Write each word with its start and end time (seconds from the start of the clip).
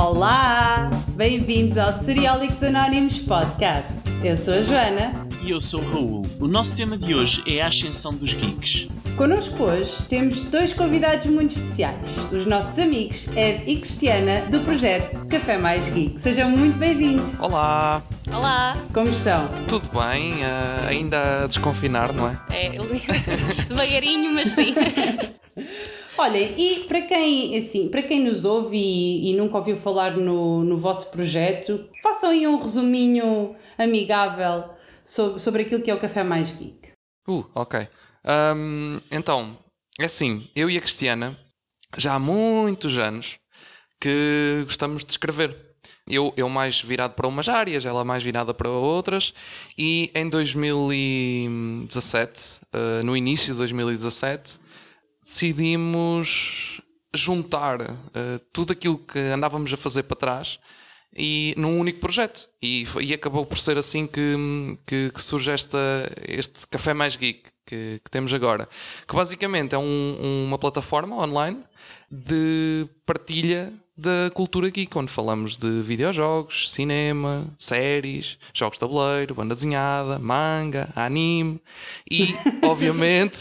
Olá! 0.00 0.88
Bem-vindos 1.16 1.76
ao 1.76 1.92
Cereólicos 1.92 2.62
Anónimos 2.62 3.18
Podcast. 3.18 3.98
Eu 4.22 4.36
sou 4.36 4.54
a 4.54 4.62
Joana. 4.62 5.26
E 5.42 5.50
eu 5.50 5.60
sou 5.60 5.82
o 5.82 5.84
Raul. 5.84 6.26
O 6.38 6.46
nosso 6.46 6.76
tema 6.76 6.96
de 6.96 7.16
hoje 7.16 7.42
é 7.48 7.60
a 7.60 7.66
ascensão 7.66 8.14
dos 8.14 8.32
geeks. 8.32 8.86
Connosco 9.16 9.60
hoje 9.60 10.04
temos 10.08 10.42
dois 10.42 10.72
convidados 10.72 11.26
muito 11.26 11.58
especiais, 11.58 12.16
os 12.30 12.46
nossos 12.46 12.78
amigos 12.78 13.26
Ed 13.36 13.64
e 13.66 13.80
Cristiana 13.80 14.42
do 14.42 14.60
projeto 14.60 15.26
Café 15.26 15.58
Mais 15.58 15.88
Geek. 15.88 16.20
Sejam 16.20 16.48
muito 16.48 16.78
bem-vindos. 16.78 17.36
Olá! 17.40 18.00
Olá! 18.28 18.76
Como 18.94 19.08
estão? 19.08 19.48
Tudo 19.66 19.88
bem? 19.88 20.34
Uh, 20.34 20.86
ainda 20.86 21.42
a 21.42 21.46
desconfinar, 21.48 22.12
não 22.12 22.28
é? 22.28 22.38
É, 22.50 22.70
devagarinho, 23.68 24.32
mas 24.32 24.50
sim. 24.50 24.72
Olhem, 26.20 26.52
e 26.58 26.84
para 26.84 27.02
quem, 27.02 27.56
assim, 27.56 27.88
para 27.88 28.02
quem 28.02 28.24
nos 28.24 28.44
ouve 28.44 28.76
e, 28.76 29.30
e, 29.30 29.36
nunca 29.36 29.56
ouviu 29.56 29.76
falar 29.76 30.16
no, 30.16 30.64
no 30.64 30.76
vosso 30.76 31.12
projeto, 31.12 31.88
façam 32.02 32.30
aí 32.30 32.44
um 32.44 32.60
resuminho 32.60 33.54
amigável 33.78 34.64
sobre, 35.04 35.38
sobre 35.38 35.62
aquilo 35.62 35.80
que 35.80 35.92
é 35.92 35.94
o 35.94 36.00
Café 36.00 36.24
Mais 36.24 36.50
Geek. 36.50 36.90
Uh, 37.28 37.48
ok. 37.54 37.86
Um, 38.56 38.98
então, 39.12 39.56
é 39.96 40.06
assim, 40.06 40.50
eu 40.56 40.68
e 40.68 40.76
a 40.76 40.80
Cristiana, 40.80 41.38
já 41.96 42.14
há 42.14 42.18
muitos 42.18 42.98
anos 42.98 43.38
que 44.00 44.62
gostamos 44.64 45.04
de 45.04 45.12
escrever. 45.12 45.56
Eu, 46.08 46.34
eu 46.36 46.48
mais 46.48 46.82
virado 46.82 47.14
para 47.14 47.28
umas 47.28 47.48
áreas, 47.48 47.84
ela 47.84 48.04
mais 48.04 48.24
virada 48.24 48.52
para 48.52 48.68
outras, 48.68 49.32
e 49.76 50.10
em 50.14 50.28
2017, 50.28 52.60
uh, 52.74 53.04
no 53.04 53.16
início 53.16 53.52
de 53.52 53.58
2017, 53.58 54.58
decidimos 55.28 56.80
juntar 57.14 57.82
uh, 57.82 58.38
tudo 58.50 58.72
aquilo 58.72 58.96
que 58.98 59.18
andávamos 59.18 59.70
a 59.70 59.76
fazer 59.76 60.04
para 60.04 60.16
trás 60.16 60.58
e 61.14 61.52
num 61.56 61.78
único 61.78 62.00
projeto. 62.00 62.48
E, 62.62 62.86
e 63.00 63.12
acabou 63.12 63.44
por 63.44 63.58
ser 63.58 63.76
assim 63.76 64.06
que, 64.06 64.34
que, 64.86 65.10
que 65.10 65.22
surge 65.22 65.50
esta, 65.50 65.78
este 66.26 66.66
Café 66.68 66.94
Mais 66.94 67.14
Geek 67.14 67.42
que, 67.66 68.00
que 68.02 68.10
temos 68.10 68.32
agora. 68.32 68.66
Que 69.06 69.14
basicamente 69.14 69.74
é 69.74 69.78
um, 69.78 70.46
uma 70.46 70.58
plataforma 70.58 71.14
online 71.16 71.62
de 72.10 72.88
partilha 73.04 73.70
da 73.98 74.30
cultura 74.32 74.70
geek, 74.70 74.96
onde 74.96 75.10
falamos 75.10 75.58
de 75.58 75.82
videojogos, 75.82 76.70
cinema, 76.70 77.44
séries, 77.58 78.38
jogos 78.54 78.76
de 78.76 78.80
tabuleiro, 78.80 79.34
banda 79.34 79.56
desenhada, 79.56 80.20
manga, 80.20 80.88
anime 80.94 81.60
e, 82.08 82.32
obviamente, 82.62 83.40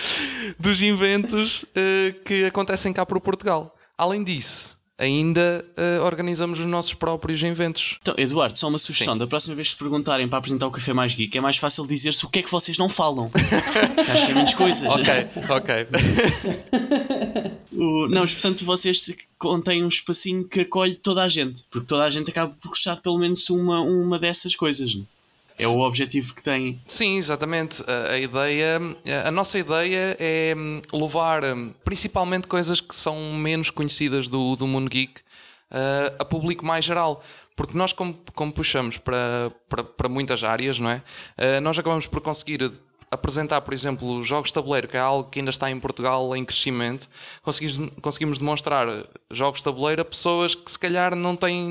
dos 0.58 0.80
inventos 0.80 1.64
uh, 1.64 2.18
que 2.24 2.46
acontecem 2.46 2.94
cá 2.94 3.04
por 3.04 3.20
Portugal. 3.20 3.76
Além 3.98 4.24
disso, 4.24 4.79
ainda 5.00 5.64
uh, 5.76 6.04
organizamos 6.04 6.60
os 6.60 6.66
nossos 6.66 6.92
próprios 6.94 7.42
eventos. 7.42 7.98
Então, 8.02 8.14
Eduardo, 8.18 8.58
só 8.58 8.68
uma 8.68 8.78
sugestão: 8.78 9.14
Sim. 9.14 9.18
da 9.18 9.26
próxima 9.26 9.56
vez 9.56 9.72
que 9.72 9.78
perguntarem 9.78 10.28
para 10.28 10.38
apresentar 10.38 10.66
o 10.66 10.70
Café 10.70 10.92
Mais 10.92 11.14
Geek, 11.14 11.36
é 11.36 11.40
mais 11.40 11.56
fácil 11.56 11.86
dizer-se 11.86 12.24
o 12.24 12.28
que 12.28 12.40
é 12.40 12.42
que 12.42 12.50
vocês 12.50 12.76
não 12.76 12.88
falam. 12.88 13.30
Acho 14.12 14.26
que 14.26 14.32
é 14.32 14.34
menos 14.34 14.54
coisas. 14.54 14.88
Ok, 14.88 15.28
ok. 15.48 15.86
o, 17.72 18.08
não, 18.08 18.20
mas 18.20 18.32
portanto 18.34 18.64
vocês 18.64 19.16
contêm 19.38 19.82
um 19.82 19.88
espacinho 19.88 20.44
que 20.46 20.60
acolhe 20.60 20.94
toda 20.94 21.22
a 21.22 21.28
gente, 21.28 21.64
porque 21.70 21.86
toda 21.86 22.04
a 22.04 22.10
gente 22.10 22.30
acaba 22.30 22.54
por 22.60 22.68
gostar 22.68 22.96
pelo 22.96 23.18
menos 23.18 23.48
uma, 23.48 23.80
uma 23.80 24.18
dessas 24.18 24.54
coisas. 24.54 24.94
Não? 24.94 25.06
É 25.62 25.68
o 25.68 25.80
objetivo 25.80 26.34
que 26.34 26.42
tem. 26.42 26.80
Sim, 26.86 27.16
exatamente. 27.16 27.82
A, 27.86 28.12
a, 28.12 28.18
ideia, 28.18 28.80
a 29.26 29.30
nossa 29.30 29.58
ideia 29.58 30.16
é 30.18 30.54
hum, 30.56 30.80
levar 30.92 31.44
hum, 31.44 31.72
principalmente 31.84 32.46
coisas 32.46 32.80
que 32.80 32.94
são 32.94 33.34
menos 33.34 33.70
conhecidas 33.70 34.28
do, 34.28 34.56
do 34.56 34.66
mundo 34.66 34.88
geek 34.88 35.20
uh, 35.70 36.16
a 36.18 36.24
público 36.24 36.64
mais 36.64 36.84
geral. 36.84 37.22
Porque 37.56 37.76
nós, 37.76 37.92
como, 37.92 38.18
como 38.34 38.52
puxamos 38.52 38.96
para, 38.96 39.52
para, 39.68 39.84
para 39.84 40.08
muitas 40.08 40.42
áreas, 40.42 40.78
não 40.78 40.90
é? 40.90 41.02
Uh, 41.36 41.60
nós 41.60 41.78
acabamos 41.78 42.06
por 42.06 42.20
conseguir 42.20 42.72
apresentar, 43.10 43.60
por 43.62 43.74
exemplo, 43.74 44.22
jogos 44.22 44.50
de 44.50 44.54
tabuleiro, 44.54 44.86
que 44.86 44.96
é 44.96 45.00
algo 45.00 45.28
que 45.28 45.40
ainda 45.40 45.50
está 45.50 45.70
em 45.70 45.80
Portugal 45.80 46.34
em 46.36 46.44
crescimento, 46.44 47.08
conseguimos, 47.42 47.90
conseguimos 48.00 48.38
demonstrar 48.38 48.86
jogos 49.30 49.60
de 49.60 49.64
tabuleiro 49.64 50.02
a 50.02 50.04
pessoas 50.04 50.54
que 50.54 50.70
se 50.70 50.78
calhar 50.78 51.16
não 51.16 51.34
têm, 51.34 51.68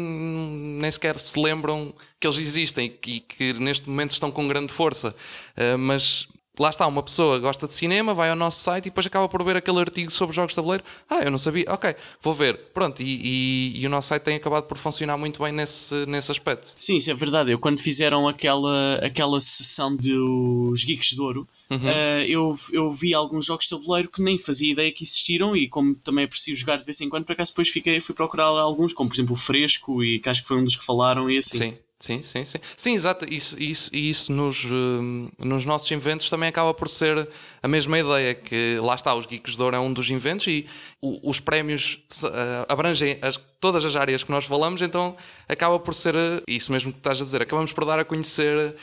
nem 0.79 0.91
sequer 0.91 1.17
se 1.17 1.39
lembram 1.39 1.93
que 2.19 2.27
eles 2.27 2.37
existem 2.37 2.87
e 2.87 2.89
que, 2.89 3.19
que 3.21 3.53
neste 3.53 3.87
momento 3.89 4.11
estão 4.11 4.29
com 4.29 4.47
grande 4.47 4.73
força. 4.73 5.15
Uh, 5.55 5.77
mas 5.77 6.27
lá 6.59 6.69
está, 6.69 6.85
uma 6.85 7.01
pessoa 7.01 7.39
gosta 7.39 7.65
de 7.65 7.73
cinema, 7.73 8.13
vai 8.13 8.29
ao 8.29 8.35
nosso 8.35 8.59
site 8.59 8.87
e 8.87 8.89
depois 8.89 9.07
acaba 9.07 9.29
por 9.29 9.43
ver 9.43 9.55
aquele 9.55 9.79
artigo 9.79 10.11
sobre 10.11 10.35
jogos 10.35 10.51
de 10.51 10.57
tabuleiro. 10.57 10.83
Ah, 11.09 11.21
eu 11.21 11.31
não 11.31 11.37
sabia, 11.37 11.65
ok, 11.69 11.95
vou 12.21 12.33
ver. 12.33 12.57
Pronto, 12.73 13.01
e, 13.01 13.05
e, 13.05 13.81
e, 13.81 13.87
o 13.87 13.89
nosso 13.89 14.09
site 14.09 14.23
tem 14.23 14.35
acabado 14.35 14.65
por 14.65 14.77
funcionar 14.77 15.17
muito 15.17 15.41
bem 15.41 15.53
nesse, 15.53 16.05
nesse 16.05 16.31
aspecto. 16.31 16.73
Sim, 16.77 16.97
isso 16.97 17.09
é 17.09 17.13
verdade. 17.13 17.51
Eu 17.51 17.59
quando 17.59 17.79
fizeram 17.79 18.27
aquela, 18.27 18.95
aquela 18.95 19.39
sessão 19.39 19.95
dos 19.95 20.83
Geeks 20.83 21.11
de 21.11 21.21
Ouro, 21.21 21.47
uhum. 21.69 21.77
uh, 21.77 22.25
eu, 22.27 22.55
eu 22.73 22.91
vi 22.91 23.13
alguns 23.13 23.45
jogos 23.45 23.65
de 23.65 23.69
tabuleiro 23.69 24.09
que 24.09 24.21
nem 24.21 24.37
fazia 24.37 24.73
ideia 24.73 24.91
que 24.91 25.03
existiram 25.03 25.55
e 25.55 25.69
como 25.69 25.95
também 25.95 26.25
aprecio 26.25 26.55
jogar 26.55 26.77
de 26.77 26.83
vez 26.83 26.99
em 26.99 27.07
quando, 27.07 27.25
por 27.25 27.33
acaso 27.33 27.51
depois 27.51 27.69
fiquei, 27.69 28.01
fui 28.01 28.13
procurar 28.13 28.45
alguns, 28.45 28.91
como 28.91 29.09
por 29.09 29.15
exemplo 29.15 29.33
o 29.33 29.37
Fresco 29.37 30.03
e 30.03 30.19
que 30.19 30.27
acho 30.27 30.41
que 30.41 30.47
foi 30.47 30.57
um 30.57 30.63
dos 30.63 30.75
que 30.75 30.83
falaram 30.83 31.29
e 31.29 31.37
assim. 31.37 31.57
Sim. 31.57 31.77
Sim, 31.99 32.21
sim, 32.21 32.45
sim. 32.45 32.59
Sim, 32.77 32.93
exato. 32.93 33.25
Isso, 33.29 33.61
isso, 33.61 33.93
isso 33.93 34.31
nos, 34.31 34.63
uh, 34.63 35.29
nos 35.37 35.65
nossos 35.65 35.91
inventos 35.91 36.29
também 36.29 36.47
acaba 36.47 36.73
por 36.73 36.87
ser 36.87 37.27
a 37.61 37.67
mesma 37.67 37.99
ideia, 37.99 38.33
que 38.33 38.77
lá 38.81 38.95
está, 38.95 39.13
os 39.13 39.25
Geeks 39.25 39.57
de 39.57 39.61
Ouro 39.61 39.75
é 39.75 39.79
um 39.81 39.91
dos 39.91 40.09
inventos 40.09 40.47
e 40.47 40.65
os 41.01 41.41
prémios 41.41 41.99
uh, 42.23 42.65
abrangem 42.69 43.17
as, 43.21 43.37
todas 43.59 43.83
as 43.83 43.97
áreas 43.97 44.23
que 44.23 44.31
nós 44.31 44.45
falamos, 44.45 44.81
então 44.81 45.13
acaba 45.49 45.77
por 45.77 45.93
ser 45.93 46.15
uh, 46.15 46.41
isso 46.47 46.71
mesmo 46.71 46.93
que 46.93 46.99
estás 46.99 47.19
a 47.19 47.23
dizer. 47.25 47.41
Acabamos 47.41 47.73
por 47.73 47.83
dar 47.83 47.99
a 47.99 48.05
conhecer 48.05 48.75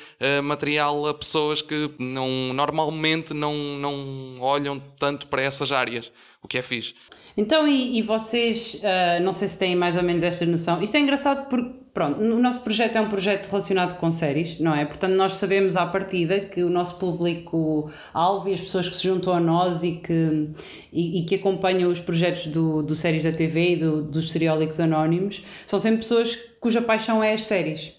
material 0.45 1.09
a 1.09 1.15
pessoas 1.15 1.63
que 1.63 1.91
não, 1.99 2.53
normalmente 2.53 3.33
não, 3.33 3.55
não 3.79 4.41
olham 4.41 4.79
tanto 4.99 5.27
para 5.27 5.41
essas 5.41 5.73
áreas, 5.73 6.13
o 6.43 6.49
que 6.49 6.59
é 6.59 6.63
fixe. 6.63 6.95
Então, 7.35 7.67
e, 7.67 7.99
e 7.99 8.03
vocês, 8.03 8.81
não 9.23 9.33
sei 9.33 9.49
se 9.49 9.59
têm 9.59 9.75
mais 9.75 9.97
ou 9.97 10.03
menos 10.03 10.23
esta 10.23 10.45
noção, 10.45 10.83
isto 10.83 10.97
é 10.97 11.01
engraçado 11.01 11.49
porque 11.49 11.86
Pronto, 11.97 12.21
o 12.21 12.39
nosso 12.43 12.61
projeto 12.61 12.97
é 12.97 13.01
um 13.01 13.09
projeto 13.09 13.49
relacionado 13.49 13.97
com 13.97 14.13
séries, 14.13 14.61
não 14.61 14.75
é? 14.77 14.85
Portanto, 14.85 15.15
nós 15.15 15.37
sabemos 15.37 15.77
à 15.77 15.87
partida 15.87 16.39
que 16.41 16.63
o 16.63 16.69
nosso 16.69 16.99
público-alvo 16.99 18.51
e 18.51 18.53
as 18.53 18.61
pessoas 18.61 18.87
que 18.87 18.95
se 18.95 19.05
juntam 19.05 19.33
a 19.33 19.41
nós 19.41 19.83
e 19.83 19.93
que, 19.93 20.51
e, 20.93 21.21
e 21.21 21.25
que 21.25 21.37
acompanham 21.37 21.91
os 21.91 21.99
projetos 21.99 22.49
do, 22.49 22.83
do 22.83 22.95
séries 22.95 23.23
da 23.23 23.33
TV 23.33 23.71
e 23.71 23.77
do, 23.77 24.03
dos 24.03 24.31
seriólicos 24.31 24.79
anónimos 24.79 25.43
são 25.65 25.79
sempre 25.79 26.01
pessoas 26.01 26.39
cuja 26.61 26.83
paixão 26.83 27.25
é 27.25 27.33
as 27.33 27.45
séries. 27.45 27.95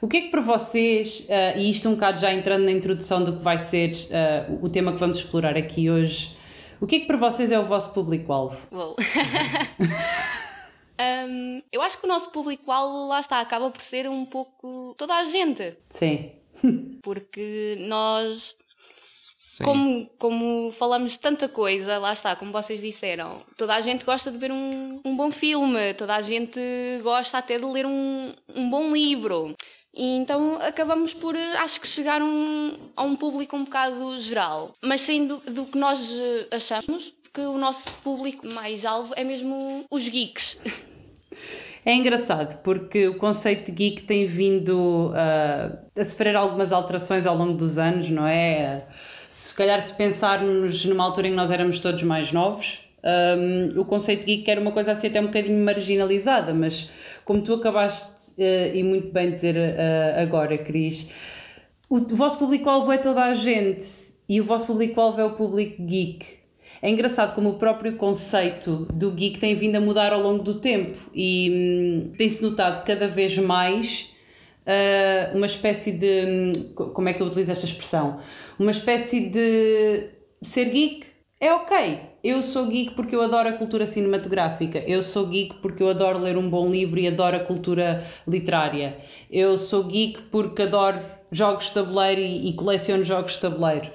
O 0.00 0.08
que 0.08 0.16
é 0.16 0.20
que 0.22 0.28
para 0.28 0.40
vocês, 0.40 1.26
uh, 1.28 1.58
e 1.58 1.68
isto 1.68 1.86
um 1.86 1.96
bocado 1.96 2.22
já 2.22 2.32
entrando 2.32 2.64
na 2.64 2.72
introdução 2.72 3.22
do 3.22 3.34
que 3.34 3.42
vai 3.42 3.58
ser 3.58 3.90
uh, 3.90 4.58
o 4.62 4.70
tema 4.70 4.90
que 4.90 4.98
vamos 4.98 5.18
explorar 5.18 5.54
aqui 5.54 5.90
hoje, 5.90 6.34
o 6.80 6.86
que 6.86 6.96
é 6.96 7.00
que 7.00 7.06
para 7.06 7.18
vocês 7.18 7.52
é 7.52 7.58
o 7.58 7.64
vosso 7.64 7.92
público-alvo? 7.92 8.56
Um, 11.00 11.62
eu 11.70 11.80
acho 11.82 11.98
que 11.98 12.04
o 12.04 12.08
nosso 12.08 12.30
público-alvo, 12.30 13.06
lá 13.06 13.20
está, 13.20 13.40
acaba 13.40 13.70
por 13.70 13.80
ser 13.80 14.08
um 14.08 14.24
pouco 14.24 14.94
toda 14.98 15.14
a 15.14 15.24
gente. 15.24 15.76
Sim. 15.88 16.32
Porque 17.02 17.76
nós, 17.80 18.56
como, 19.62 20.06
como 20.18 20.72
falamos 20.72 21.16
tanta 21.16 21.48
coisa, 21.48 21.98
lá 21.98 22.12
está, 22.12 22.34
como 22.34 22.50
vocês 22.50 22.80
disseram, 22.80 23.42
toda 23.56 23.74
a 23.74 23.80
gente 23.80 24.04
gosta 24.04 24.30
de 24.30 24.38
ver 24.38 24.50
um, 24.50 25.00
um 25.04 25.16
bom 25.16 25.30
filme, 25.30 25.94
toda 25.94 26.16
a 26.16 26.20
gente 26.20 26.60
gosta 27.02 27.38
até 27.38 27.58
de 27.58 27.64
ler 27.64 27.86
um, 27.86 28.34
um 28.54 28.68
bom 28.68 28.92
livro. 28.92 29.54
E 29.94 30.16
então 30.16 30.60
acabamos 30.60 31.14
por, 31.14 31.36
acho 31.36 31.80
que, 31.80 31.86
chegar 31.86 32.22
um, 32.22 32.76
a 32.96 33.02
um 33.02 33.16
público 33.16 33.56
um 33.56 33.64
bocado 33.64 34.18
geral. 34.20 34.74
Mas 34.82 35.00
sendo 35.00 35.38
do 35.38 35.64
que 35.66 35.78
nós 35.78 36.12
achamos, 36.50 37.14
que 37.32 37.40
o 37.40 37.58
nosso 37.58 37.90
público 38.02 38.46
mais 38.46 38.84
alvo 38.84 39.12
é 39.16 39.22
mesmo 39.22 39.84
os 39.90 40.08
geeks. 40.08 40.58
É 41.84 41.94
engraçado 41.94 42.60
porque 42.62 43.08
o 43.08 43.16
conceito 43.16 43.66
de 43.66 43.72
geek 43.72 44.02
tem 44.02 44.26
vindo 44.26 45.10
uh, 45.10 46.00
a 46.00 46.04
sofrer 46.04 46.36
algumas 46.36 46.72
alterações 46.72 47.26
ao 47.26 47.36
longo 47.36 47.54
dos 47.54 47.78
anos, 47.78 48.10
não 48.10 48.26
é? 48.26 48.84
Se 49.28 49.54
calhar, 49.54 49.80
se 49.80 49.94
pensarmos 49.94 50.84
numa 50.84 51.04
altura 51.04 51.28
em 51.28 51.30
que 51.30 51.36
nós 51.36 51.50
éramos 51.50 51.78
todos 51.80 52.02
mais 52.02 52.32
novos, 52.32 52.80
um, 53.04 53.80
o 53.80 53.84
conceito 53.84 54.26
de 54.26 54.36
geek 54.36 54.50
era 54.50 54.60
uma 54.60 54.72
coisa 54.72 54.92
assim 54.92 55.06
até 55.06 55.20
um 55.20 55.26
bocadinho 55.26 55.64
marginalizada, 55.64 56.52
mas 56.52 56.90
como 57.24 57.42
tu 57.42 57.54
acabaste 57.54 58.32
uh, 58.38 58.76
e 58.76 58.82
muito 58.82 59.12
bem 59.12 59.30
dizer 59.30 59.56
uh, 59.56 60.20
agora, 60.20 60.58
Cris, 60.58 61.08
o, 61.88 61.96
o 61.96 62.16
vosso 62.16 62.38
público-alvo 62.38 62.90
é 62.92 62.98
toda 62.98 63.24
a 63.24 63.34
gente 63.34 63.86
e 64.28 64.40
o 64.40 64.44
vosso 64.44 64.66
público-alvo 64.66 65.20
é 65.20 65.24
o 65.24 65.30
público 65.32 65.82
geek. 65.82 66.38
É 66.80 66.90
engraçado 66.90 67.34
como 67.34 67.50
o 67.50 67.54
próprio 67.54 67.96
conceito 67.96 68.86
do 68.92 69.10
geek 69.10 69.38
tem 69.38 69.54
vindo 69.54 69.76
a 69.76 69.80
mudar 69.80 70.12
ao 70.12 70.20
longo 70.20 70.42
do 70.42 70.60
tempo 70.60 70.98
e 71.14 71.50
hum, 71.50 72.12
tem-se 72.16 72.42
notado 72.42 72.84
cada 72.84 73.08
vez 73.08 73.36
mais 73.38 74.14
uh, 74.68 75.36
uma 75.36 75.46
espécie 75.46 75.92
de. 75.92 76.72
Como 76.74 77.08
é 77.08 77.12
que 77.12 77.22
eu 77.22 77.26
utilizo 77.26 77.50
esta 77.50 77.66
expressão? 77.66 78.18
Uma 78.58 78.70
espécie 78.70 79.28
de 79.28 80.08
ser 80.42 80.66
geek 80.66 81.06
é 81.40 81.52
ok. 81.52 82.00
Eu 82.22 82.42
sou 82.42 82.66
geek 82.66 82.94
porque 82.94 83.14
eu 83.14 83.22
adoro 83.22 83.48
a 83.48 83.52
cultura 83.52 83.86
cinematográfica. 83.86 84.78
Eu 84.80 85.02
sou 85.02 85.26
geek 85.26 85.56
porque 85.56 85.82
eu 85.82 85.88
adoro 85.88 86.18
ler 86.18 86.36
um 86.36 86.50
bom 86.50 86.70
livro 86.70 86.98
e 86.98 87.08
adoro 87.08 87.36
a 87.36 87.40
cultura 87.40 88.04
literária. 88.26 88.98
Eu 89.30 89.56
sou 89.56 89.84
geek 89.84 90.22
porque 90.22 90.62
adoro 90.62 91.00
jogos 91.30 91.66
de 91.66 91.74
tabuleiro 91.74 92.20
e, 92.20 92.50
e 92.50 92.52
coleciono 92.54 93.04
jogos 93.04 93.34
de 93.34 93.40
tabuleiro. 93.40 93.90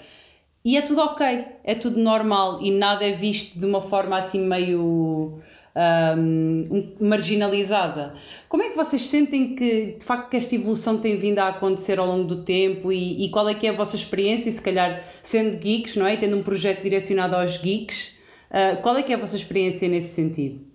E 0.66 0.78
é 0.78 0.82
tudo 0.82 1.02
ok, 1.02 1.46
é 1.64 1.76
tudo 1.76 2.00
normal 2.00 2.62
e 2.62 2.72
nada 2.72 3.06
é 3.06 3.12
visto 3.12 3.60
de 3.60 3.66
uma 3.66 3.82
forma 3.82 4.18
assim 4.18 4.48
meio 4.48 5.38
um, 5.76 6.96
marginalizada. 7.02 8.14
Como 8.48 8.64
é 8.64 8.70
que 8.70 8.76
vocês 8.76 9.02
sentem 9.02 9.56
que 9.56 9.98
de 10.00 10.06
facto 10.06 10.30
que 10.30 10.38
esta 10.38 10.56
evolução 10.56 10.98
tem 10.98 11.18
vindo 11.18 11.40
a 11.40 11.50
acontecer 11.50 12.00
ao 12.00 12.06
longo 12.06 12.24
do 12.24 12.44
tempo 12.44 12.92
e, 12.92 13.26
e 13.26 13.30
qual 13.30 13.50
é 13.50 13.54
que 13.54 13.68
é 13.68 13.72
a 13.72 13.74
vossa 13.74 13.96
experiência, 13.96 14.52
se 14.52 14.62
calhar 14.62 15.04
sendo 15.22 15.58
geeks, 15.58 15.96
não 15.96 16.08
é? 16.08 16.16
Tendo 16.16 16.38
um 16.38 16.44
projeto 16.44 16.82
direcionado 16.82 17.36
aos 17.36 17.58
geeks, 17.58 18.16
uh, 18.50 18.82
qual 18.82 18.96
é 18.98 19.04
que 19.04 19.12
é 19.12 19.16
a 19.16 19.20
vossa 19.20 19.36
experiência 19.36 19.90
nesse 19.90 20.14
sentido? 20.14 20.72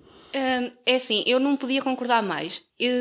É 0.84 0.96
assim, 0.96 1.24
eu 1.26 1.40
não 1.40 1.56
podia 1.56 1.80
concordar 1.80 2.22
mais. 2.22 2.62
Eu, 2.78 2.92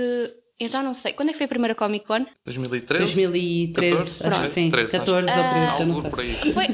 eu 0.60 0.68
já 0.68 0.82
não 0.82 0.94
sei. 0.94 1.14
Quando 1.14 1.30
é 1.30 1.32
que 1.32 1.38
foi 1.38 1.46
a 1.46 1.50
primeira 1.50 1.76
Comic 1.76 2.06
Con? 2.06 2.26
2013? 2.46 3.04
2013, 3.04 4.24
14, 4.24 4.28
acho 4.28 4.42
que 4.42 4.48
sim. 4.48 4.70
13, 4.72 4.92
14 4.92 5.30
acho. 5.30 5.40
ou 5.40 5.50
13, 5.50 5.84
uh, 5.84 5.86
não 5.86 6.02
sei. 6.02 6.54
Foi, 6.54 6.66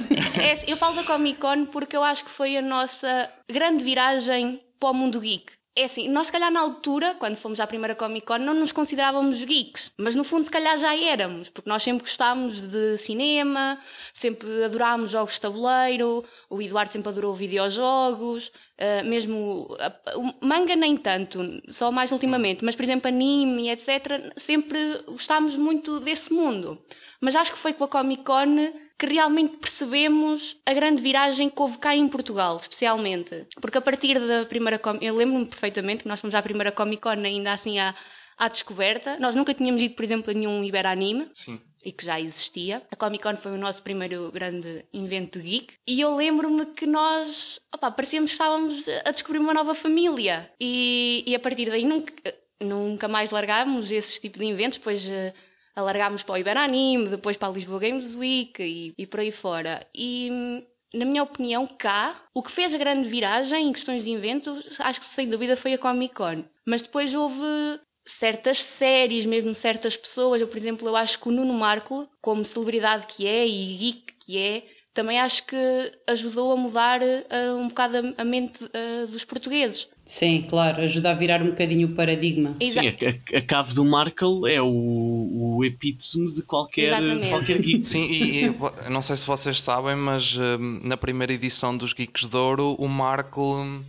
é, 0.42 0.52
assim, 0.54 0.66
eu 0.68 0.78
falo 0.78 0.96
da 0.96 1.04
Comic 1.04 1.40
Con 1.40 1.66
porque 1.66 1.96
eu 1.96 2.04
acho 2.04 2.24
que 2.24 2.30
foi 2.30 2.58
a 2.58 2.62
nossa 2.62 3.30
grande 3.52 3.84
viragem 3.84 4.62
para 4.80 4.90
o 4.90 4.94
mundo 4.94 5.20
geek. 5.20 5.52
É 5.76 5.86
assim, 5.86 6.08
nós 6.08 6.28
se 6.28 6.32
calhar 6.32 6.52
na 6.52 6.60
altura, 6.60 7.16
quando 7.18 7.36
fomos 7.36 7.60
à 7.60 7.66
primeira 7.66 7.96
Comic 7.96 8.28
Con, 8.28 8.38
não 8.38 8.54
nos 8.54 8.72
considerávamos 8.72 9.42
geeks, 9.42 9.92
mas 9.98 10.14
no 10.14 10.24
fundo 10.24 10.44
se 10.44 10.52
calhar 10.52 10.78
já 10.78 10.96
éramos, 10.96 11.50
porque 11.50 11.68
nós 11.68 11.82
sempre 11.82 12.04
gostávamos 12.04 12.62
de 12.62 12.96
cinema, 13.00 13.80
sempre 14.14 14.48
adorámos 14.66 15.10
jogos 15.10 15.34
de 15.34 15.42
tabuleiro, 15.42 16.24
o 16.48 16.62
Eduardo 16.62 16.92
sempre 16.92 17.10
adorou 17.10 17.34
videojogos, 17.34 18.50
uh, 18.50 19.04
mesmo 19.04 19.76
uh, 20.16 20.20
o 20.20 20.46
manga 20.46 20.76
nem 20.76 20.96
tanto, 20.96 21.40
só 21.70 21.92
mais 21.92 22.10
Sim. 22.10 22.16
ultimamente, 22.16 22.64
mas 22.64 22.76
por 22.76 22.84
exemplo 22.84 23.08
anime 23.08 23.72
etc, 23.72 24.32
sempre 24.38 25.02
gostámos 25.08 25.56
muito 25.56 26.00
desse 26.00 26.32
mundo. 26.32 26.80
Mas 27.20 27.36
acho 27.36 27.52
que 27.52 27.58
foi 27.58 27.74
com 27.74 27.86
a 27.86 27.88
Comic 27.88 28.24
Con 28.24 28.58
que 28.98 29.06
realmente 29.06 29.58
percebemos 29.58 30.58
a 30.66 30.74
grande 30.74 31.02
viragem 31.02 31.50
que 31.50 31.62
houve 31.62 31.78
cá 31.78 31.96
em 31.96 32.08
Portugal, 32.08 32.58
especialmente. 32.58 33.48
Porque 33.60 33.78
a 33.78 33.82
partir 33.82 34.20
da 34.20 34.46
primeira 34.46 34.80
Comic 34.80 35.06
eu 35.06 35.16
lembro-me 35.16 35.46
perfeitamente 35.46 36.04
que 36.04 36.08
nós 36.08 36.20
fomos 36.20 36.36
à 36.36 36.42
primeira 36.42 36.72
Comic 36.72 37.02
Con 37.02 37.10
ainda 37.10 37.54
assim 37.54 37.80
à, 37.80 37.94
à 38.38 38.48
descoberta. 38.48 39.18
Nós 39.20 39.36
nunca 39.36 39.54
tínhamos 39.54 39.82
ido, 39.82 39.96
por 39.96 40.04
exemplo, 40.04 40.32
a 40.32 40.34
nenhum 40.34 40.64
Iberanime. 40.64 41.30
Sim 41.36 41.60
e 41.84 41.92
que 41.92 42.06
já 42.06 42.20
existia. 42.20 42.82
A 42.90 42.96
Comic 42.96 43.24
Con 43.24 43.36
foi 43.36 43.52
o 43.52 43.58
nosso 43.58 43.84
primeiro 43.84 44.32
grande 44.32 44.86
evento 44.94 45.40
geek 45.40 45.74
e 45.86 46.00
eu 46.00 46.16
lembro-me 46.16 46.66
que 46.68 46.86
nós 46.86 47.60
opa, 47.74 47.92
parecíamos 47.92 48.32
que 48.32 48.36
estávamos 48.36 48.86
a 49.04 49.12
descobrir 49.12 49.40
uma 49.40 49.54
nova 49.54 49.74
família 49.74 50.50
e, 50.60 51.24
e 51.28 51.36
a 51.36 51.40
partir 51.40 51.70
daí 51.70 51.84
nunca, 51.84 52.14
nunca 52.60 53.08
mais 53.08 53.32
largámos 53.32 53.92
esse 53.92 54.20
tipo 54.20 54.40
de 54.40 54.46
eventos, 54.46 54.78
pois 54.78 55.06
eh, 55.06 55.34
alargámos 55.76 56.24
para 56.24 56.34
o 56.34 56.38
Iberanime, 56.38 57.10
depois 57.10 57.38
para 57.38 57.48
a 57.48 57.52
Lisboa 57.52 57.80
Games 57.80 58.16
Week 58.16 58.62
e, 58.62 58.94
e 58.98 59.08
por 59.08 59.20
aí 59.20 59.32
fora. 59.32 59.86
E 59.94 60.64
na 60.94 61.06
minha 61.06 61.24
opinião, 61.24 61.66
cá, 61.66 62.16
o 62.34 62.44
que 62.44 62.52
fez 62.52 62.74
a 62.74 62.78
grande 62.78 63.10
viragem 63.10 63.68
em 63.68 63.74
questões 63.74 64.04
de 64.04 64.12
eventos, 64.12 64.80
acho 64.80 65.00
que 65.00 65.06
sem 65.06 65.28
dúvida 65.28 65.58
foi 65.58 65.74
a 65.74 65.78
Comic 65.78 66.14
Con. 66.14 66.44
Mas 66.66 66.84
depois 66.84 67.14
houve 67.16 67.80
certas 68.06 68.60
séries, 68.60 69.26
mesmo 69.26 69.56
certas 69.56 69.98
pessoas. 69.98 70.42
Eu, 70.42 70.48
por 70.48 70.58
exemplo, 70.58 70.88
eu 70.88 70.96
acho 70.96 71.20
que 71.20 71.30
o 71.30 71.32
Nuno 71.32 71.54
Marco, 71.54 72.08
como 72.22 72.46
celebridade 72.46 73.08
que 73.08 73.26
é 73.26 73.48
e 73.48 73.78
geek 73.78 74.14
que 74.26 74.38
é, 74.38 74.64
também 74.94 75.20
acho 75.20 75.46
que 75.46 75.92
ajudou 76.08 76.52
a 76.52 76.56
mudar 76.56 77.02
uh, 77.02 77.56
um 77.58 77.68
bocado 77.68 78.14
a, 78.18 78.24
mente 78.24 78.64
uh, 78.64 79.08
dos 79.08 79.26
portugueses. 79.26 79.90
Sim, 80.06 80.42
claro, 80.42 80.82
ajuda 80.82 81.12
a 81.12 81.14
virar 81.14 81.42
um 81.42 81.52
bocadinho 81.52 81.88
o 81.88 81.96
paradigma. 81.96 82.56
Sim, 82.62 82.90
a, 82.90 83.38
a, 83.38 83.42
cave 83.42 83.74
do 83.74 83.86
Markle 83.86 84.52
é 84.52 84.62
o, 84.62 84.68
o 84.68 85.64
epítome 85.64 86.34
de 86.34 86.44
qualquer, 86.44 86.92
qualquer 87.30 87.62
geek. 87.62 87.88
Sim, 87.88 88.02
e, 88.02 88.46
e, 88.46 88.56
não 88.90 89.02
sei 89.02 89.16
se 89.16 89.26
vocês 89.26 89.62
sabem, 89.62 89.96
mas 89.96 90.36
um, 90.36 90.82
na 90.84 90.98
primeira 90.98 91.32
edição 91.32 91.76
dos 91.76 91.94
Geeks 91.94 92.28
de 92.28 92.36
Ouro, 92.36 92.76
o 92.78 92.88
Markle 92.90 93.82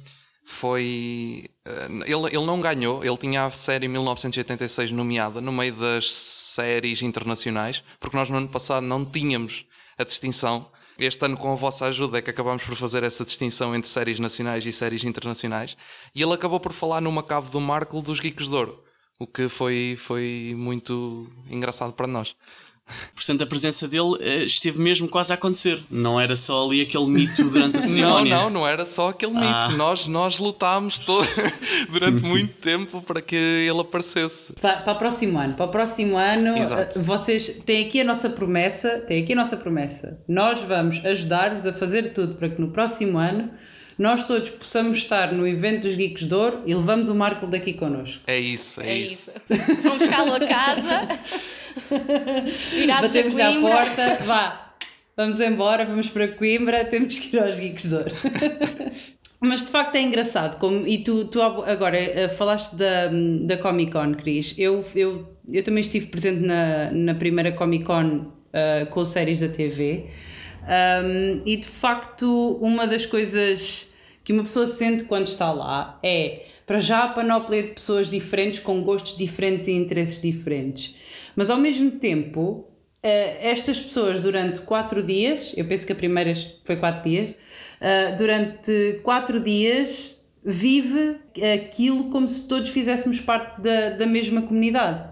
foi. 0.44 1.50
Uh, 1.66 2.04
ele, 2.04 2.36
ele 2.36 2.46
não 2.46 2.60
ganhou, 2.60 3.04
ele 3.04 3.16
tinha 3.16 3.46
a 3.46 3.50
série 3.50 3.88
1986 3.88 4.92
nomeada 4.92 5.40
no 5.40 5.50
meio 5.50 5.74
das 5.74 6.12
séries 6.12 7.02
internacionais, 7.02 7.82
porque 7.98 8.16
nós 8.16 8.30
no 8.30 8.36
ano 8.36 8.48
passado 8.48 8.86
não 8.86 9.04
tínhamos 9.04 9.66
a 9.98 10.04
distinção 10.04 10.66
este 10.98 11.24
ano, 11.24 11.36
com 11.36 11.52
a 11.52 11.54
vossa 11.54 11.86
ajuda, 11.86 12.18
é 12.18 12.22
que 12.22 12.30
acabámos 12.30 12.62
por 12.62 12.76
fazer 12.76 13.02
essa 13.02 13.24
distinção 13.24 13.74
entre 13.74 13.88
séries 13.88 14.18
nacionais 14.18 14.64
e 14.64 14.72
séries 14.72 15.04
internacionais. 15.04 15.76
E 16.14 16.22
ele 16.22 16.32
acabou 16.32 16.60
por 16.60 16.72
falar 16.72 17.00
numa 17.00 17.22
cave 17.22 17.50
do 17.50 17.60
Marco 17.60 18.00
dos 18.00 18.20
Geeks 18.20 18.48
de 18.48 18.54
Ouro, 18.54 18.82
o 19.18 19.26
que 19.26 19.48
foi, 19.48 19.96
foi 19.98 20.54
muito 20.56 21.28
engraçado 21.50 21.92
para 21.92 22.06
nós. 22.06 22.36
Portanto, 23.14 23.42
a 23.42 23.46
presença 23.46 23.88
dele 23.88 24.16
eh, 24.20 24.44
esteve 24.44 24.78
mesmo 24.80 25.08
quase 25.08 25.32
a 25.32 25.34
acontecer. 25.34 25.80
Não 25.90 26.20
era 26.20 26.36
só 26.36 26.66
ali 26.66 26.82
aquele 26.82 27.06
mito 27.06 27.44
durante 27.44 27.78
a 27.78 27.82
cerimónia. 27.82 28.34
não, 28.34 28.44
não, 28.44 28.50
não 28.50 28.68
era 28.68 28.84
só 28.84 29.08
aquele 29.08 29.32
mito. 29.32 29.46
Ah. 29.46 29.68
Nós, 29.76 30.06
nós 30.06 30.38
lutámos 30.38 30.98
todo, 30.98 31.26
durante 31.88 32.22
muito 32.22 32.52
tempo 32.54 33.00
para 33.00 33.22
que 33.22 33.36
ele 33.36 33.80
aparecesse. 33.80 34.52
Para, 34.54 34.82
para 34.82 34.92
o 34.92 34.96
próximo 34.96 35.38
ano. 35.38 35.54
Para 35.54 35.66
o 35.66 35.68
próximo 35.68 36.16
ano, 36.16 36.58
Exato. 36.58 36.98
Eh, 36.98 37.02
vocês 37.02 37.48
têm 37.64 37.86
aqui 37.86 38.00
a 38.00 38.04
nossa 38.04 38.28
promessa. 38.28 38.98
Têm 39.06 39.22
aqui 39.22 39.32
a 39.32 39.36
nossa 39.36 39.56
promessa. 39.56 40.18
Nós 40.28 40.60
vamos 40.60 41.04
ajudar-vos 41.04 41.66
a 41.66 41.72
fazer 41.72 42.12
tudo 42.12 42.34
para 42.34 42.50
que 42.50 42.60
no 42.60 42.70
próximo 42.70 43.16
ano 43.18 43.50
nós 43.98 44.26
todos 44.26 44.50
possamos 44.50 44.98
estar 44.98 45.32
no 45.32 45.46
evento 45.46 45.82
dos 45.82 45.94
Geeks 45.94 46.26
de 46.26 46.34
Ouro 46.34 46.62
e 46.66 46.74
levamos 46.74 47.08
o 47.08 47.14
Marco 47.14 47.46
daqui 47.46 47.72
connosco. 47.72 48.22
É 48.26 48.38
isso, 48.38 48.80
é, 48.80 48.88
é 48.90 48.98
isso. 48.98 49.30
isso. 49.30 49.82
Vamos 49.82 49.98
buscá-lo 49.98 50.34
a 50.34 50.40
casa, 50.40 51.08
virados 52.72 53.12
Batemos 53.12 53.38
à 53.38 53.52
porta, 53.60 54.18
vá, 54.24 54.74
vamos 55.16 55.40
embora, 55.40 55.84
vamos 55.84 56.08
para 56.08 56.28
Coimbra, 56.28 56.84
temos 56.84 57.18
que 57.18 57.36
ir 57.36 57.40
aos 57.40 57.56
Geeks 57.56 57.88
de 57.88 57.94
Ouro. 57.94 58.14
Mas 59.40 59.60
de 59.60 59.70
facto 59.70 59.96
é 59.96 60.02
engraçado, 60.02 60.58
como, 60.58 60.86
e 60.86 61.04
tu, 61.04 61.26
tu 61.26 61.42
agora 61.42 61.98
eh, 61.98 62.28
falaste 62.28 62.76
da, 62.76 63.10
da 63.42 63.58
Comic 63.58 63.92
Con, 63.92 64.14
Cris. 64.14 64.54
Eu, 64.56 64.82
eu, 64.94 65.28
eu 65.46 65.62
também 65.62 65.82
estive 65.82 66.06
presente 66.06 66.40
na, 66.40 66.90
na 66.90 67.14
primeira 67.14 67.52
Comic 67.52 67.84
Con 67.84 68.16
uh, 68.16 68.86
com 68.90 69.04
séries 69.04 69.40
da 69.40 69.48
TV. 69.48 70.06
Um, 70.64 71.42
e 71.44 71.58
de 71.58 71.66
facto, 71.66 72.58
uma 72.62 72.86
das 72.86 73.04
coisas 73.04 73.92
que 74.22 74.32
uma 74.32 74.42
pessoa 74.42 74.66
sente 74.66 75.04
quando 75.04 75.26
está 75.26 75.52
lá 75.52 75.98
é, 76.02 76.46
para 76.66 76.80
já, 76.80 77.04
a 77.04 77.08
panóplia 77.08 77.62
de 77.62 77.68
pessoas 77.70 78.10
diferentes, 78.10 78.60
com 78.60 78.82
gostos 78.82 79.18
diferentes 79.18 79.68
e 79.68 79.72
interesses 79.72 80.22
diferentes. 80.22 80.96
Mas 81.36 81.50
ao 81.50 81.58
mesmo 81.58 81.90
tempo, 81.92 82.68
Uh, 83.04 83.36
estas 83.42 83.78
pessoas 83.78 84.22
durante 84.22 84.62
quatro 84.62 85.02
dias, 85.02 85.52
eu 85.58 85.66
penso 85.66 85.84
que 85.84 85.92
a 85.92 85.94
primeira 85.94 86.32
foi 86.64 86.74
quatro 86.76 87.06
dias, 87.06 87.28
uh, 87.28 88.16
durante 88.16 89.00
quatro 89.02 89.38
dias 89.38 90.24
vive 90.42 91.18
aquilo 91.54 92.04
como 92.08 92.26
se 92.26 92.48
todos 92.48 92.70
fizéssemos 92.70 93.20
parte 93.20 93.60
da, 93.60 93.90
da 93.90 94.06
mesma 94.06 94.40
comunidade. 94.40 95.06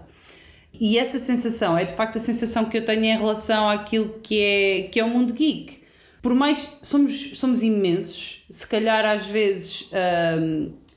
E 0.73 0.97
essa 0.97 1.19
sensação 1.19 1.77
é 1.77 1.85
de 1.85 1.93
facto 1.93 2.17
a 2.17 2.19
sensação 2.19 2.65
que 2.65 2.79
eu 2.79 2.83
tenho 2.83 3.03
em 3.03 3.15
relação 3.15 3.69
àquilo 3.69 4.19
que 4.23 4.41
é, 4.41 4.81
que 4.91 4.99
é 4.99 5.03
o 5.03 5.09
mundo 5.09 5.31
geek. 5.31 5.83
Por 6.19 6.33
mais 6.33 6.67
somos, 6.81 7.37
somos 7.37 7.61
imensos, 7.61 8.43
se 8.49 8.67
calhar 8.67 9.05
às 9.05 9.27
vezes 9.27 9.89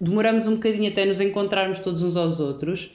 demoramos 0.01 0.47
um 0.47 0.55
bocadinho 0.55 0.91
até 0.91 1.05
nos 1.05 1.21
encontrarmos 1.21 1.79
todos 1.81 2.03
uns 2.03 2.17
aos 2.17 2.41
outros, 2.41 2.91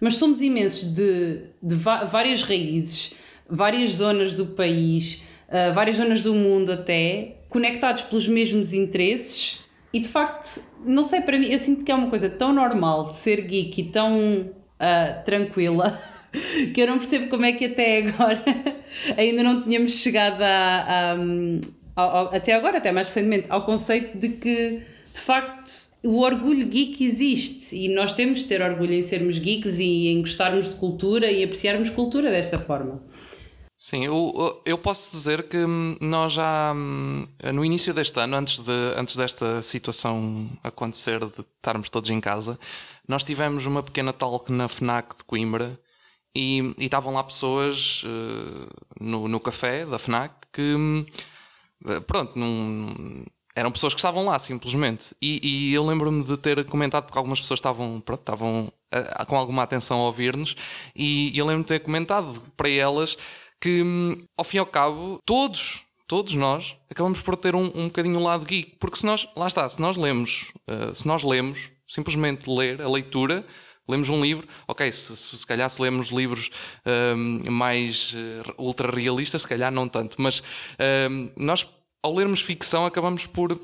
mas 0.00 0.16
somos 0.16 0.40
imensos 0.40 0.92
de, 0.92 1.42
de 1.62 1.74
várias 1.74 2.42
raízes, 2.42 3.14
várias 3.48 3.92
zonas 3.92 4.34
do 4.34 4.46
país, 4.46 5.22
uh, 5.48 5.72
várias 5.74 5.96
zonas 5.96 6.22
do 6.22 6.34
mundo 6.34 6.72
até, 6.72 7.36
conectados 7.48 8.02
pelos 8.02 8.28
mesmos 8.28 8.72
interesses. 8.72 9.60
E 9.92 10.00
de 10.00 10.08
facto, 10.08 10.62
não 10.84 11.02
sei, 11.02 11.20
para 11.22 11.38
mim, 11.38 11.46
eu 11.46 11.58
sinto 11.58 11.84
que 11.84 11.90
é 11.90 11.94
uma 11.94 12.08
coisa 12.08 12.28
tão 12.28 12.52
normal 12.52 13.10
ser 13.10 13.40
geek 13.42 13.80
e 13.80 13.84
tão 13.84 14.40
uh, 14.42 15.24
tranquila 15.24 15.98
que 16.74 16.80
eu 16.80 16.86
não 16.86 16.98
percebo 16.98 17.28
como 17.28 17.44
é 17.44 17.52
que 17.52 17.64
até 17.64 17.98
agora 17.98 18.44
ainda 19.16 19.42
não 19.42 19.62
tínhamos 19.62 19.92
chegado 19.92 20.42
a, 20.42 21.16
a, 21.96 22.02
a, 22.02 22.36
até 22.36 22.52
agora, 22.52 22.78
até 22.78 22.92
mais 22.92 23.08
recentemente, 23.08 23.46
ao 23.50 23.64
conceito 23.64 24.16
de 24.18 24.28
que 24.28 24.82
de 25.12 25.20
facto 25.20 25.87
o 26.02 26.20
orgulho 26.20 26.66
geek 26.66 27.04
existe 27.04 27.76
e 27.76 27.88
nós 27.88 28.14
temos 28.14 28.40
de 28.40 28.46
ter 28.46 28.62
orgulho 28.62 28.94
em 28.94 29.02
sermos 29.02 29.38
geeks 29.38 29.78
e 29.78 30.08
em 30.08 30.20
gostarmos 30.20 30.68
de 30.68 30.76
cultura 30.76 31.30
e 31.30 31.42
apreciarmos 31.42 31.90
cultura 31.90 32.30
desta 32.30 32.58
forma. 32.58 33.02
Sim, 33.76 34.04
eu, 34.04 34.60
eu 34.66 34.76
posso 34.76 35.12
dizer 35.12 35.44
que 35.44 35.64
nós 36.00 36.32
já 36.32 36.74
no 37.54 37.64
início 37.64 37.94
deste 37.94 38.18
ano, 38.18 38.36
antes, 38.36 38.58
de, 38.58 38.72
antes 38.96 39.16
desta 39.16 39.62
situação 39.62 40.50
acontecer, 40.64 41.20
de 41.20 41.44
estarmos 41.56 41.88
todos 41.88 42.10
em 42.10 42.20
casa, 42.20 42.58
nós 43.06 43.22
tivemos 43.22 43.66
uma 43.66 43.82
pequena 43.82 44.12
talk 44.12 44.50
na 44.50 44.66
FNAC 44.66 45.16
de 45.18 45.24
Coimbra 45.24 45.80
e, 46.34 46.74
e 46.76 46.84
estavam 46.84 47.14
lá 47.14 47.22
pessoas 47.22 48.02
uh, 48.02 48.68
no, 49.00 49.28
no 49.28 49.38
café 49.38 49.86
da 49.86 49.98
FNAC 49.98 50.34
que, 50.52 50.74
uh, 51.84 52.00
pronto, 52.02 52.36
num, 52.36 53.24
Eram 53.58 53.72
pessoas 53.72 53.92
que 53.92 53.98
estavam 53.98 54.24
lá, 54.24 54.38
simplesmente. 54.38 55.16
E, 55.20 55.40
e 55.42 55.74
eu 55.74 55.84
lembro-me 55.84 56.22
de 56.22 56.36
ter 56.36 56.64
comentado, 56.66 57.06
porque 57.06 57.18
algumas 57.18 57.40
pessoas 57.40 57.58
estavam, 57.58 58.00
pronto, 58.00 58.20
estavam 58.20 58.72
uh, 58.94 59.26
com 59.26 59.36
alguma 59.36 59.64
atenção 59.64 59.98
a 59.98 60.04
ouvir-nos, 60.04 60.54
e, 60.94 61.34
e 61.34 61.38
eu 61.38 61.44
lembro-me 61.44 61.64
de 61.64 61.68
ter 61.68 61.80
comentado 61.80 62.40
para 62.56 62.70
elas 62.70 63.18
que, 63.60 63.82
hum, 63.82 64.24
ao 64.36 64.44
fim 64.44 64.58
e 64.58 64.60
ao 64.60 64.66
cabo, 64.66 65.20
todos, 65.26 65.80
todos 66.06 66.34
nós, 66.34 66.76
acabamos 66.88 67.20
por 67.20 67.36
ter 67.36 67.56
um, 67.56 67.64
um 67.74 67.86
bocadinho 67.86 68.20
um 68.20 68.22
lado 68.22 68.46
geek. 68.46 68.76
Porque 68.78 68.96
se 68.96 69.04
nós, 69.04 69.26
lá 69.36 69.48
está, 69.48 69.68
se 69.68 69.80
nós 69.80 69.96
lemos, 69.96 70.52
uh, 70.70 70.94
se 70.94 71.04
nós 71.04 71.24
lemos, 71.24 71.68
simplesmente 71.84 72.48
ler 72.48 72.80
a 72.80 72.88
leitura 72.88 73.44
lemos 73.88 74.10
um 74.10 74.20
livro, 74.20 74.46
ok, 74.68 74.92
se, 74.92 75.16
se, 75.16 75.38
se 75.38 75.46
calhar 75.46 75.68
se 75.70 75.80
lemos 75.80 76.08
livros 76.08 76.50
um, 77.16 77.50
mais 77.50 78.12
uh, 78.12 78.54
ultra 78.58 78.94
realistas, 78.94 79.42
se 79.42 79.48
calhar 79.48 79.72
não 79.72 79.88
tanto, 79.88 80.20
mas 80.20 80.42
um, 81.10 81.30
nós 81.36 81.66
ao 82.02 82.14
lermos 82.14 82.40
ficção 82.40 82.86
acabamos 82.86 83.26
por 83.26 83.58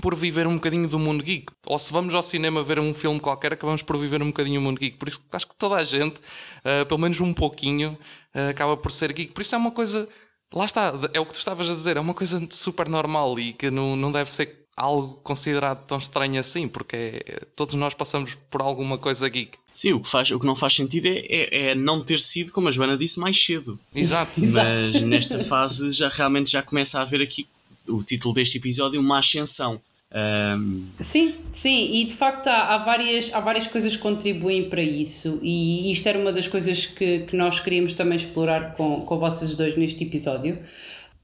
por 0.00 0.14
viver 0.14 0.46
um 0.46 0.54
bocadinho 0.54 0.88
do 0.88 0.98
mundo 0.98 1.22
geek. 1.22 1.52
Ou 1.66 1.78
se 1.78 1.92
vamos 1.92 2.14
ao 2.14 2.22
cinema 2.22 2.62
ver 2.62 2.78
um 2.78 2.94
filme 2.94 3.20
qualquer, 3.20 3.52
acabamos 3.52 3.82
por 3.82 3.96
viver 3.98 4.22
um 4.22 4.28
bocadinho 4.28 4.60
o 4.60 4.62
mundo 4.62 4.78
geek. 4.78 4.96
Por 4.96 5.08
isso 5.08 5.20
acho 5.32 5.46
que 5.46 5.54
toda 5.56 5.76
a 5.76 5.84
gente, 5.84 6.18
uh, 6.18 6.86
pelo 6.86 7.00
menos 7.00 7.20
um 7.20 7.32
pouquinho, 7.32 7.98
uh, 8.34 8.50
acaba 8.50 8.76
por 8.76 8.92
ser 8.92 9.12
geek. 9.12 9.32
Por 9.32 9.42
isso 9.42 9.54
é 9.54 9.58
uma 9.58 9.70
coisa. 9.70 10.08
Lá 10.52 10.64
está, 10.64 10.92
é 11.12 11.20
o 11.20 11.26
que 11.26 11.32
tu 11.32 11.38
estavas 11.38 11.68
a 11.68 11.74
dizer, 11.74 11.96
é 11.96 12.00
uma 12.00 12.14
coisa 12.14 12.44
super 12.50 12.88
normal 12.88 13.38
e 13.38 13.52
que 13.52 13.70
não, 13.70 13.94
não 13.94 14.10
deve 14.10 14.30
ser 14.30 14.60
algo 14.76 15.20
considerado 15.22 15.84
tão 15.86 15.98
estranho 15.98 16.40
assim, 16.40 16.66
porque 16.66 17.22
é, 17.24 17.44
todos 17.54 17.74
nós 17.74 17.94
passamos 17.94 18.36
por 18.50 18.60
alguma 18.60 18.98
coisa 18.98 19.28
geek. 19.28 19.58
Sim, 19.72 19.92
o 19.92 20.00
que, 20.00 20.08
faz, 20.08 20.30
o 20.30 20.40
que 20.40 20.46
não 20.46 20.56
faz 20.56 20.74
sentido 20.74 21.06
é, 21.06 21.18
é, 21.28 21.66
é 21.68 21.74
não 21.74 22.02
ter 22.02 22.18
sido, 22.18 22.50
como 22.50 22.68
a 22.68 22.72
Joana 22.72 22.96
disse, 22.96 23.20
mais 23.20 23.40
cedo. 23.40 23.78
Exato. 23.94 24.40
Mas 24.40 25.00
nesta 25.02 25.38
fase 25.38 25.92
já 25.92 26.08
realmente 26.08 26.50
já 26.50 26.62
começa 26.62 26.98
a 26.98 27.02
haver 27.02 27.22
aqui 27.22 27.46
o 27.90 28.02
título 28.02 28.34
deste 28.34 28.58
episódio, 28.58 29.00
uma 29.00 29.18
ascensão. 29.18 29.80
Um... 30.12 30.86
Sim, 30.98 31.34
sim, 31.52 32.00
e 32.00 32.04
de 32.04 32.14
facto 32.14 32.48
há, 32.48 32.74
há, 32.74 32.78
várias, 32.78 33.32
há 33.32 33.38
várias 33.38 33.68
coisas 33.68 33.94
que 33.94 34.02
contribuem 34.02 34.68
para 34.68 34.82
isso, 34.82 35.38
e 35.40 35.92
isto 35.92 36.08
era 36.08 36.18
uma 36.18 36.32
das 36.32 36.48
coisas 36.48 36.84
que, 36.84 37.20
que 37.20 37.36
nós 37.36 37.60
queríamos 37.60 37.94
também 37.94 38.16
explorar 38.16 38.74
com, 38.74 39.00
com 39.02 39.18
vocês 39.18 39.54
dois 39.54 39.76
neste 39.76 40.02
episódio. 40.02 40.58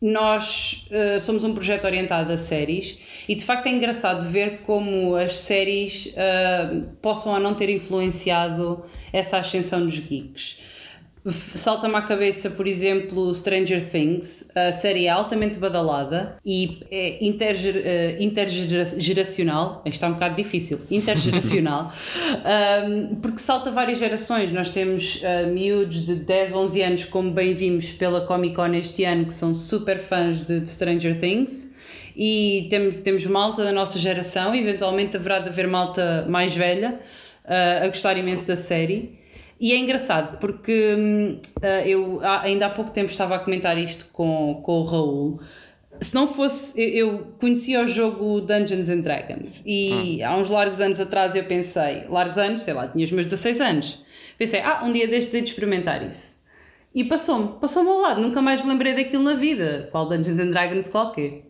Nós 0.01 0.87
uh, 0.91 1.21
somos 1.21 1.43
um 1.43 1.55
projeto 1.55 1.87
orientado 1.87 2.31
a 2.31 2.37
séries 2.37 2.99
e 3.27 3.35
de 3.35 3.43
facto 3.43 3.67
é 3.67 3.71
engraçado 3.71 4.29
ver 4.29 4.59
como 4.59 5.17
as 5.17 5.37
séries 5.37 6.13
uh, 6.13 6.87
possam 7.01 7.33
ou 7.33 7.41
não 7.41 7.55
ter 7.55 7.71
influenciado 7.71 8.85
essa 9.11 9.39
ascensão 9.39 9.85
dos 9.85 9.99
geeks. 9.99 10.59
Salta-me 11.33 11.97
à 11.97 12.03
cabeça, 12.03 12.51
por 12.51 12.67
exemplo, 12.67 13.35
Stranger 13.35 13.85
Things, 13.85 14.49
a 14.55 14.73
série 14.73 15.07
é 15.07 15.09
altamente 15.09 15.59
badalada 15.59 16.37
e 16.45 16.79
é 16.91 17.25
interger, 17.25 17.75
uh, 17.77 18.23
intergeracional. 18.23 19.83
Isto 19.85 19.95
está 19.95 20.09
um 20.09 20.13
bocado 20.13 20.37
difícil. 20.37 20.81
Intergeracional. 20.91 21.93
um, 22.89 23.17
porque 23.17 23.39
salta 23.39 23.73
várias 23.73 23.99
gerações. 23.99 24.53
Nós 24.53 24.71
temos 24.71 25.23
uh, 25.23 25.53
miúdos 25.53 26.07
de 26.07 26.15
10, 26.15 26.55
11 26.55 26.83
anos, 26.83 27.05
como 27.05 27.33
bem 27.33 27.55
vimos 27.55 27.91
pela 27.91 28.21
Comic 28.21 28.55
Con 28.55 28.75
este 28.75 29.05
ano, 29.05 29.27
que 29.27 29.35
são 29.35 29.55
super 29.55 29.99
fãs 29.99 30.45
de, 30.45 30.61
de 30.61 30.71
Stranger 30.71 31.19
Things 31.19 31.75
e 32.17 32.67
temos, 32.71 32.97
temos 32.97 33.27
malta 33.27 33.63
da 33.63 33.73
nossa 33.73 33.99
geração, 33.99 34.55
eventualmente 34.55 35.17
haverá 35.17 35.39
de 35.41 35.49
haver 35.49 35.67
malta 35.67 36.25
mais 36.29 36.55
velha 36.55 36.99
uh, 37.45 37.85
a 37.85 37.89
gostar 37.89 38.17
imenso 38.17 38.47
da 38.47 38.57
série. 38.57 39.26
E 39.59 39.73
é 39.73 39.77
engraçado 39.77 40.39
porque 40.39 41.39
uh, 41.59 41.67
eu 41.87 42.21
ainda 42.43 42.67
há 42.67 42.71
pouco 42.71 42.91
tempo 42.91 43.11
estava 43.11 43.37
a 43.37 43.39
comentar 43.39 43.79
isto 43.79 44.09
com, 44.13 44.61
com 44.63 44.81
o 44.81 44.85
Raul. 44.85 45.41
Se 46.01 46.15
não 46.15 46.29
fosse. 46.29 46.79
Eu, 46.79 46.89
eu 46.89 47.19
conhecia 47.41 47.83
o 47.83 47.87
jogo 47.87 48.43
Dungeons 48.43 48.91
and 48.91 49.01
Dragons 49.01 49.63
e 49.65 50.21
hum. 50.21 50.27
há 50.27 50.37
uns 50.37 50.51
largos 50.51 50.81
anos 50.81 51.01
atrás 51.01 51.35
eu 51.35 51.45
pensei, 51.45 52.05
largos 52.09 52.37
anos, 52.37 52.63
sei 52.63 52.75
lá, 52.75 52.87
tinha 52.87 53.05
os 53.05 53.13
meus 53.13 53.27
16 53.27 53.61
anos. 53.61 54.03
Pensei, 54.37 54.61
ah, 54.61 54.83
um 54.85 54.93
dia 54.93 55.09
destes 55.09 55.33
hei 55.33 55.41
de 55.41 55.49
experimentar 55.49 56.05
isso. 56.05 56.37
E 56.95 57.05
passou-me, 57.05 57.59
passou-me 57.59 57.89
ao 57.89 57.99
lado, 57.99 58.21
nunca 58.21 58.43
mais 58.43 58.63
me 58.63 58.69
lembrei 58.69 58.95
daquilo 58.95 59.23
na 59.23 59.35
vida. 59.35 59.89
Qual 59.91 60.07
Dungeons 60.07 60.39
and 60.39 60.51
Dragons 60.51 60.89
qualquer 60.89 61.43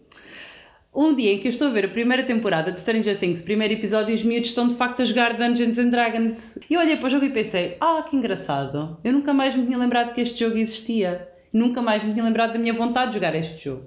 um 0.97 1.15
dia 1.15 1.35
em 1.35 1.39
que 1.39 1.47
eu 1.47 1.51
estou 1.51 1.69
a 1.69 1.71
ver 1.71 1.85
a 1.85 1.89
primeira 1.89 2.23
temporada 2.23 2.73
de 2.73 2.81
Stranger 2.81 3.19
Things, 3.21 3.43
primeiro 3.43 3.75
episódio, 3.75 4.15
os 4.15 4.25
miúdos 4.25 4.49
estão 4.49 4.67
de 4.67 4.75
facto 4.75 5.03
a 5.03 5.05
jogar 5.05 5.35
Dungeons 5.35 5.77
and 5.77 5.91
Dragons. 5.91 6.59
E 6.71 6.73
eu 6.73 6.81
olhei 6.81 6.97
para 6.97 7.07
o 7.07 7.11
jogo 7.11 7.27
e 7.27 7.31
pensei: 7.31 7.77
ah, 7.79 8.03
que 8.09 8.17
engraçado. 8.17 8.97
Eu 9.05 9.13
nunca 9.13 9.35
mais 9.35 9.55
me 9.55 9.67
tinha 9.67 9.77
lembrado 9.77 10.15
que 10.15 10.23
este 10.23 10.41
jogo 10.41 10.57
existia. 10.57 11.29
Nunca 11.53 11.83
mais 11.83 12.03
me 12.03 12.13
tinha 12.13 12.25
lembrado 12.25 12.55
da 12.55 12.59
minha 12.59 12.73
vontade 12.73 13.09
de 13.11 13.15
jogar 13.17 13.35
este 13.35 13.63
jogo. 13.63 13.85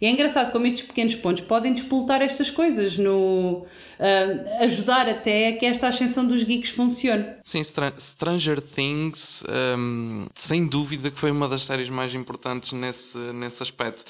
E 0.00 0.06
é 0.06 0.10
engraçado 0.10 0.50
como 0.50 0.66
estes 0.66 0.86
pequenos 0.86 1.14
pontos 1.14 1.44
podem 1.44 1.74
despoltar 1.74 2.22
estas 2.22 2.50
coisas, 2.50 2.96
no 2.96 3.66
uh, 4.00 4.64
ajudar 4.64 5.06
até 5.06 5.48
a 5.48 5.56
que 5.56 5.66
esta 5.66 5.88
ascensão 5.88 6.26
dos 6.26 6.42
geeks 6.42 6.70
funcione. 6.70 7.26
Sim, 7.44 7.62
Stranger 7.98 8.62
Things, 8.62 9.44
um, 9.76 10.26
sem 10.34 10.66
dúvida 10.66 11.10
que 11.10 11.18
foi 11.18 11.30
uma 11.30 11.46
das 11.46 11.66
séries 11.66 11.90
mais 11.90 12.14
importantes 12.14 12.72
nesse, 12.72 13.18
nesse 13.18 13.62
aspecto. 13.62 14.06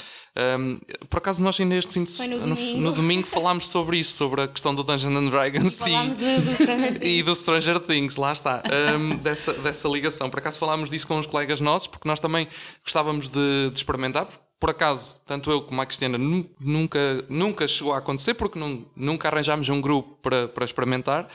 Um, 0.61 0.78
por 1.09 1.18
acaso 1.18 1.42
nós 1.42 1.59
ainda 1.59 1.75
este 1.75 1.92
fim 1.92 2.04
de 2.04 2.12
semana 2.12 2.47
no, 2.47 2.54
domingo. 2.54 2.80
no, 2.80 2.92
domingo 2.92 3.26
falámos 3.26 3.68
sobre 3.68 3.99
isso, 3.99 4.16
sobre 4.16 4.42
a 4.42 4.49
questão 4.49 4.73
do 4.73 4.85
Dungeons 4.85 5.16
and 5.16 5.28
Dragons 5.28 5.80
e, 5.88 5.92
e, 7.18 7.23
do 7.25 7.35
Stranger 7.35 7.80
Things, 7.80 8.14
lá 8.14 8.32
está, 8.32 8.62
um, 8.97 9.16
dessa, 9.16 9.52
dessa 9.54 9.88
ligação. 9.88 10.30
Por 10.30 10.38
acaso 10.38 10.56
falámos 10.56 10.88
disso 10.88 11.09
com 11.09 11.18
os 11.18 11.26
colegas 11.26 11.61
nossos, 11.61 11.88
porque 11.88 12.06
nós 12.06 12.20
também 12.20 12.47
gostávamos 12.85 13.28
de, 13.28 13.70
de 13.70 13.76
experimentar, 13.76 14.28
por 14.60 14.68
acaso, 14.68 15.18
tanto 15.24 15.50
eu 15.50 15.62
como 15.62 15.80
a 15.80 15.86
Cristiana 15.86 16.18
nunca, 16.18 17.24
nunca 17.30 17.66
chegou 17.66 17.94
a 17.94 17.98
acontecer 17.98 18.34
porque 18.34 18.60
nunca 18.94 19.28
arranjámos 19.28 19.70
um 19.70 19.80
grupo 19.80 20.18
para, 20.20 20.48
para 20.48 20.66
experimentar 20.66 21.26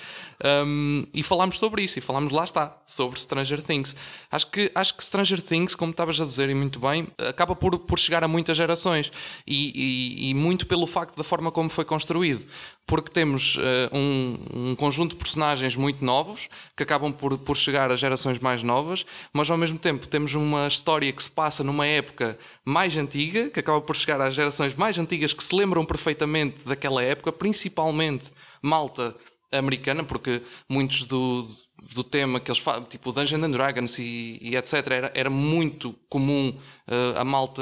um, 0.43 1.05
e 1.13 1.23
falámos 1.23 1.59
sobre 1.59 1.83
isso 1.83 1.99
e 1.99 2.01
falámos 2.01 2.31
lá 2.31 2.43
está, 2.43 2.77
sobre 2.85 3.19
Stranger 3.19 3.61
Things. 3.61 3.95
Acho 4.31 4.47
que, 4.47 4.71
acho 4.73 4.95
que 4.95 5.03
Stranger 5.03 5.41
Things, 5.41 5.75
como 5.75 5.91
estavas 5.91 6.19
a 6.19 6.25
dizer 6.25 6.49
e 6.49 6.55
muito 6.55 6.79
bem, 6.79 7.07
acaba 7.27 7.55
por, 7.55 7.77
por 7.79 7.99
chegar 7.99 8.23
a 8.23 8.27
muitas 8.27 8.57
gerações 8.57 9.11
e, 9.45 9.71
e, 9.75 10.29
e 10.29 10.33
muito 10.33 10.65
pelo 10.65 10.87
facto 10.87 11.15
da 11.15 11.23
forma 11.23 11.51
como 11.51 11.69
foi 11.69 11.85
construído 11.85 12.45
porque 12.85 13.11
temos 13.11 13.55
uh, 13.55 13.61
um, 13.91 14.37
um, 14.53 14.75
conjunto 14.75 15.11
de 15.11 15.17
personagens 15.17 15.75
muito 15.75 16.05
novos 16.05 16.47
que 16.75 16.83
acabam 16.83 17.11
por, 17.11 17.37
por 17.39 17.57
chegar 17.57 17.91
a 17.91 17.95
gerações 17.95 18.37
mais 18.37 18.61
novas, 18.61 19.05
mas 19.33 19.49
ao 19.49 19.57
mesmo 19.57 19.79
tempo 19.79 20.07
temos 20.07 20.35
uma 20.35 20.67
história 20.67 21.11
que 21.11 21.23
se 21.23 21.31
passa 21.31 21.63
numa 21.63 21.87
época 21.87 22.37
mais 22.63 22.95
antiga, 22.95 23.49
que 23.49 23.59
acaba 23.59 23.81
por 23.81 23.95
chegar 23.95 24.21
às 24.21 24.35
gerações 24.35 24.75
mais 24.75 24.97
antigas 24.99 25.33
que 25.33 25.43
se 25.43 25.55
lembram 25.55 25.83
perfeitamente 25.83 26.63
daquela 26.63 27.01
época, 27.01 27.31
principalmente 27.31 28.31
malta 28.61 29.15
americana, 29.51 30.03
porque 30.03 30.41
muitos 30.69 31.03
do, 31.03 31.47
do 31.93 32.03
tema 32.03 32.39
que 32.39 32.49
eles 32.49 32.59
falam, 32.59 32.83
tipo 32.83 33.11
Dungeons 33.11 33.43
and 33.43 33.51
Dragons 33.51 33.99
e, 33.99 34.39
e 34.41 34.55
etc., 34.55 34.73
era, 34.91 35.11
era 35.13 35.29
muito 35.29 35.95
comum 36.09 36.49
uh, 36.49 37.19
a 37.19 37.23
malta 37.23 37.61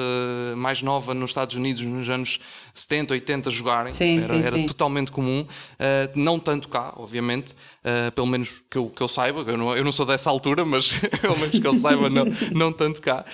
mais 0.55 0.81
nova 0.81 1.13
nos 1.13 1.31
Estados 1.31 1.55
Unidos 1.55 1.83
nos 1.83 2.09
anos 2.09 2.39
70, 2.73 3.13
80 3.13 3.51
jogarem. 3.51 3.93
Sim, 3.93 4.17
era, 4.19 4.33
sim, 4.33 4.43
era 4.43 4.55
sim. 4.55 4.65
totalmente 4.65 5.11
comum. 5.11 5.41
Uh, 5.41 6.11
não 6.15 6.39
tanto 6.39 6.69
cá, 6.69 6.93
obviamente, 6.95 7.53
uh, 7.53 8.11
pelo 8.13 8.27
menos 8.27 8.61
que 8.69 8.77
eu, 8.77 8.89
que 8.89 9.01
eu 9.01 9.07
saiba. 9.07 9.41
Eu 9.41 9.57
não, 9.57 9.75
eu 9.75 9.83
não 9.83 9.91
sou 9.91 10.05
dessa 10.05 10.29
altura, 10.29 10.63
mas 10.63 10.97
pelo 11.21 11.37
menos 11.37 11.59
que 11.59 11.67
eu 11.67 11.75
saiba, 11.75 12.09
não, 12.09 12.25
não 12.51 12.71
tanto 12.71 13.01
cá. 13.01 13.25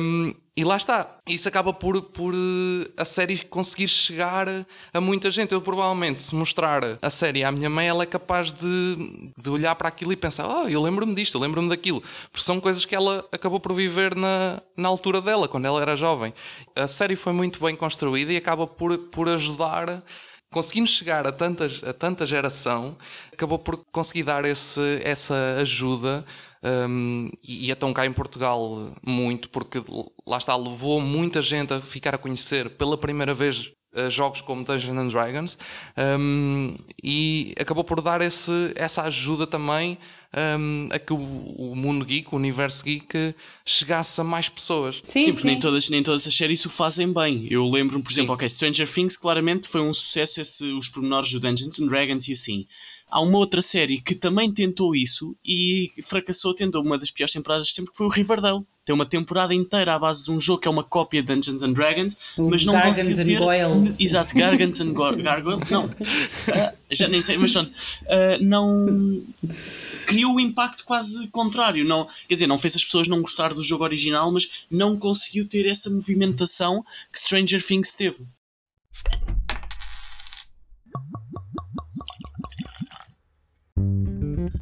Um, 0.00 0.34
e 0.56 0.64
lá 0.64 0.78
está. 0.78 1.18
Isso 1.28 1.46
acaba 1.46 1.70
por, 1.70 2.00
por 2.00 2.32
a 2.96 3.04
série 3.04 3.44
conseguir 3.44 3.88
chegar 3.88 4.48
a 4.94 5.00
muita 5.00 5.30
gente. 5.30 5.52
Eu 5.52 5.60
provavelmente, 5.60 6.22
se 6.22 6.34
mostrar 6.34 6.82
a 7.02 7.10
série 7.10 7.44
à 7.44 7.52
minha 7.52 7.68
mãe, 7.68 7.86
ela 7.86 8.04
é 8.04 8.06
capaz 8.06 8.54
de, 8.54 9.32
de 9.36 9.50
olhar 9.50 9.74
para 9.74 9.88
aquilo 9.88 10.14
e 10.14 10.16
pensar: 10.16 10.48
Oh, 10.48 10.66
eu 10.66 10.80
lembro-me 10.80 11.14
disto, 11.14 11.36
eu 11.36 11.42
lembro-me 11.42 11.68
daquilo. 11.68 12.02
Porque 12.32 12.42
são 12.42 12.58
coisas 12.58 12.86
que 12.86 12.94
ela 12.94 13.22
acabou 13.30 13.60
por 13.60 13.74
viver 13.74 14.14
na, 14.14 14.62
na 14.74 14.88
altura 14.88 15.20
dela, 15.20 15.46
quando 15.46 15.66
ela 15.66 15.82
era 15.82 15.94
jovem. 15.94 16.32
A 16.74 16.86
série 16.86 17.16
foi 17.16 17.34
muito 17.34 17.60
bem 17.62 17.76
construída 17.76 18.32
e 18.32 18.38
acaba 18.38 18.66
por, 18.66 18.96
por 18.96 19.28
ajudar 19.28 20.02
conseguimos 20.50 20.90
chegar 20.90 21.26
a, 21.26 21.32
tantas, 21.32 21.82
a 21.84 21.92
tanta 21.92 22.24
geração, 22.24 22.96
acabou 23.30 23.58
por 23.58 23.84
conseguir 23.92 24.22
dar 24.22 24.44
esse, 24.46 25.00
essa 25.04 25.34
ajuda. 25.60 26.24
Um, 26.62 27.30
e, 27.46 27.66
e 27.66 27.70
então 27.70 27.92
cá 27.92 28.06
em 28.06 28.12
Portugal 28.12 28.92
muito, 29.04 29.48
porque 29.50 29.82
lá 30.26 30.38
está, 30.38 30.56
levou 30.56 31.00
muita 31.00 31.42
gente 31.42 31.72
a 31.72 31.80
ficar 31.80 32.14
a 32.14 32.18
conhecer 32.18 32.70
pela 32.70 32.96
primeira 32.96 33.34
vez 33.34 33.72
uh, 33.94 34.10
jogos 34.10 34.40
como 34.40 34.64
Dungeons 34.64 34.98
and 34.98 35.08
Dragons 35.08 35.58
um, 36.18 36.74
e 37.02 37.54
acabou 37.58 37.84
por 37.84 38.00
dar 38.00 38.20
esse, 38.20 38.72
essa 38.74 39.02
ajuda 39.02 39.46
também 39.46 39.98
um, 40.36 40.88
a 40.90 40.98
que 40.98 41.12
o, 41.12 41.16
o, 41.16 41.74
mundo 41.74 42.04
geek, 42.04 42.28
o 42.32 42.36
universo 42.36 42.84
geek, 42.84 43.34
chegasse 43.64 44.20
a 44.20 44.24
mais 44.24 44.48
pessoas. 44.48 45.00
Sim, 45.04 45.24
sim, 45.24 45.32
porque 45.32 45.46
Nem, 45.46 45.58
todas, 45.58 45.88
nem 45.88 46.02
todas 46.02 46.26
as 46.26 46.34
séries 46.34 46.64
o 46.66 46.70
fazem 46.70 47.12
bem. 47.12 47.46
Eu 47.50 47.68
lembro-me, 47.68 48.02
por 48.02 48.12
exemplo, 48.12 48.34
ok, 48.34 48.46
Stranger 48.48 48.92
Things 48.92 49.16
claramente 49.16 49.66
foi 49.66 49.80
um 49.80 49.92
sucesso 49.94 50.40
esse, 50.40 50.64
os 50.72 50.88
pormenores 50.88 51.32
do 51.32 51.40
Dungeons 51.40 51.80
and 51.80 51.86
Dragons 51.86 52.28
e 52.28 52.32
assim. 52.32 52.66
Há 53.08 53.20
uma 53.22 53.38
outra 53.38 53.62
série 53.62 54.00
que 54.00 54.14
também 54.14 54.50
tentou 54.52 54.94
isso 54.94 55.34
e 55.44 55.92
fracassou, 56.02 56.52
tendo 56.52 56.80
uma 56.80 56.98
das 56.98 57.10
piores 57.10 57.32
temporadas 57.32 57.68
de 57.68 57.72
sempre, 57.72 57.92
que 57.92 57.96
foi 57.96 58.06
o 58.06 58.10
Riverdale. 58.10 58.64
tem 58.84 58.94
uma 58.94 59.06
temporada 59.06 59.54
inteira 59.54 59.94
à 59.94 59.98
base 59.98 60.24
de 60.24 60.32
um 60.32 60.40
jogo 60.40 60.60
que 60.60 60.68
é 60.68 60.70
uma 60.70 60.82
cópia 60.82 61.22
de 61.22 61.32
Dungeons 61.34 61.62
and 61.62 61.72
Dragons, 61.72 62.16
O 62.36 62.50
mas 62.50 62.64
não 62.64 62.72
Gargants 62.74 62.98
conseguiu 63.04 63.44
and 63.48 63.86
ter. 63.94 63.94
Exato, 64.02 64.34
Gargants 64.34 64.80
and 64.80 64.92
Gar- 64.92 65.16
Gargoyles. 65.16 65.70
Não, 65.70 65.88
Ah, 66.52 66.72
já 66.90 67.06
nem 67.08 67.22
sei, 67.22 67.36
mas 67.38 67.52
pronto. 67.52 67.70
Ah, 68.08 68.38
não. 68.40 69.22
Criou 70.06 70.34
o 70.34 70.40
impacto 70.40 70.84
quase 70.84 71.26
contrário. 71.28 71.84
Não, 71.84 72.06
quer 72.28 72.34
dizer, 72.34 72.46
não 72.48 72.58
fez 72.58 72.74
as 72.76 72.84
pessoas 72.84 73.06
não 73.08 73.20
gostar 73.22 73.54
do 73.54 73.62
jogo 73.62 73.84
original, 73.84 74.30
mas 74.32 74.48
não 74.70 74.96
conseguiu 74.98 75.48
ter 75.48 75.66
essa 75.66 75.88
movimentação 75.90 76.84
que 77.12 77.18
Stranger 77.20 77.64
Things 77.64 77.94
teve. 77.94 78.24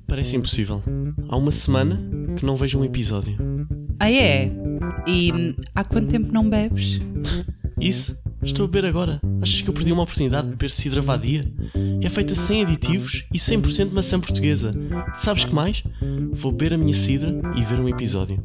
Parece 0.07 0.37
impossível. 0.37 0.83
Há 1.29 1.37
uma 1.37 1.51
semana 1.51 2.01
que 2.37 2.45
não 2.45 2.57
vejo 2.57 2.79
um 2.79 2.85
episódio. 2.85 3.37
Ah, 3.99 4.11
é? 4.11 4.51
E 5.07 5.33
hum, 5.33 5.55
há 5.75 5.85
quanto 5.85 6.11
tempo 6.11 6.33
não 6.33 6.49
bebes? 6.49 7.01
Isso? 7.81 8.17
Estou 8.43 8.65
a 8.65 8.69
beber 8.69 8.87
agora. 8.89 9.21
Achas 9.41 9.63
que 9.63 9.69
eu 9.71 9.75
perdi 9.75 9.93
uma 9.93 10.03
oportunidade 10.03 10.47
de 10.47 10.51
beber 10.53 10.71
cidra 10.71 11.01
vadia? 11.01 11.51
É 12.03 12.11
feita 12.11 12.35
sem 12.35 12.63
aditivos 12.63 13.25
e 13.33 13.39
100% 13.39 13.91
maçã 13.93 14.21
portuguesa. 14.21 14.73
Sabes 15.17 15.45
que 15.45 15.55
mais? 15.55 15.83
Vou 16.33 16.53
beber 16.53 16.75
a 16.75 16.79
minha 16.79 16.95
cidra 16.95 17.35
e 17.57 17.65
ver 17.65 17.81
um 17.81 17.89
episódio. 17.89 18.45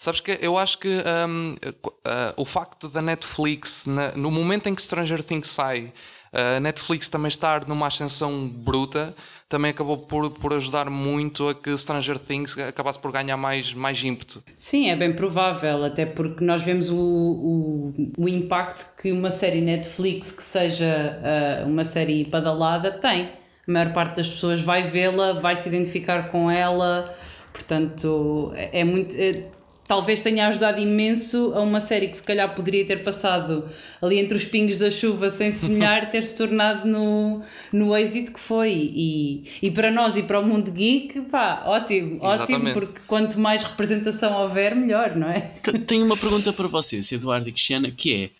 Sabes 0.00 0.20
que 0.20 0.38
eu 0.40 0.56
acho 0.56 0.78
que 0.78 0.88
hum, 1.28 1.56
uh, 1.86 1.90
o 2.36 2.44
facto 2.44 2.88
da 2.88 3.02
Netflix, 3.02 3.84
na- 3.86 4.12
no 4.12 4.30
momento 4.30 4.68
em 4.68 4.74
que 4.74 4.80
Stranger 4.80 5.22
Things 5.24 5.48
sai, 5.48 5.92
a 6.32 6.60
Netflix 6.60 7.08
também 7.08 7.28
estar 7.28 7.66
numa 7.66 7.86
ascensão 7.86 8.48
bruta, 8.48 9.14
também 9.48 9.70
acabou 9.70 9.96
por, 9.96 10.30
por 10.30 10.52
ajudar 10.52 10.90
muito 10.90 11.48
a 11.48 11.54
que 11.54 11.76
Stranger 11.76 12.18
Things 12.18 12.56
acabasse 12.58 12.98
por 12.98 13.10
ganhar 13.10 13.36
mais, 13.36 13.72
mais 13.72 14.02
ímpeto. 14.02 14.42
Sim, 14.56 14.90
é 14.90 14.96
bem 14.96 15.12
provável, 15.12 15.84
até 15.84 16.04
porque 16.04 16.44
nós 16.44 16.62
vemos 16.62 16.90
o, 16.90 16.96
o, 16.98 17.94
o 18.18 18.28
impacto 18.28 18.94
que 19.00 19.10
uma 19.10 19.30
série 19.30 19.60
Netflix 19.60 20.32
que 20.32 20.42
seja 20.42 21.18
ah, 21.22 21.66
uma 21.66 21.84
série 21.84 22.24
badalada 22.28 22.90
tem. 22.90 23.30
A 23.66 23.72
maior 23.72 23.92
parte 23.92 24.16
das 24.16 24.28
pessoas 24.28 24.62
vai 24.62 24.82
vê-la, 24.82 25.34
vai 25.34 25.56
se 25.56 25.68
identificar 25.68 26.30
com 26.30 26.50
ela, 26.50 27.04
portanto, 27.52 28.52
é, 28.54 28.80
é 28.80 28.84
muito. 28.84 29.14
é- 29.16 29.57
talvez 29.88 30.20
tenha 30.20 30.46
ajudado 30.46 30.78
imenso 30.78 31.52
a 31.54 31.60
uma 31.60 31.80
série 31.80 32.08
que 32.08 32.18
se 32.18 32.22
calhar 32.22 32.54
poderia 32.54 32.84
ter 32.84 33.02
passado 33.02 33.66
ali 34.00 34.18
entre 34.18 34.36
os 34.36 34.44
pingos 34.44 34.76
da 34.76 34.90
chuva 34.90 35.30
sem 35.30 35.50
sonhar, 35.50 36.10
ter 36.12 36.24
se 36.24 36.36
tornado 36.36 36.86
no, 36.86 37.42
no 37.72 37.96
êxito 37.96 38.32
que 38.32 38.38
foi. 38.38 38.72
E, 38.72 39.44
e 39.62 39.70
para 39.70 39.90
nós 39.90 40.14
e 40.14 40.22
para 40.22 40.38
o 40.38 40.46
mundo 40.46 40.70
geek, 40.70 41.22
pá, 41.22 41.62
ótimo, 41.64 42.18
ótimo, 42.22 42.72
porque 42.74 43.00
quanto 43.06 43.40
mais 43.40 43.62
representação 43.62 44.42
houver, 44.42 44.76
melhor, 44.76 45.16
não 45.16 45.28
é? 45.28 45.40
Tenho 45.86 46.04
uma 46.04 46.16
pergunta 46.16 46.52
para 46.52 46.68
vocês, 46.68 47.10
Eduardo 47.10 47.48
e 47.48 47.52
Cristiana, 47.52 47.90
que 47.90 48.14
é 48.14 48.30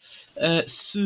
ah, 0.41 0.63
se 0.67 1.01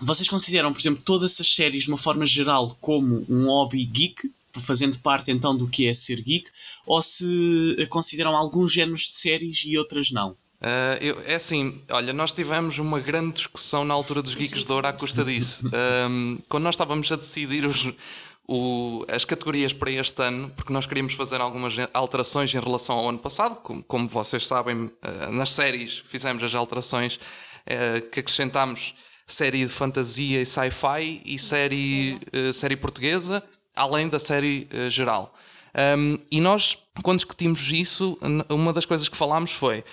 vocês 0.00 0.28
consideram, 0.28 0.72
por 0.72 0.78
exemplo, 0.78 1.02
todas 1.04 1.32
essas 1.32 1.52
séries 1.52 1.84
de 1.84 1.88
uma 1.88 1.98
forma 1.98 2.24
geral 2.24 2.76
como 2.80 3.24
um 3.28 3.46
hobby 3.46 3.84
geek, 3.84 4.30
fazendo 4.60 4.98
parte 4.98 5.30
então 5.30 5.56
do 5.56 5.66
que 5.66 5.86
é 5.86 5.94
ser 5.94 6.20
geek, 6.22 6.48
ou 6.86 7.02
se 7.02 7.76
ah, 7.80 7.86
consideram 7.88 8.36
alguns 8.36 8.72
géneros 8.72 9.02
de 9.02 9.16
séries 9.16 9.62
e 9.66 9.76
outras 9.76 10.10
não? 10.10 10.30
Uh, 10.58 10.96
eu- 11.02 11.22
é 11.26 11.34
assim, 11.34 11.76
olha, 11.90 12.12
nós 12.14 12.32
tivemos 12.32 12.78
uma 12.78 12.98
grande 12.98 13.34
discussão 13.34 13.84
na 13.84 13.92
altura 13.92 14.22
dos 14.22 14.34
Geeks 14.34 14.64
de 14.64 14.72
Ouro 14.72 14.86
à 14.86 14.92
custa 14.92 15.22
disso. 15.24 15.62
Um, 16.08 16.38
quando 16.48 16.64
nós 16.64 16.74
estávamos 16.74 17.12
a 17.12 17.16
decidir 17.16 17.66
os- 17.66 17.92
o- 18.48 19.04
as 19.08 19.24
categorias 19.24 19.72
para 19.74 19.90
este 19.90 20.22
ano, 20.22 20.50
porque 20.56 20.72
nós 20.72 20.86
queríamos 20.86 21.12
fazer 21.12 21.40
algumas 21.42 21.74
alterações 21.92 22.54
em 22.54 22.60
relação 22.60 22.96
ao 22.96 23.08
ano 23.08 23.18
passado, 23.18 23.56
como, 23.56 23.82
como 23.82 24.08
vocês 24.08 24.46
sabem, 24.46 24.84
uh, 24.84 24.92
nas 25.32 25.50
séries 25.50 26.02
fizemos 26.06 26.42
as 26.42 26.54
alterações 26.54 27.16
uh, 27.16 28.00
que 28.10 28.20
acrescentámos 28.20 28.94
série 29.26 29.60
de 29.66 29.68
fantasia 29.72 30.40
e 30.40 30.46
sci-fi 30.46 31.20
e 31.24 31.38
série, 31.38 32.18
uh, 32.32 32.52
série 32.52 32.76
portuguesa, 32.76 33.42
além 33.74 34.08
da 34.08 34.18
série 34.18 34.68
uh, 34.72 34.88
geral. 34.88 35.34
Um, 35.76 36.18
e 36.30 36.40
nós, 36.40 36.78
quando 37.02 37.18
discutimos 37.18 37.68
isso, 37.70 38.18
uma 38.48 38.72
das 38.72 38.86
coisas 38.86 39.08
que 39.08 39.16
falámos 39.16 39.52
foi 39.52 39.84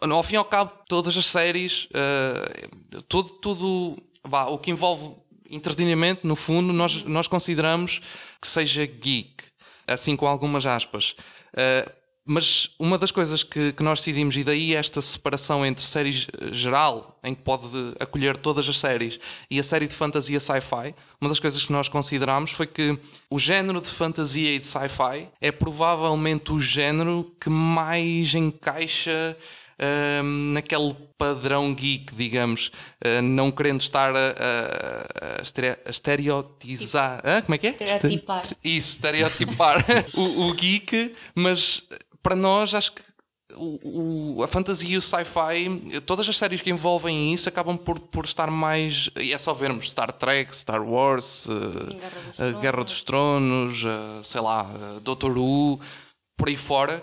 ao 0.00 0.22
fim 0.22 0.34
e 0.34 0.36
ao 0.36 0.44
cabo, 0.44 0.72
todas 0.88 1.16
as 1.16 1.26
séries, 1.26 1.88
eh, 1.94 2.68
tudo, 3.08 3.30
tudo 3.30 4.02
vá, 4.24 4.46
o 4.46 4.58
que 4.58 4.70
envolve 4.70 5.14
entretenimento, 5.50 6.26
no 6.26 6.36
fundo, 6.36 6.72
nós, 6.72 7.02
nós 7.04 7.26
consideramos 7.26 8.00
que 8.40 8.46
seja 8.46 8.84
geek, 8.84 9.44
assim 9.86 10.16
com 10.16 10.26
algumas 10.26 10.66
aspas. 10.66 11.16
Eh, 11.54 11.90
mas 12.28 12.70
uma 12.78 12.98
das 12.98 13.10
coisas 13.10 13.42
que, 13.42 13.72
que 13.72 13.82
nós 13.82 14.00
decidimos, 14.00 14.36
e 14.36 14.44
daí 14.44 14.74
esta 14.74 15.00
separação 15.00 15.64
entre 15.64 15.82
séries 15.84 16.26
eh, 16.40 16.52
geral, 16.52 17.18
em 17.24 17.34
que 17.34 17.42
pode 17.42 17.66
acolher 17.98 18.36
todas 18.36 18.68
as 18.68 18.78
séries, 18.78 19.18
e 19.50 19.58
a 19.58 19.62
série 19.62 19.86
de 19.86 19.94
fantasia 19.94 20.38
sci-fi, 20.38 20.94
uma 21.20 21.28
das 21.30 21.40
coisas 21.40 21.64
que 21.64 21.72
nós 21.72 21.88
consideramos 21.88 22.50
foi 22.52 22.66
que 22.66 22.98
o 23.30 23.38
género 23.38 23.80
de 23.80 23.88
fantasia 23.88 24.54
e 24.54 24.58
de 24.58 24.66
sci-fi 24.66 25.28
é 25.40 25.50
provavelmente 25.50 26.52
o 26.52 26.60
género 26.60 27.34
que 27.40 27.48
mais 27.50 28.34
encaixa 28.34 29.36
hum, 30.22 30.52
naquele 30.52 30.94
padrão 31.16 31.74
geek, 31.74 32.14
digamos, 32.14 32.70
uh, 33.04 33.20
não 33.22 33.50
querendo 33.50 33.80
estar 33.80 34.14
a, 34.14 34.18
a- 34.18 35.38
a 35.40 35.42
estere- 35.42 35.78
a 35.84 35.90
estereotizar. 35.90 37.20
Hã? 37.24 37.40
Como 37.42 37.54
é 37.54 37.58
que 37.58 37.66
é? 37.66 37.70
Estereotipar. 37.70 38.42
Isso, 38.62 38.92
estereotipar 38.94 39.84
o, 40.14 40.48
o 40.48 40.54
geek, 40.54 41.12
mas 41.34 41.82
para 42.28 42.36
nós 42.36 42.74
acho 42.74 42.92
que 42.92 43.00
o- 43.56 44.36
o- 44.36 44.42
a 44.42 44.46
fantasia 44.46 44.90
e 44.90 44.96
o 44.98 45.00
sci-fi, 45.00 46.00
todas 46.04 46.28
as 46.28 46.36
séries 46.36 46.60
que 46.60 46.68
envolvem 46.68 47.32
isso 47.32 47.48
acabam 47.48 47.78
por, 47.78 47.98
por 47.98 48.26
estar 48.26 48.50
mais. 48.50 49.08
E 49.18 49.32
é 49.32 49.38
só 49.38 49.54
vermos 49.54 49.90
Star 49.90 50.12
Trek, 50.12 50.54
Star 50.54 50.82
Wars, 50.86 51.46
eh, 52.38 52.44
a 52.48 52.60
Guerra 52.60 52.84
dos 52.84 53.00
Tronos, 53.00 53.82
eh, 53.82 54.20
sei 54.22 54.42
lá, 54.42 54.70
eh, 54.96 55.00
Doctor 55.00 55.38
Who, 55.38 55.80
por 56.36 56.48
aí 56.48 56.56
fora. 56.58 57.02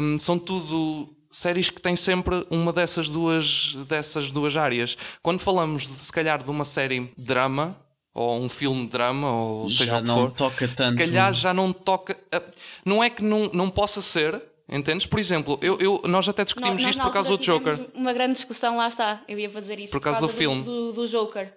Hum, 0.00 0.16
são 0.20 0.38
tudo 0.38 1.08
séries 1.32 1.68
que 1.70 1.80
têm 1.82 1.96
sempre 1.96 2.46
uma 2.50 2.72
dessas 2.72 3.08
duas, 3.08 3.74
dessas 3.88 4.30
duas 4.30 4.56
áreas. 4.56 4.96
Quando 5.20 5.40
falamos, 5.40 5.88
de, 5.88 5.94
se 5.94 6.12
calhar, 6.12 6.40
de 6.42 6.50
uma 6.50 6.64
série 6.64 7.12
drama. 7.18 7.76
Ou 8.12 8.40
um 8.42 8.48
filme 8.48 8.82
de 8.86 8.88
drama, 8.88 9.30
ou 9.30 9.70
seja 9.70 9.84
Já 9.86 9.98
o 9.98 10.00
que 10.02 10.06
não 10.08 10.16
for, 10.16 10.30
toca 10.32 10.66
se 10.66 10.74
tanto. 10.74 10.96
calhar 10.96 11.32
já 11.32 11.54
não 11.54 11.72
toca. 11.72 12.16
Não 12.84 13.04
é 13.04 13.08
que 13.08 13.22
não, 13.22 13.48
não 13.54 13.70
possa 13.70 14.02
ser, 14.02 14.42
entendes? 14.70 15.06
Por 15.06 15.18
exemplo, 15.18 15.58
eu, 15.60 15.76
eu- 15.80 16.02
nós 16.06 16.28
até 16.28 16.44
discutimos 16.44 16.82
Nós, 16.82 16.90
isto 16.94 17.02
por 17.02 17.12
causa 17.12 17.36
do 17.36 17.42
Joker. 17.42 17.78
Uma 17.94 18.12
grande 18.12 18.34
discussão, 18.34 18.76
lá 18.76 18.88
está. 18.88 19.20
Eu 19.28 19.38
ia 19.38 19.50
para 19.50 19.60
dizer 19.60 19.78
isso. 19.78 19.92
Por 19.92 20.00
causa 20.00 20.20
do 20.20 20.28
filme. 20.28 20.62
Do, 20.62 20.92
do 20.92 21.06
Joker. 21.06 21.52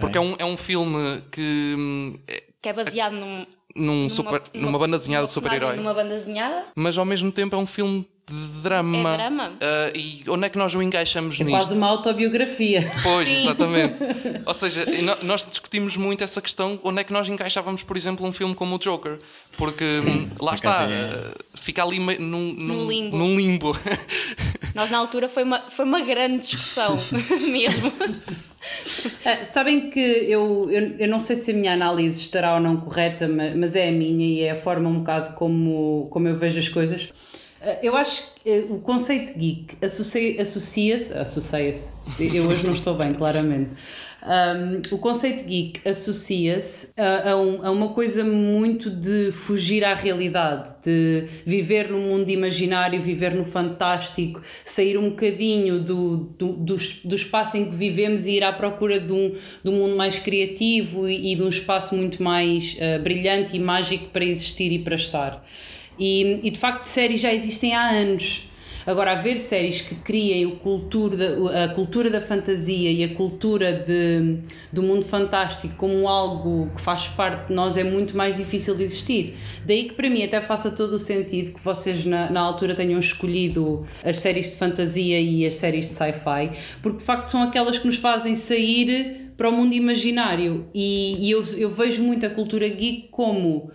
Porque 0.00 0.16
é 0.16 0.20
um, 0.20 0.34
é 0.38 0.44
um 0.44 0.56
filme 0.56 1.22
que. 1.30 1.74
hum, 1.78 2.18
é 2.26 2.42
Que 2.62 2.68
é 2.70 2.72
baseado 2.72 3.12
num, 3.12 3.46
num 3.74 4.08
super, 4.08 4.42
numa, 4.54 4.78
banda 4.78 4.98
desenhada 4.98 5.26
de 5.26 5.30
numa 5.30 5.34
super-herói. 5.34 5.76
Numa 5.76 5.92
banda 5.94 6.14
desenhada. 6.14 6.64
Mas 6.74 6.96
ao 6.96 7.04
mesmo 7.04 7.30
tempo 7.30 7.54
é 7.54 7.58
um 7.58 7.66
filme 7.66 8.08
de 8.28 8.62
drama. 8.62 9.12
É 9.14 9.16
drama? 9.16 9.52
Ah, 9.60 9.90
e 9.94 10.24
onde 10.28 10.46
é 10.46 10.48
que 10.48 10.58
nós 10.58 10.74
o 10.74 10.82
encaixamos 10.82 11.40
É 11.40 11.44
nisto? 11.44 11.56
quase 11.56 11.74
uma 11.74 11.86
autobiografia. 11.86 12.90
Pois, 13.02 13.28
Sim. 13.28 13.34
exatamente. 13.36 13.98
Ou 14.44 14.54
seja, 14.54 14.84
nós 15.22 15.46
discutimos 15.48 15.96
muito 15.96 16.24
essa 16.24 16.42
questão, 16.42 16.78
onde 16.82 17.00
é 17.00 17.04
que 17.04 17.12
nós 17.12 17.28
encaixávamos, 17.28 17.82
por 17.84 17.96
exemplo, 17.96 18.26
um 18.26 18.32
filme 18.32 18.54
como 18.54 18.74
o 18.74 18.78
Joker. 18.78 19.18
Porque 19.56 19.84
hum, 19.84 20.28
lá 20.40 20.54
está, 20.54 20.70
acaso 20.70 20.92
é- 20.92 21.34
fica 21.54 21.84
ali 21.84 21.98
num, 22.00 22.18
num, 22.18 22.52
No 22.54 22.90
limbo. 22.90 23.16
num 23.16 23.36
limbo. 23.36 23.78
Nós 24.74 24.90
na 24.90 24.98
altura 24.98 25.26
foi 25.28 25.42
uma, 25.42 25.62
foi 25.70 25.84
uma 25.86 26.02
grande 26.02 26.40
discussão 26.40 26.96
mesmo. 27.50 27.90
Ah, 29.24 29.44
sabem 29.44 29.88
que 29.88 29.98
eu, 30.00 30.68
eu, 30.70 30.96
eu 30.98 31.08
não 31.08 31.18
sei 31.20 31.36
se 31.36 31.50
a 31.50 31.54
minha 31.54 31.72
análise 31.72 32.20
estará 32.20 32.54
ou 32.54 32.60
não 32.60 32.76
correta, 32.76 33.26
ma- 33.26 33.54
mas 33.56 33.74
é 33.74 33.88
a 33.88 33.92
minha 33.92 34.26
e 34.26 34.42
é 34.42 34.50
a 34.50 34.56
forma 34.56 34.88
um 34.88 34.98
bocado 34.98 35.34
como, 35.34 36.08
como 36.10 36.28
eu 36.28 36.36
vejo 36.36 36.58
as 36.58 36.68
coisas. 36.68 37.08
Ah, 37.66 37.78
Eu 37.82 37.96
acho 37.96 38.22
que 38.42 38.48
eh, 38.50 38.66
o 38.70 38.78
conceito 38.78 39.36
geek 39.38 39.76
associa- 39.84 40.40
associa-se. 40.40 41.12
Associa-se. 41.12 41.90
Eu 42.20 42.44
hoje 42.46 42.64
não 42.64 42.72
estou 42.72 42.94
bem, 42.94 43.12
claramente. 43.12 43.70
Um, 44.28 44.94
o 44.94 44.98
conceito 44.98 45.44
geek 45.44 45.88
associa-se 45.88 46.88
a, 46.96 47.30
a 47.30 47.36
um- 47.36 47.64
a 47.64 47.70
uma 47.70 47.88
coisa 47.90 48.24
muito 48.24 48.90
de 48.90 49.30
fugir 49.30 49.84
à 49.84 49.94
realidade, 49.94 50.68
de 50.84 51.24
viver 51.44 51.90
num 51.90 52.00
mundo 52.00 52.28
imaginário, 52.28 53.00
viver 53.00 53.34
no 53.34 53.44
fantástico, 53.44 54.42
sair 54.64 54.98
um 54.98 55.10
bocadinho 55.10 55.78
do, 55.80 56.16
do, 56.38 56.52
do, 56.54 56.76
do 57.04 57.14
espaço 57.16 57.56
em 57.56 57.66
que 57.70 57.76
vivemos 57.76 58.26
e 58.26 58.32
ir 58.32 58.42
à 58.42 58.52
procura 58.52 58.98
de 58.98 59.12
um, 59.12 59.30
de 59.30 59.70
um 59.70 59.74
mundo 59.76 59.96
mais 59.96 60.18
criativo 60.18 61.08
e, 61.08 61.32
e 61.32 61.36
de 61.36 61.42
um 61.42 61.48
espaço 61.48 61.94
muito 61.94 62.20
mais 62.22 62.76
ah, 62.80 62.98
brilhante 62.98 63.56
e 63.56 63.60
mágico 63.60 64.06
para 64.06 64.24
existir 64.24 64.72
e 64.72 64.80
para 64.80 64.96
estar. 64.96 65.44
E, 65.98 66.40
e 66.42 66.50
de 66.50 66.58
facto, 66.58 66.84
séries 66.84 67.20
já 67.20 67.32
existem 67.32 67.74
há 67.74 67.90
anos. 67.90 68.50
Agora, 68.86 69.12
haver 69.12 69.36
séries 69.38 69.80
que 69.80 69.96
criem 69.96 70.46
o 70.46 70.52
cultura, 70.52 71.64
a 71.64 71.68
cultura 71.68 72.08
da 72.08 72.20
fantasia 72.20 72.92
e 72.92 73.02
a 73.02 73.12
cultura 73.14 73.72
de, 73.72 74.38
do 74.72 74.80
mundo 74.80 75.04
fantástico 75.04 75.74
como 75.76 76.06
algo 76.06 76.70
que 76.76 76.80
faz 76.80 77.08
parte 77.08 77.48
de 77.48 77.54
nós 77.54 77.76
é 77.76 77.82
muito 77.82 78.16
mais 78.16 78.36
difícil 78.36 78.76
de 78.76 78.84
existir. 78.84 79.34
Daí 79.64 79.84
que 79.84 79.94
para 79.94 80.08
mim 80.08 80.22
até 80.22 80.40
faça 80.40 80.70
todo 80.70 80.92
o 80.92 80.98
sentido 81.00 81.52
que 81.52 81.60
vocês 81.60 82.04
na, 82.04 82.30
na 82.30 82.40
altura 82.40 82.76
tenham 82.76 83.00
escolhido 83.00 83.84
as 84.04 84.20
séries 84.20 84.50
de 84.50 84.54
fantasia 84.54 85.20
e 85.20 85.44
as 85.44 85.56
séries 85.56 85.88
de 85.88 85.94
sci-fi, 85.94 86.56
porque 86.80 86.98
de 86.98 87.04
facto 87.04 87.26
são 87.26 87.42
aquelas 87.42 87.80
que 87.80 87.86
nos 87.86 87.96
fazem 87.96 88.36
sair 88.36 89.25
para 89.36 89.48
o 89.48 89.52
mundo 89.52 89.74
imaginário. 89.74 90.68
E, 90.74 91.26
e 91.26 91.30
eu, 91.30 91.44
eu 91.56 91.70
vejo 91.70 92.02
muito 92.02 92.24
a 92.24 92.30
cultura 92.30 92.68
geek 92.68 93.08
como 93.08 93.66
uh, 93.66 93.72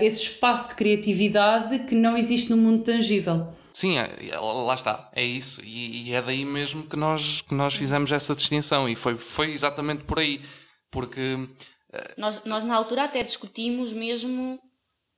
esse 0.00 0.22
espaço 0.22 0.70
de 0.70 0.74
criatividade 0.74 1.80
que 1.80 1.94
não 1.94 2.16
existe 2.16 2.50
no 2.50 2.56
mundo 2.56 2.84
tangível. 2.84 3.52
Sim, 3.72 3.98
é, 3.98 4.08
é, 4.30 4.38
lá 4.38 4.74
está, 4.74 5.10
é 5.14 5.24
isso. 5.24 5.62
E, 5.64 6.08
e, 6.08 6.12
é 6.12 6.20
daí 6.20 6.44
mesmo 6.44 6.84
que 6.84 6.96
nós, 6.96 7.40
que 7.40 7.54
nós 7.54 7.74
fizemos 7.74 8.12
essa 8.12 8.34
distinção. 8.34 8.88
E 8.88 8.94
foi, 8.94 9.16
foi 9.16 9.50
exatamente 9.50 10.04
por 10.04 10.18
aí. 10.18 10.40
Porque. 10.90 11.34
Uh... 11.34 11.48
Nós, 12.18 12.44
nós, 12.44 12.64
na 12.64 12.74
altura, 12.74 13.04
até 13.04 13.22
discutimos 13.22 13.92
mesmo. 13.92 14.60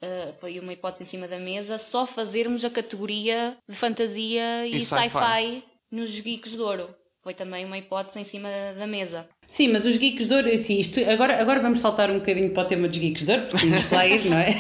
Uh, 0.03 0.35
foi 0.39 0.61
uma 0.61 0.73
hipótese 0.73 1.03
em 1.03 1.07
cima 1.07 1.27
da 1.27 1.39
mesa, 1.39 1.79
só 1.79 2.07
fazermos 2.07 2.63
a 2.63 2.69
categoria 2.69 3.57
de 3.67 3.75
fantasia 3.75 4.67
e, 4.67 4.77
e 4.77 4.81
sci-fi 4.81 5.09
sci 5.09 5.65
nos 5.91 6.11
Geeks 6.21 6.53
de 6.53 6.61
Ouro. 6.61 6.95
Foi 7.23 7.33
também 7.33 7.65
uma 7.65 7.79
hipótese 7.79 8.21
em 8.21 8.25
cima 8.25 8.51
da 8.77 8.87
mesa. 8.87 9.27
Sim, 9.47 9.73
mas 9.73 9.85
os 9.85 9.97
geeks 9.97 10.27
de 10.27 10.35
ouro, 10.35 10.49
assim, 10.49 10.81
isto, 10.81 10.99
agora, 11.09 11.41
agora 11.41 11.61
vamos 11.61 11.81
saltar 11.81 12.11
um 12.11 12.15
bocadinho 12.15 12.51
para 12.51 12.63
o 12.63 12.67
tema 12.67 12.89
dos 12.89 12.99
geeks 12.99 13.25
de 13.25 13.33
ouro, 13.33 13.43
porque 13.43 13.67
tínhamos 13.67 13.85
que 13.85 13.95
lá 13.95 14.07
ir, 14.07 14.25
não 14.25 14.39
é? 14.39 14.55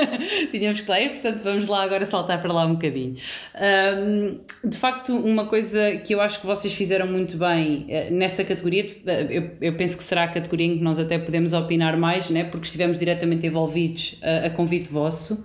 tínhamos 0.50 0.80
que 0.80 0.90
lá 0.90 1.00
ir, 1.00 1.10
portanto 1.10 1.42
vamos 1.42 1.66
lá 1.66 1.82
agora 1.82 2.06
saltar 2.06 2.40
para 2.40 2.52
lá 2.52 2.64
um 2.64 2.72
bocadinho. 2.72 3.14
Um, 3.54 4.68
de 4.68 4.76
facto, 4.76 5.14
uma 5.14 5.46
coisa 5.46 5.96
que 5.98 6.14
eu 6.14 6.20
acho 6.20 6.40
que 6.40 6.46
vocês 6.46 6.72
fizeram 6.72 7.06
muito 7.06 7.36
bem 7.36 7.86
eh, 7.88 8.10
nessa 8.10 8.42
categoria, 8.42 8.86
eh, 9.06 9.26
eu, 9.30 9.50
eu 9.60 9.74
penso 9.74 9.96
que 9.96 10.02
será 10.02 10.24
a 10.24 10.28
categoria 10.28 10.66
em 10.66 10.78
que 10.78 10.82
nós 10.82 10.98
até 10.98 11.18
podemos 11.18 11.52
opinar 11.52 11.96
mais, 11.96 12.30
né? 12.30 12.44
porque 12.44 12.66
estivemos 12.66 12.98
diretamente 12.98 13.46
envolvidos 13.46 14.18
a, 14.22 14.46
a 14.46 14.50
convite 14.50 14.90
vosso. 14.90 15.44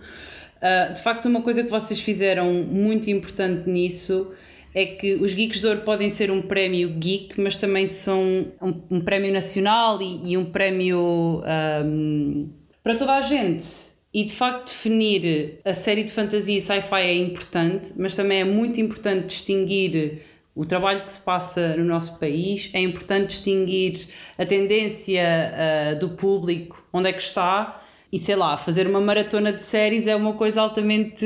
Uh, 0.55 0.93
de 0.93 1.01
facto, 1.01 1.25
uma 1.25 1.41
coisa 1.41 1.63
que 1.63 1.69
vocês 1.69 1.99
fizeram 1.99 2.51
muito 2.51 3.09
importante 3.09 3.69
nisso 3.69 4.31
é 4.75 4.85
que 4.85 5.15
os 5.15 5.33
Geeks 5.33 5.61
de 5.61 5.67
Ouro 5.67 5.81
podem 5.81 6.09
ser 6.09 6.29
um 6.29 6.41
prémio 6.41 6.89
geek, 6.89 7.39
mas 7.39 7.55
também 7.55 7.87
são 7.87 8.21
um, 8.61 8.81
um 8.91 8.99
prémio 8.99 9.31
nacional 9.31 10.01
e, 10.01 10.33
e 10.33 10.37
um 10.37 10.43
prémio 10.43 11.41
um, 11.85 12.49
para 12.83 12.93
toda 12.93 13.13
a 13.13 13.21
gente. 13.21 13.65
E 14.13 14.25
de 14.25 14.33
facto, 14.33 14.67
definir 14.67 15.59
a 15.63 15.73
série 15.73 16.03
de 16.03 16.11
fantasia 16.11 16.57
e 16.57 16.61
sci-fi 16.61 17.01
é 17.01 17.15
importante, 17.15 17.93
mas 17.95 18.17
também 18.17 18.41
é 18.41 18.43
muito 18.43 18.81
importante 18.81 19.27
distinguir 19.27 20.21
o 20.53 20.65
trabalho 20.65 21.03
que 21.03 21.11
se 21.11 21.21
passa 21.21 21.75
no 21.77 21.85
nosso 21.85 22.19
país, 22.19 22.69
é 22.73 22.81
importante 22.81 23.27
distinguir 23.27 24.07
a 24.37 24.45
tendência 24.45 25.21
uh, 25.53 25.99
do 25.99 26.09
público, 26.09 26.85
onde 26.93 27.09
é 27.09 27.13
que 27.13 27.21
está, 27.21 27.81
e 28.11 28.19
sei 28.19 28.35
lá, 28.35 28.55
fazer 28.55 28.87
uma 28.87 29.01
maratona 29.01 29.51
de 29.51 29.63
séries 29.63 30.07
é 30.07 30.15
uma 30.15 30.33
coisa 30.33 30.61
altamente 30.61 31.25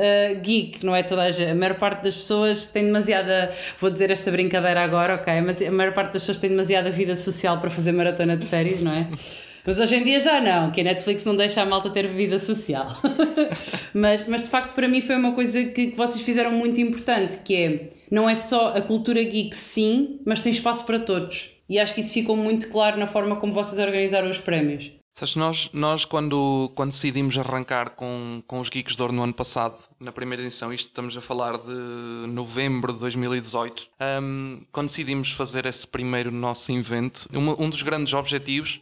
uh, 0.00 0.40
geek, 0.40 0.84
não 0.84 0.96
é 0.96 1.02
toda 1.02 1.22
a, 1.22 1.50
a 1.50 1.54
maior 1.54 1.74
parte 1.76 2.02
das 2.02 2.16
pessoas 2.16 2.66
tem 2.66 2.86
demasiada, 2.86 3.52
vou 3.78 3.90
dizer 3.90 4.10
esta 4.10 4.30
brincadeira 4.30 4.82
agora, 4.82 5.16
ok, 5.16 5.40
mas 5.42 5.60
a 5.62 5.70
maior 5.70 5.92
parte 5.92 6.14
das 6.14 6.22
pessoas 6.22 6.38
tem 6.38 6.50
demasiada 6.50 6.90
vida 6.90 7.14
social 7.14 7.60
para 7.60 7.70
fazer 7.70 7.92
maratona 7.92 8.36
de 8.36 8.46
séries, 8.46 8.80
não 8.80 8.92
é? 8.92 9.06
Mas 9.62 9.78
hoje 9.78 9.94
em 9.94 10.02
dia 10.02 10.18
já 10.18 10.40
não, 10.40 10.70
que 10.70 10.80
a 10.80 10.84
Netflix 10.84 11.26
não 11.26 11.36
deixa 11.36 11.60
a 11.60 11.66
malta 11.66 11.90
ter 11.90 12.06
vida 12.06 12.38
social. 12.38 12.96
mas, 13.92 14.26
mas 14.26 14.44
de 14.44 14.48
facto 14.48 14.74
para 14.74 14.88
mim 14.88 15.02
foi 15.02 15.16
uma 15.16 15.32
coisa 15.32 15.62
que, 15.62 15.88
que 15.88 15.96
vocês 15.96 16.24
fizeram 16.24 16.50
muito 16.50 16.80
importante, 16.80 17.40
que 17.44 17.54
é 17.54 17.90
não 18.10 18.28
é 18.28 18.34
só 18.34 18.68
a 18.68 18.80
cultura 18.80 19.22
geek 19.22 19.54
sim, 19.54 20.18
mas 20.24 20.40
tem 20.40 20.50
espaço 20.50 20.84
para 20.84 20.98
todos. 20.98 21.52
E 21.68 21.78
acho 21.78 21.94
que 21.94 22.00
isso 22.00 22.12
ficou 22.12 22.36
muito 22.36 22.68
claro 22.70 22.98
na 22.98 23.06
forma 23.06 23.36
como 23.36 23.52
vocês 23.52 23.78
organizaram 23.78 24.30
os 24.30 24.38
prémios. 24.38 24.90
Sabes, 25.14 25.36
nós, 25.36 25.70
nós 25.72 26.04
quando, 26.04 26.72
quando 26.74 26.92
decidimos 26.92 27.36
arrancar 27.36 27.90
com, 27.90 28.42
com 28.46 28.58
os 28.58 28.70
Geeks 28.70 28.96
de 28.96 29.02
Ouro 29.02 29.12
no 29.12 29.22
ano 29.22 29.34
passado, 29.34 29.76
na 29.98 30.12
primeira 30.12 30.42
edição, 30.42 30.72
isto 30.72 30.88
estamos 30.88 31.16
a 31.16 31.20
falar 31.20 31.58
de 31.58 32.26
novembro 32.28 32.92
de 32.92 33.00
2018, 33.00 33.88
um, 34.22 34.64
quando 34.72 34.86
decidimos 34.86 35.32
fazer 35.32 35.66
esse 35.66 35.86
primeiro 35.86 36.30
nosso 36.30 36.72
evento, 36.72 37.28
um, 37.34 37.64
um 37.64 37.68
dos 37.68 37.82
grandes 37.82 38.14
objetivos 38.14 38.80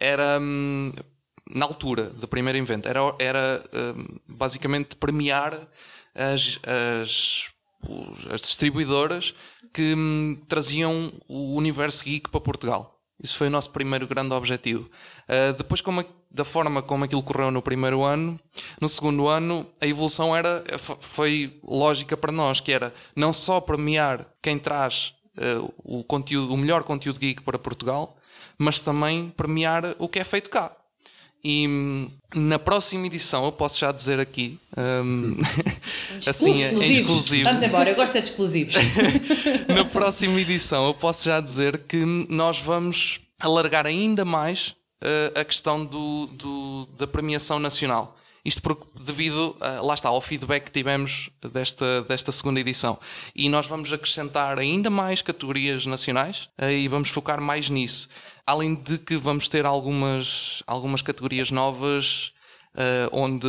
era, 0.00 0.38
um, 0.40 0.92
na 1.50 1.66
altura 1.66 2.04
do 2.04 2.26
primeiro 2.26 2.58
evento, 2.58 2.88
era, 2.88 3.00
era 3.18 3.62
um, 3.74 4.18
basicamente 4.26 4.96
premiar 4.96 5.68
as, 6.14 6.58
as, 6.62 7.50
as 8.32 8.40
distribuidoras 8.40 9.34
que 9.72 9.92
hum, 9.94 10.40
traziam 10.48 11.12
o 11.28 11.56
universo 11.56 12.04
geek 12.04 12.30
para 12.30 12.40
Portugal. 12.40 12.93
Isso 13.22 13.36
foi 13.36 13.46
o 13.46 13.50
nosso 13.50 13.70
primeiro 13.70 14.06
grande 14.06 14.34
objetivo. 14.34 14.90
Uh, 15.28 15.52
depois, 15.56 15.80
como, 15.80 16.04
da 16.30 16.44
forma 16.44 16.82
como 16.82 17.04
aquilo 17.04 17.22
correu 17.22 17.50
no 17.50 17.62
primeiro 17.62 18.02
ano, 18.02 18.38
no 18.80 18.88
segundo 18.88 19.28
ano, 19.28 19.66
a 19.80 19.86
evolução 19.86 20.34
era, 20.34 20.64
foi 21.00 21.58
lógica 21.62 22.16
para 22.16 22.32
nós, 22.32 22.60
que 22.60 22.72
era 22.72 22.92
não 23.14 23.32
só 23.32 23.60
premiar 23.60 24.26
quem 24.42 24.58
traz 24.58 25.14
uh, 25.38 25.72
o, 25.78 26.02
conteúdo, 26.04 26.52
o 26.52 26.56
melhor 26.56 26.82
conteúdo 26.82 27.20
geek 27.20 27.42
para 27.42 27.58
Portugal, 27.58 28.16
mas 28.58 28.82
também 28.82 29.30
premiar 29.30 29.94
o 29.98 30.08
que 30.08 30.18
é 30.18 30.24
feito 30.24 30.50
cá. 30.50 30.72
E 31.44 32.08
na 32.34 32.58
próxima 32.58 33.06
edição, 33.06 33.44
eu 33.44 33.52
posso 33.52 33.78
já 33.78 33.92
dizer 33.92 34.18
aqui, 34.18 34.58
um, 34.76 35.36
assim, 36.26 36.62
é 36.62 36.72
exclusivo. 36.72 37.44
Vamos 37.44 37.62
embora, 37.62 37.90
eu 37.90 37.94
gosto 37.94 38.16
é 38.16 38.20
de 38.20 38.28
exclusivos. 38.28 38.74
na 39.68 39.84
próxima 39.84 40.40
edição, 40.40 40.86
eu 40.86 40.94
posso 40.94 41.24
já 41.24 41.40
dizer 41.40 41.78
que 41.86 42.04
nós 42.28 42.58
vamos 42.58 43.20
alargar 43.38 43.86
ainda 43.86 44.24
mais 44.24 44.74
uh, 45.02 45.38
a 45.38 45.44
questão 45.44 45.84
do, 45.84 46.26
do, 46.32 46.88
da 46.98 47.06
premiação 47.06 47.58
nacional. 47.58 48.16
Isto 48.44 48.60
porque, 48.60 48.84
devido, 49.00 49.56
uh, 49.60 49.84
lá 49.84 49.94
está, 49.94 50.08
ao 50.10 50.20
feedback 50.20 50.64
que 50.64 50.70
tivemos 50.70 51.30
desta, 51.52 52.02
desta 52.02 52.30
segunda 52.30 52.60
edição. 52.60 52.98
E 53.34 53.48
nós 53.48 53.66
vamos 53.66 53.92
acrescentar 53.92 54.58
ainda 54.58 54.90
mais 54.90 55.22
categorias 55.22 55.86
nacionais 55.86 56.48
uh, 56.60 56.68
e 56.68 56.88
vamos 56.88 57.08
focar 57.08 57.40
mais 57.40 57.70
nisso. 57.70 58.08
Além 58.46 58.74
de 58.74 58.98
que 58.98 59.16
vamos 59.16 59.48
ter 59.48 59.64
algumas, 59.64 60.62
algumas 60.66 61.00
categorias 61.00 61.50
novas 61.50 62.33
onde 63.12 63.46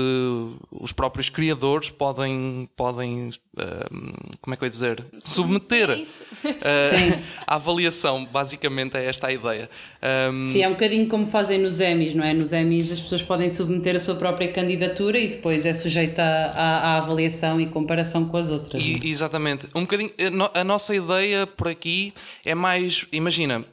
os 0.72 0.92
próprios 0.92 1.30
criadores 1.30 1.90
podem, 1.90 2.70
podem 2.76 3.32
uh, 3.56 4.38
como 4.42 4.54
é 4.54 4.58
que 4.58 4.64
eu 4.64 4.68
ia 4.68 4.70
dizer, 4.70 5.04
submeter 5.20 5.90
uh, 5.90 7.22
a 7.48 7.56
avaliação. 7.56 8.26
Basicamente 8.26 8.98
é 8.98 9.06
esta 9.06 9.28
a 9.28 9.34
ideia. 9.34 9.70
Um, 10.32 10.48
Sim, 10.52 10.62
é 10.62 10.68
um 10.68 10.74
bocadinho 10.74 11.08
como 11.08 11.26
fazem 11.26 11.60
nos 11.60 11.80
Emmys, 11.80 12.14
não 12.14 12.24
é? 12.24 12.34
Nos 12.34 12.52
Emmys 12.52 12.92
as 12.92 13.00
pessoas 13.00 13.24
podem 13.24 13.50
submeter 13.50 13.96
a 13.96 14.00
sua 14.00 14.16
própria 14.16 14.52
candidatura 14.52 15.18
e 15.18 15.28
depois 15.28 15.66
é 15.66 15.74
sujeita 15.74 16.22
à, 16.22 16.94
à 16.94 16.98
avaliação 16.98 17.60
e 17.60 17.66
comparação 17.68 18.26
com 18.26 18.38
as 18.38 18.50
outras. 18.50 18.82
E, 18.82 18.96
é? 19.04 19.08
exatamente. 19.08 19.68
Um 19.74 19.82
bocadinho, 19.82 20.12
a 20.54 20.64
nossa 20.64 20.96
ideia 20.96 21.48
por 21.48 21.68
aqui 21.68 22.14
é 22.46 22.54
mais, 22.54 23.06
imagina, 23.12 23.66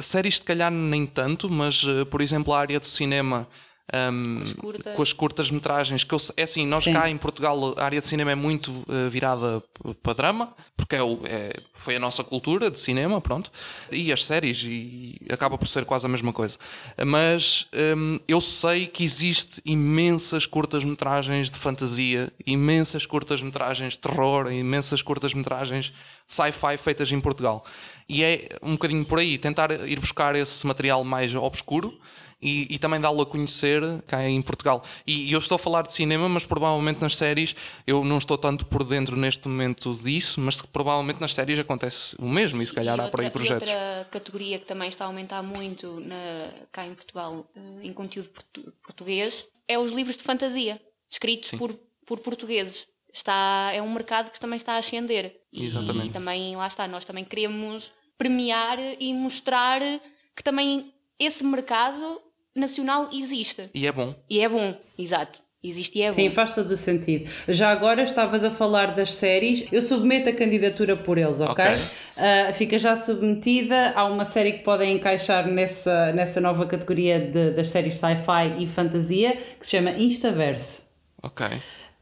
séries 0.00 0.36
se 0.36 0.42
calhar 0.42 0.70
nem 0.70 1.06
tanto, 1.06 1.50
mas 1.50 1.84
por 2.10 2.20
exemplo 2.20 2.52
a 2.52 2.60
área 2.60 2.80
do 2.80 2.86
cinema 2.86 3.46
um, 3.92 4.44
curtas. 4.54 4.94
com 4.94 5.02
as 5.02 5.12
curtas 5.12 5.50
metragens. 5.50 6.04
Que 6.04 6.14
eu, 6.14 6.18
é 6.36 6.42
assim, 6.42 6.66
nós 6.66 6.84
Sim. 6.84 6.92
cá 6.92 7.10
em 7.10 7.16
Portugal 7.16 7.74
a 7.76 7.84
área 7.84 8.00
de 8.00 8.06
cinema 8.06 8.30
é 8.30 8.34
muito 8.34 8.70
uh, 8.70 9.10
virada 9.10 9.62
para 10.02 10.14
drama, 10.14 10.54
porque 10.76 10.96
é, 10.96 11.02
o, 11.02 11.20
é, 11.24 11.52
foi 11.72 11.96
a 11.96 11.98
nossa 11.98 12.22
cultura 12.22 12.70
de 12.70 12.78
cinema, 12.78 13.20
pronto, 13.20 13.50
e 13.90 14.12
as 14.12 14.24
séries, 14.24 14.62
e 14.64 15.20
acaba 15.30 15.58
por 15.58 15.66
ser 15.66 15.84
quase 15.84 16.06
a 16.06 16.08
mesma 16.08 16.32
coisa. 16.32 16.58
Mas 17.04 17.66
um, 17.96 18.18
eu 18.26 18.40
sei 18.40 18.86
que 18.86 19.04
existe 19.04 19.60
imensas 19.64 20.46
curtas 20.46 20.84
metragens 20.84 21.50
de 21.50 21.58
fantasia, 21.58 22.32
imensas 22.46 23.06
curtas 23.06 23.42
metragens 23.42 23.94
de 23.94 23.98
terror, 23.98 24.50
imensas 24.52 25.02
curtas 25.02 25.34
metragens 25.34 25.86
de 25.86 26.34
sci-fi 26.34 26.76
feitas 26.76 27.10
em 27.10 27.20
Portugal. 27.20 27.64
E 28.08 28.24
é 28.24 28.48
um 28.62 28.72
bocadinho 28.72 29.04
por 29.04 29.18
aí, 29.18 29.38
tentar 29.38 29.70
ir 29.70 30.00
buscar 30.00 30.34
esse 30.34 30.66
material 30.66 31.04
mais 31.04 31.34
obscuro 31.34 31.96
e, 32.42 32.74
e 32.74 32.78
também 32.78 33.00
dá-lo 33.00 33.20
a 33.20 33.26
conhecer 33.26 33.82
cá 34.06 34.26
em 34.26 34.40
Portugal. 34.40 34.82
E, 35.06 35.28
e, 35.28 35.32
eu 35.32 35.38
estou 35.38 35.56
a 35.56 35.58
falar 35.58 35.82
de 35.82 35.92
cinema, 35.92 36.28
mas 36.28 36.46
provavelmente 36.46 37.00
nas 37.00 37.16
séries 37.16 37.54
eu 37.86 38.04
não 38.04 38.18
estou 38.18 38.38
tanto 38.38 38.64
por 38.64 38.82
dentro 38.82 39.16
neste 39.16 39.46
momento 39.46 39.94
disso, 40.02 40.40
mas 40.40 40.62
provavelmente 40.62 41.20
nas 41.20 41.34
séries 41.34 41.58
acontece 41.58 42.16
o 42.18 42.26
mesmo 42.26 42.62
e 42.62 42.66
se 42.66 42.72
calhar 42.72 42.96
e 42.96 43.00
há 43.00 43.04
outra, 43.04 43.16
por 43.16 43.24
aí 43.24 43.30
projetos. 43.30 43.68
outra 43.68 44.08
categoria 44.10 44.58
que 44.58 44.64
também 44.64 44.88
está 44.88 45.04
a 45.04 45.08
aumentar 45.08 45.42
muito 45.42 46.00
na, 46.00 46.50
cá 46.72 46.86
em 46.86 46.94
Portugal 46.94 47.46
eh, 47.54 47.86
em 47.86 47.92
conteúdo 47.92 48.30
português 48.82 49.46
é 49.68 49.78
os 49.78 49.92
livros 49.92 50.16
de 50.16 50.22
fantasia, 50.22 50.80
escritos 51.08 51.50
por, 51.52 51.72
por 52.06 52.20
portugueses. 52.20 52.86
Está, 53.12 53.70
é 53.72 53.82
um 53.82 53.92
mercado 53.92 54.30
que 54.30 54.38
também 54.38 54.56
está 54.56 54.74
a 54.74 54.78
ascender. 54.78 55.36
E, 55.52 55.66
Exatamente. 55.66 56.08
e 56.08 56.10
também, 56.10 56.56
lá 56.56 56.66
está, 56.66 56.86
nós 56.86 57.04
também 57.04 57.24
queremos 57.24 57.92
premiar 58.16 58.78
e 59.00 59.12
mostrar 59.12 59.80
que 60.36 60.42
também 60.44 60.92
esse 61.18 61.44
mercado 61.44 62.20
nacional 62.54 63.08
existe. 63.12 63.70
E 63.74 63.86
é 63.86 63.92
bom. 63.92 64.14
E 64.28 64.40
é 64.40 64.48
bom, 64.48 64.74
exato. 64.98 65.38
existe 65.62 65.98
e 65.98 66.02
é 66.02 66.08
bom. 66.08 66.14
Sim, 66.14 66.30
faz 66.30 66.54
todo 66.54 66.70
o 66.70 66.76
sentido. 66.76 67.30
Já 67.48 67.70
agora 67.70 68.02
estavas 68.02 68.42
a 68.44 68.50
falar 68.50 68.94
das 68.94 69.14
séries, 69.14 69.66
eu 69.70 69.82
submeto 69.82 70.28
a 70.28 70.32
candidatura 70.32 70.96
por 70.96 71.18
eles, 71.18 71.40
ok? 71.40 71.64
Ok. 71.64 71.74
Uh, 72.16 72.54
fica 72.54 72.78
já 72.78 72.96
submetida. 72.96 73.92
Há 73.94 74.04
uma 74.06 74.24
série 74.24 74.52
que 74.52 74.64
podem 74.64 74.94
encaixar 74.96 75.46
nessa, 75.46 76.12
nessa 76.12 76.40
nova 76.40 76.66
categoria 76.66 77.18
de- 77.20 77.50
das 77.52 77.68
séries 77.68 77.96
sci-fi 77.96 78.62
e 78.62 78.66
fantasia 78.66 79.32
que 79.36 79.64
se 79.66 79.70
chama 79.76 79.90
Instaverse. 79.90 80.84
Ok. 81.22 81.46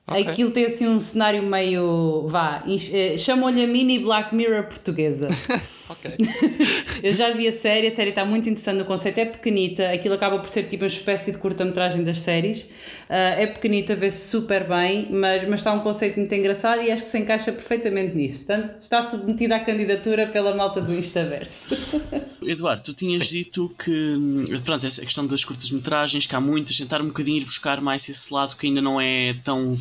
Ok. 0.08 0.26
Aquilo 0.26 0.50
tem 0.50 0.66
assim 0.66 0.86
um 0.88 1.00
cenário 1.00 1.42
meio. 1.42 2.26
vá, 2.28 2.64
eh, 2.66 3.16
chamam-lhe 3.16 3.62
a 3.62 3.66
mini 3.66 3.98
Black 3.98 4.34
Mirror 4.34 4.64
portuguesa. 4.64 5.28
Ok. 5.88 6.16
Eu 7.02 7.14
já 7.14 7.32
vi 7.32 7.48
a 7.48 7.52
série, 7.52 7.86
a 7.86 7.90
série 7.94 8.10
está 8.10 8.24
muito 8.24 8.48
interessante 8.48 8.78
no 8.78 8.84
conceito, 8.84 9.18
é 9.18 9.24
pequenita, 9.24 9.90
aquilo 9.90 10.14
acaba 10.14 10.38
por 10.38 10.50
ser 10.50 10.64
tipo 10.64 10.84
uma 10.84 10.88
espécie 10.88 11.32
de 11.32 11.38
curta-metragem 11.38 12.04
das 12.04 12.20
séries. 12.20 12.68
Ah, 13.08 13.34
é 13.38 13.46
pequenita, 13.46 13.94
vê-se 13.94 14.28
super 14.28 14.68
bem, 14.68 15.08
mas, 15.10 15.48
mas 15.48 15.60
está 15.60 15.72
um 15.72 15.80
conceito 15.80 16.16
muito 16.18 16.34
engraçado 16.34 16.82
e 16.82 16.90
acho 16.90 17.04
que 17.04 17.08
se 17.08 17.18
encaixa 17.18 17.52
perfeitamente 17.52 18.14
nisso. 18.14 18.40
Portanto, 18.40 18.76
está 18.80 19.02
submetida 19.02 19.56
à 19.56 19.60
candidatura 19.60 20.26
pela 20.26 20.54
malta 20.54 20.80
do 20.80 20.94
Instaverse. 20.94 21.68
Eduardo, 22.42 22.82
tu 22.82 22.92
tinhas 22.94 23.26
dito 23.28 23.74
que, 23.82 24.16
pronto, 24.64 24.86
essa 24.86 25.02
questão 25.02 25.26
das 25.26 25.44
curtas-metragens, 25.44 26.26
que 26.26 26.36
há 26.36 26.40
muitas, 26.40 26.76
tentar 26.76 27.00
um 27.00 27.06
bocadinho 27.08 27.38
ir 27.38 27.44
buscar 27.44 27.80
mais 27.80 28.08
esse 28.08 28.32
lado 28.32 28.56
que 28.56 28.66
ainda 28.66 28.82
não 28.82 29.00
é 29.00 29.34
tão 29.42 29.76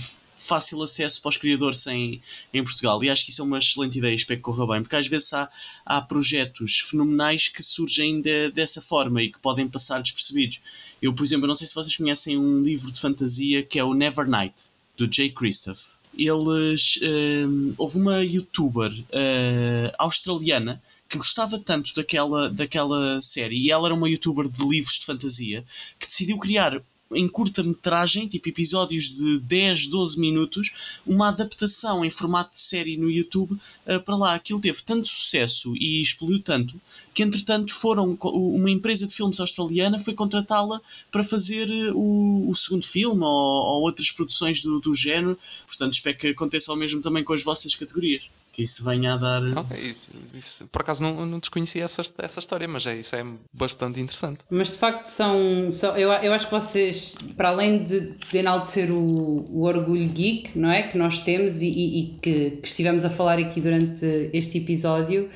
fácil 0.48 0.82
acesso 0.82 1.22
para 1.22 1.30
os 1.30 1.38
criadores 1.38 1.86
em, 1.88 2.22
em 2.54 2.64
Portugal. 2.64 3.04
E 3.04 3.10
acho 3.10 3.26
que 3.26 3.32
isso 3.32 3.42
é 3.42 3.46
uma 3.46 3.60
excelente 3.60 3.98
ideia, 3.98 4.16
espero 4.16 4.40
que 4.40 4.44
corra 4.44 4.66
bem, 4.68 4.82
porque 4.82 4.96
às 4.96 5.08
vezes 5.08 5.32
há, 5.34 5.50
há 5.86 6.02
projetos 6.02 6.80
fenomenais 6.80 7.48
que 7.50 7.62
surgem 7.62 8.22
de- 8.22 8.52
dessa 8.52 8.82
forma 8.82 9.22
e 9.22 9.32
que 9.32 9.40
podem 9.40 9.68
passar 9.68 10.02
despercebidos. 10.02 10.62
Eu, 11.02 11.14
por 11.14 11.24
exemplo, 11.24 11.48
não 11.48 11.56
sei 11.56 11.68
se 11.68 11.76
vocês 11.76 11.96
conhecem 11.96 12.38
um 12.38 12.62
livro 12.62 12.92
de 12.92 13.00
fantasia 13.00 13.62
que 13.64 13.78
é 13.78 13.84
o 13.84 13.94
Nevernight, 13.94 14.70
do 14.96 15.12
Jay 15.12 15.30
Christoph. 15.30 15.98
Eles. 16.18 17.00
hum, 17.04 17.74
houve 17.78 18.00
uma 18.00 18.24
youtuber 18.24 18.92
eh, 19.12 19.94
australiana 20.00 20.82
que 21.08 21.18
gostava 21.18 21.60
tanto 21.60 21.94
daquela, 21.94 22.50
daquela 22.50 23.22
série 23.22 23.58
e 23.58 23.72
ela 23.72 23.88
era 23.88 23.94
uma 23.96 24.10
youtuber 24.10 24.50
de 24.50 24.68
livros 24.68 25.00
de 25.00 25.06
fantasia 25.06 25.64
que 26.00 26.08
decidiu 26.08 26.38
criar 26.40 26.82
em 27.12 27.28
curta-metragem, 27.28 28.28
tipo 28.28 28.50
episódios 28.50 29.14
de 29.14 29.40
10, 29.40 29.88
12 29.88 30.20
minutos, 30.20 31.00
uma 31.06 31.30
adaptação 31.30 32.04
em 32.04 32.10
formato 32.10 32.52
de 32.52 32.60
série 32.60 32.98
no 32.98 33.10
YouTube 33.10 33.58
eh, 33.86 34.00
para 34.00 34.16
lá. 34.16 34.34
Aquilo 34.34 34.60
teve 34.60 34.82
tanto 34.84 35.08
sucesso 35.08 35.76
e 35.76 36.02
explodiu 36.02 36.40
tanto 36.42 36.80
que, 37.14 37.24
entretanto, 37.24 37.74
foram 37.74 38.18
uma 38.22 38.70
empresa 38.70 39.08
de 39.08 39.16
filmes 39.16 39.40
australiana 39.40 40.00
foi 40.00 40.14
contratá-la 40.14 40.82
para 41.12 41.24
fazer 41.24 41.70
eh, 41.70 41.92
o, 41.94 42.50
o 42.50 42.56
segundo 42.56 42.86
filme 42.86 43.24
ou, 43.24 43.30
ou 43.30 43.82
outras 43.84 44.12
produções 44.12 44.62
do, 44.62 44.80
do 44.80 44.94
género. 44.94 45.38
Portanto, 45.66 45.94
espero 45.94 46.18
que 46.18 46.28
aconteça 46.28 46.72
o 46.72 46.76
mesmo 46.76 47.02
também 47.02 47.24
com 47.24 47.34
as 47.34 47.44
vossas 47.44 47.74
categorias. 47.76 48.24
Que 48.58 48.64
isso 48.64 48.84
venha 48.84 49.14
a 49.14 49.18
dar. 49.18 49.44
Ok, 49.56 49.96
isso- 50.34 50.66
por 50.72 50.82
acaso 50.82 51.04
não, 51.04 51.28
não 51.28 51.38
desconhecia 51.38 51.84
essa, 51.84 52.02
essa 52.18 52.40
história, 52.40 52.68
mas 52.68 52.88
é, 52.88 52.96
isso 52.96 53.16
é 53.16 53.24
bastante 53.54 54.00
interessante. 54.00 54.40
Mas 54.50 54.72
de 54.72 54.80
facto 54.80 55.06
são. 55.06 55.70
são 55.70 55.96
eu, 55.96 56.12
eu 56.12 56.34
acho 56.34 56.48
que 56.48 56.52
vocês, 56.52 57.14
para 57.36 57.50
além 57.50 57.84
de, 57.84 58.14
de 58.32 58.38
enaltecer 58.40 58.92
o, 58.92 59.46
o 59.52 59.62
orgulho 59.62 60.10
geek, 60.10 60.58
não 60.58 60.72
é? 60.72 60.82
Que 60.82 60.98
nós 60.98 61.20
temos 61.20 61.62
e, 61.62 61.68
e- 61.68 62.00
e 62.00 62.06
que, 62.20 62.50
que 62.60 62.68
estivemos 62.68 63.06
a 63.06 63.12
falar 63.12 63.38
aqui 63.38 63.62
durante 63.62 64.04
este 64.34 64.58
episódio, 64.58 65.30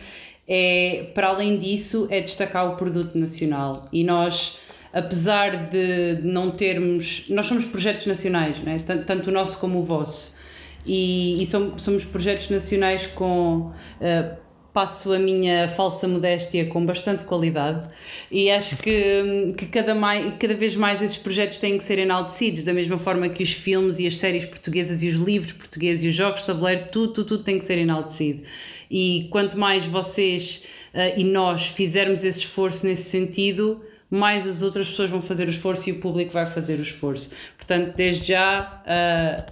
é, 0.47 1.11
para 1.13 1.27
além 1.27 1.59
disso, 1.59 2.07
é 2.09 2.21
destacar 2.21 2.67
o 2.73 2.75
produto 2.75 3.15
nacional. 3.15 3.87
E 3.93 4.03
nós, 4.03 4.57
apesar 4.91 5.69
de 5.69 6.19
não 6.23 6.49
termos. 6.49 7.25
Nós 7.29 7.45
somos 7.45 7.65
projetos 7.65 8.07
nacionais, 8.07 8.57
não 8.63 8.71
é? 8.73 8.79
tanto, 8.79 9.05
tanto 9.05 9.29
o 9.29 9.31
nosso 9.31 9.59
como 9.59 9.77
o 9.77 9.83
vosso. 9.83 10.40
E, 10.85 11.41
e 11.41 11.45
som- 11.45 11.77
somos 11.77 12.05
projetos 12.05 12.49
nacionais 12.49 13.07
com. 13.07 13.71
eh, 13.99 14.35
passo 14.73 15.11
a 15.11 15.19
minha 15.19 15.67
falsa 15.67 16.07
modéstia 16.07 16.65
com 16.67 16.85
bastante 16.85 17.25
qualidade 17.25 17.89
e 18.31 18.49
acho 18.49 18.77
que, 18.77 19.51
que 19.57 19.65
cada, 19.65 19.93
mai, 19.93 20.37
cada 20.39 20.55
vez 20.55 20.77
mais 20.77 21.01
esses 21.01 21.17
projetos 21.17 21.57
têm 21.57 21.77
que 21.77 21.83
ser 21.83 21.99
enaltecidos, 21.99 22.63
da 22.63 22.71
mesma 22.71 22.97
forma 22.97 23.27
que 23.27 23.43
os 23.43 23.51
filmes 23.51 23.99
e 23.99 24.07
as 24.07 24.15
séries 24.15 24.45
portuguesas 24.45 25.03
e 25.03 25.09
os 25.09 25.15
livros 25.15 25.51
portugueses 25.51 26.03
e 26.03 26.07
os 26.07 26.15
jogos 26.15 26.39
de 26.39 26.45
tabuleiro, 26.47 26.85
tudo, 26.89 27.11
tudo, 27.11 27.27
tudo 27.27 27.43
tem 27.43 27.59
que 27.59 27.65
ser 27.65 27.79
enaltecido. 27.79 28.43
E 28.89 29.27
quanto 29.29 29.57
mais 29.59 29.85
vocês 29.85 30.63
eh, 30.93 31.19
e 31.19 31.23
nós 31.25 31.67
fizermos 31.67 32.23
esse 32.23 32.39
esforço 32.39 32.85
nesse 32.85 33.09
sentido, 33.09 33.81
mais 34.09 34.47
as 34.47 34.61
outras 34.61 34.87
pessoas 34.87 35.09
vão 35.09 35.21
fazer 35.21 35.47
o 35.47 35.49
esforço 35.49 35.89
e 35.89 35.91
o 35.91 35.99
público 35.99 36.31
vai 36.31 36.47
fazer 36.47 36.79
o 36.79 36.81
esforço. 36.81 37.29
Portanto, 37.57 37.93
desde 37.93 38.29
já, 38.29 38.81
eh, 38.87 39.43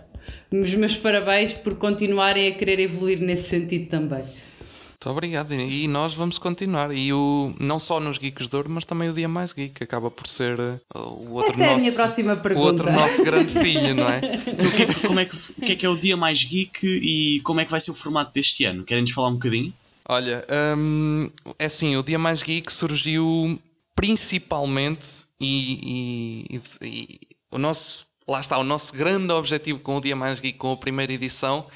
os 0.51 0.73
meus 0.73 0.95
parabéns 0.97 1.53
por 1.53 1.75
continuarem 1.75 2.47
a 2.47 2.51
querer 2.55 2.79
evoluir 2.79 3.19
nesse 3.19 3.49
sentido 3.49 3.88
também. 3.89 4.23
Muito 4.23 5.12
obrigado. 5.12 5.53
E 5.53 5.88
nós 5.88 6.13
vamos 6.13 6.38
continuar. 6.38 6.91
E 6.93 7.13
o, 7.13 7.53
não 7.57 7.79
só 7.79 8.01
nos 8.01 8.17
Geeks 8.17 8.49
de 8.49 8.55
Ouro, 8.57 8.69
mas 8.69 8.83
também 8.83 9.09
o 9.09 9.13
Dia 9.13 9.29
Mais 9.29 9.53
Geek. 9.53 9.81
Acaba 9.81 10.12
por 10.12 10.27
ser 10.27 10.59
uh, 10.59 10.79
o 10.99 11.33
outro 11.35 11.53
Essa 11.53 11.63
é 11.63 11.67
a 11.67 11.71
nosso, 11.71 11.81
minha 11.81 11.91
próxima 11.93 12.33
o 12.33 12.38
pergunta. 12.38 12.67
outro 12.67 12.91
nosso 12.91 13.23
grande 13.23 13.53
filho, 13.63 13.95
não 13.95 14.09
é? 14.09 14.19
Então, 14.45 14.67
o 14.67 14.71
que 14.73 14.83
é 14.83 14.85
que, 14.85 14.99
como 15.07 15.19
é 15.21 15.23
que, 15.25 15.35
o 15.38 15.65
que 15.65 15.71
é 15.71 15.75
que 15.77 15.85
é 15.85 15.89
o 15.89 15.95
dia 15.97 16.17
mais 16.17 16.43
geek 16.43 16.85
e 16.85 17.39
como 17.45 17.62
é 17.62 17.65
que 17.65 17.71
vai 17.71 17.79
ser 17.79 17.91
o 17.91 17.93
formato 17.93 18.33
deste 18.33 18.65
ano? 18.65 18.83
Querem-nos 18.83 19.12
falar 19.12 19.29
um 19.29 19.33
bocadinho? 19.35 19.73
Olha, 20.12 20.43
hum, 20.77 21.29
é 21.57 21.65
assim, 21.65 21.95
o 21.95 22.01
Dia 22.03 22.17
Mais 22.17 22.41
Geek 22.41 22.71
surgiu 22.73 23.59
principalmente 23.95 25.07
e, 25.39 26.45
e- 26.49 26.62
e- 26.81 26.88
e 26.88 27.19
o 27.51 27.57
nosso, 27.59 28.07
lá 28.29 28.39
está, 28.39 28.57
o 28.57 28.63
nosso 28.63 28.93
grande 28.93 29.33
objetivo 29.33 29.79
com 29.79 29.97
o 29.97 30.01
Dia 30.01 30.15
Mais 30.15 30.39
Geek, 30.39 30.57
com 30.57 30.71
a 30.71 30.77
primeira 30.77 31.11
edição, 31.11 31.67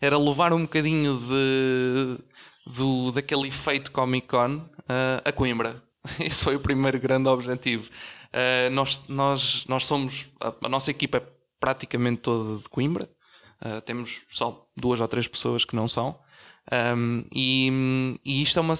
era 0.00 0.18
levar 0.18 0.52
um 0.52 0.62
bocadinho 0.62 1.18
de, 1.18 3.12
daquele 3.12 3.48
efeito 3.48 3.90
Comic 3.90 4.28
Con 4.28 4.62
ah, 4.88 5.22
a 5.24 5.32
Coimbra. 5.32 5.82
Esse 6.20 6.44
foi 6.44 6.56
o 6.56 6.60
primeiro 6.60 6.98
grande 7.00 7.28
objetivo. 7.28 7.88
Ah, 8.32 8.68
nós, 8.70 9.04
nós, 9.08 9.64
nós 9.66 9.86
somos, 9.86 10.28
a, 10.40 10.52
a 10.64 10.68
nossa 10.68 10.90
equipa 10.90 11.18
é 11.18 11.26
praticamente 11.58 12.20
toda 12.20 12.62
de 12.62 12.68
Coimbra. 12.68 13.08
Uh, 13.64 13.80
temos 13.82 14.22
só 14.28 14.66
duas 14.76 15.00
ou 15.00 15.06
três 15.06 15.28
pessoas 15.28 15.64
que 15.64 15.76
não 15.76 15.86
são. 15.86 16.18
Um, 16.96 17.24
e, 17.32 18.18
e 18.24 18.42
isto 18.42 18.58
é 18.58 18.62
uma. 18.62 18.74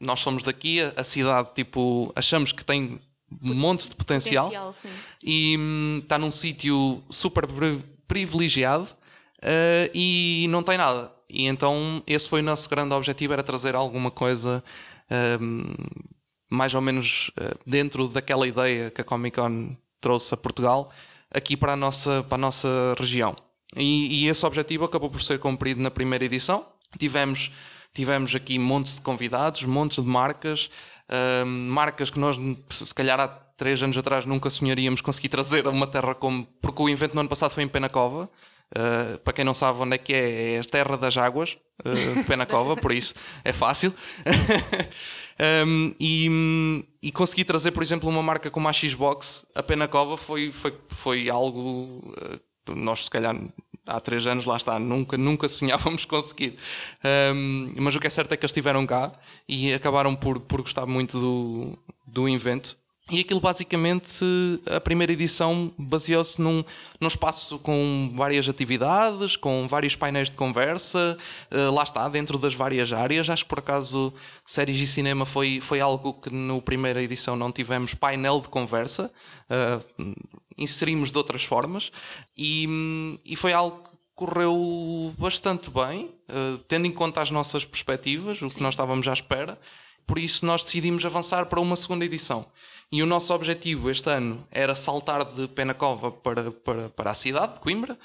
Nós 0.00 0.20
somos 0.20 0.42
daqui, 0.42 0.80
a 0.80 1.04
cidade, 1.04 1.50
tipo, 1.54 2.10
achamos 2.16 2.52
que 2.52 2.64
tem 2.64 2.98
um 3.42 3.54
monte 3.54 3.88
de 3.88 3.94
potencial, 3.94 4.46
Potencial, 4.46 4.74
e 5.22 5.56
hum, 5.58 6.00
está 6.02 6.18
num 6.18 6.30
sítio 6.30 7.02
super 7.08 7.46
pri- 7.46 7.80
privilegiado 8.08 8.84
uh, 8.84 9.90
e 9.94 10.46
não 10.50 10.62
tem 10.62 10.76
nada. 10.76 11.12
E 11.28 11.46
então 11.46 12.02
esse 12.06 12.28
foi 12.28 12.40
o 12.40 12.44
nosso 12.44 12.68
grande 12.68 12.92
objetivo, 12.94 13.32
era 13.32 13.42
trazer 13.42 13.74
alguma 13.74 14.10
coisa 14.10 14.62
um, 15.40 15.74
mais 16.50 16.74
ou 16.74 16.80
menos 16.80 17.30
uh, 17.38 17.58
dentro 17.64 18.08
daquela 18.08 18.46
ideia 18.46 18.90
que 18.90 19.00
a 19.00 19.04
Comic 19.04 19.36
Con 19.36 19.76
trouxe 20.00 20.34
a 20.34 20.36
Portugal, 20.36 20.92
aqui 21.30 21.56
para 21.56 21.72
a 21.72 21.76
nossa, 21.76 22.24
para 22.28 22.34
a 22.34 22.38
nossa 22.38 22.94
região. 22.98 23.34
E, 23.76 24.24
e 24.24 24.28
esse 24.28 24.44
objetivo 24.44 24.84
acabou 24.84 25.08
por 25.08 25.22
ser 25.22 25.38
cumprido 25.38 25.80
na 25.80 25.90
primeira 25.90 26.24
edição. 26.24 26.66
Tivemos, 26.98 27.50
tivemos 27.94 28.34
aqui 28.34 28.58
montes 28.58 28.96
de 28.96 29.00
convidados, 29.00 29.62
montes 29.62 30.02
de 30.02 30.10
marcas, 30.10 30.70
marcas 31.46 32.10
que 32.10 32.18
nós, 32.18 32.36
se 32.70 32.94
calhar 32.94 33.18
há 33.20 33.28
três 33.28 33.82
anos 33.82 33.96
atrás, 33.96 34.24
nunca 34.26 34.50
sonharíamos 34.50 35.00
conseguir 35.00 35.28
trazer 35.28 35.66
a 35.66 35.70
uma 35.70 35.86
terra 35.86 36.14
como. 36.14 36.46
Porque 36.60 36.82
o 36.82 36.88
evento 36.88 37.14
no 37.14 37.20
ano 37.20 37.28
passado 37.28 37.50
foi 37.52 37.62
em 37.62 37.68
Penacova. 37.68 38.28
Uh, 38.74 39.18
para 39.18 39.34
quem 39.34 39.44
não 39.44 39.52
sabe 39.52 39.80
onde 39.80 39.96
é 39.96 39.98
que 39.98 40.14
é, 40.14 40.54
é 40.54 40.58
a 40.58 40.64
terra 40.64 40.96
das 40.96 41.14
águas 41.18 41.58
uh, 41.84 42.14
de 42.14 42.24
Penacova, 42.24 42.74
por 42.74 42.90
isso 42.90 43.14
é 43.44 43.52
fácil. 43.52 43.92
Um, 45.66 45.94
e, 45.98 46.84
e 47.02 47.10
consegui 47.10 47.44
trazer, 47.44 47.72
por 47.72 47.82
exemplo, 47.82 48.08
uma 48.08 48.22
marca 48.22 48.50
como 48.50 48.68
a 48.68 48.72
Xbox, 48.72 49.44
a 49.54 49.62
Penacova, 49.62 50.16
foi, 50.16 50.52
foi, 50.52 50.72
foi 50.88 51.30
algo. 51.30 52.14
uh, 52.68 52.74
nós, 52.74 53.04
se 53.04 53.10
calhar, 53.10 53.34
há 53.86 54.00
três 54.00 54.26
anos, 54.26 54.44
lá 54.44 54.56
está, 54.56 54.78
nunca, 54.78 55.16
nunca 55.16 55.48
sonhávamos 55.48 56.04
conseguir. 56.06 56.56
Um, 57.34 57.72
mas 57.76 57.94
o 57.94 58.00
que 58.00 58.06
é 58.06 58.10
certo 58.10 58.32
é 58.32 58.36
que 58.36 58.44
eles 58.44 58.50
estiveram 58.50 58.86
cá 58.86 59.12
e 59.48 59.72
acabaram 59.72 60.14
por, 60.14 60.40
por 60.40 60.60
gostar 60.60 60.86
muito 60.86 61.18
do, 61.18 61.78
do 62.06 62.28
evento. 62.28 62.76
E 63.10 63.20
aquilo 63.20 63.40
basicamente, 63.40 64.24
a 64.74 64.80
primeira 64.80 65.12
edição 65.12 65.70
baseou-se 65.76 66.40
num, 66.40 66.64
num 67.00 67.08
espaço 67.08 67.58
com 67.58 68.10
várias 68.14 68.48
atividades, 68.48 69.36
com 69.36 69.66
vários 69.68 69.96
painéis 69.96 70.30
de 70.30 70.36
conversa, 70.36 71.18
eh, 71.50 71.68
lá 71.68 71.82
está, 71.82 72.08
dentro 72.08 72.38
das 72.38 72.54
várias 72.54 72.90
áreas. 72.90 73.28
Acho 73.28 73.44
que 73.44 73.50
por 73.50 73.58
acaso 73.58 74.14
séries 74.46 74.78
e 74.78 74.86
cinema 74.86 75.26
foi, 75.26 75.60
foi 75.60 75.80
algo 75.80 76.14
que 76.14 76.32
no 76.32 76.62
primeira 76.62 77.02
edição 77.02 77.36
não 77.36 77.52
tivemos 77.52 77.92
painel 77.92 78.40
de 78.40 78.48
conversa, 78.48 79.12
eh, 79.50 79.80
inserimos 80.56 81.10
de 81.10 81.18
outras 81.18 81.44
formas, 81.44 81.90
e, 82.36 83.18
e 83.24 83.36
foi 83.36 83.52
algo 83.52 83.82
que 83.84 83.92
correu 84.14 85.14
bastante 85.18 85.70
bem, 85.70 86.10
eh, 86.28 86.58
tendo 86.68 86.86
em 86.86 86.92
conta 86.92 87.20
as 87.20 87.30
nossas 87.30 87.64
perspectivas, 87.64 88.40
o 88.42 88.50
que 88.50 88.62
nós 88.62 88.74
estávamos 88.74 89.06
à 89.08 89.12
espera. 89.12 89.58
por 90.06 90.18
isso 90.18 90.44
nós 90.44 90.64
decidimos 90.64 91.04
avançar 91.04 91.46
para 91.46 91.60
uma 91.60 91.76
segunda 91.76 92.04
edição. 92.04 92.46
E 92.90 93.02
o 93.02 93.06
nosso 93.06 93.32
objetivo 93.32 93.88
este 93.90 94.10
ano 94.10 94.46
era 94.50 94.74
saltar 94.74 95.24
de 95.24 95.48
Penacova 95.48 96.10
para, 96.10 96.50
para, 96.50 96.88
para 96.90 97.10
a 97.10 97.14
cidade 97.14 97.54
de 97.54 97.60
Coimbra, 97.60 97.98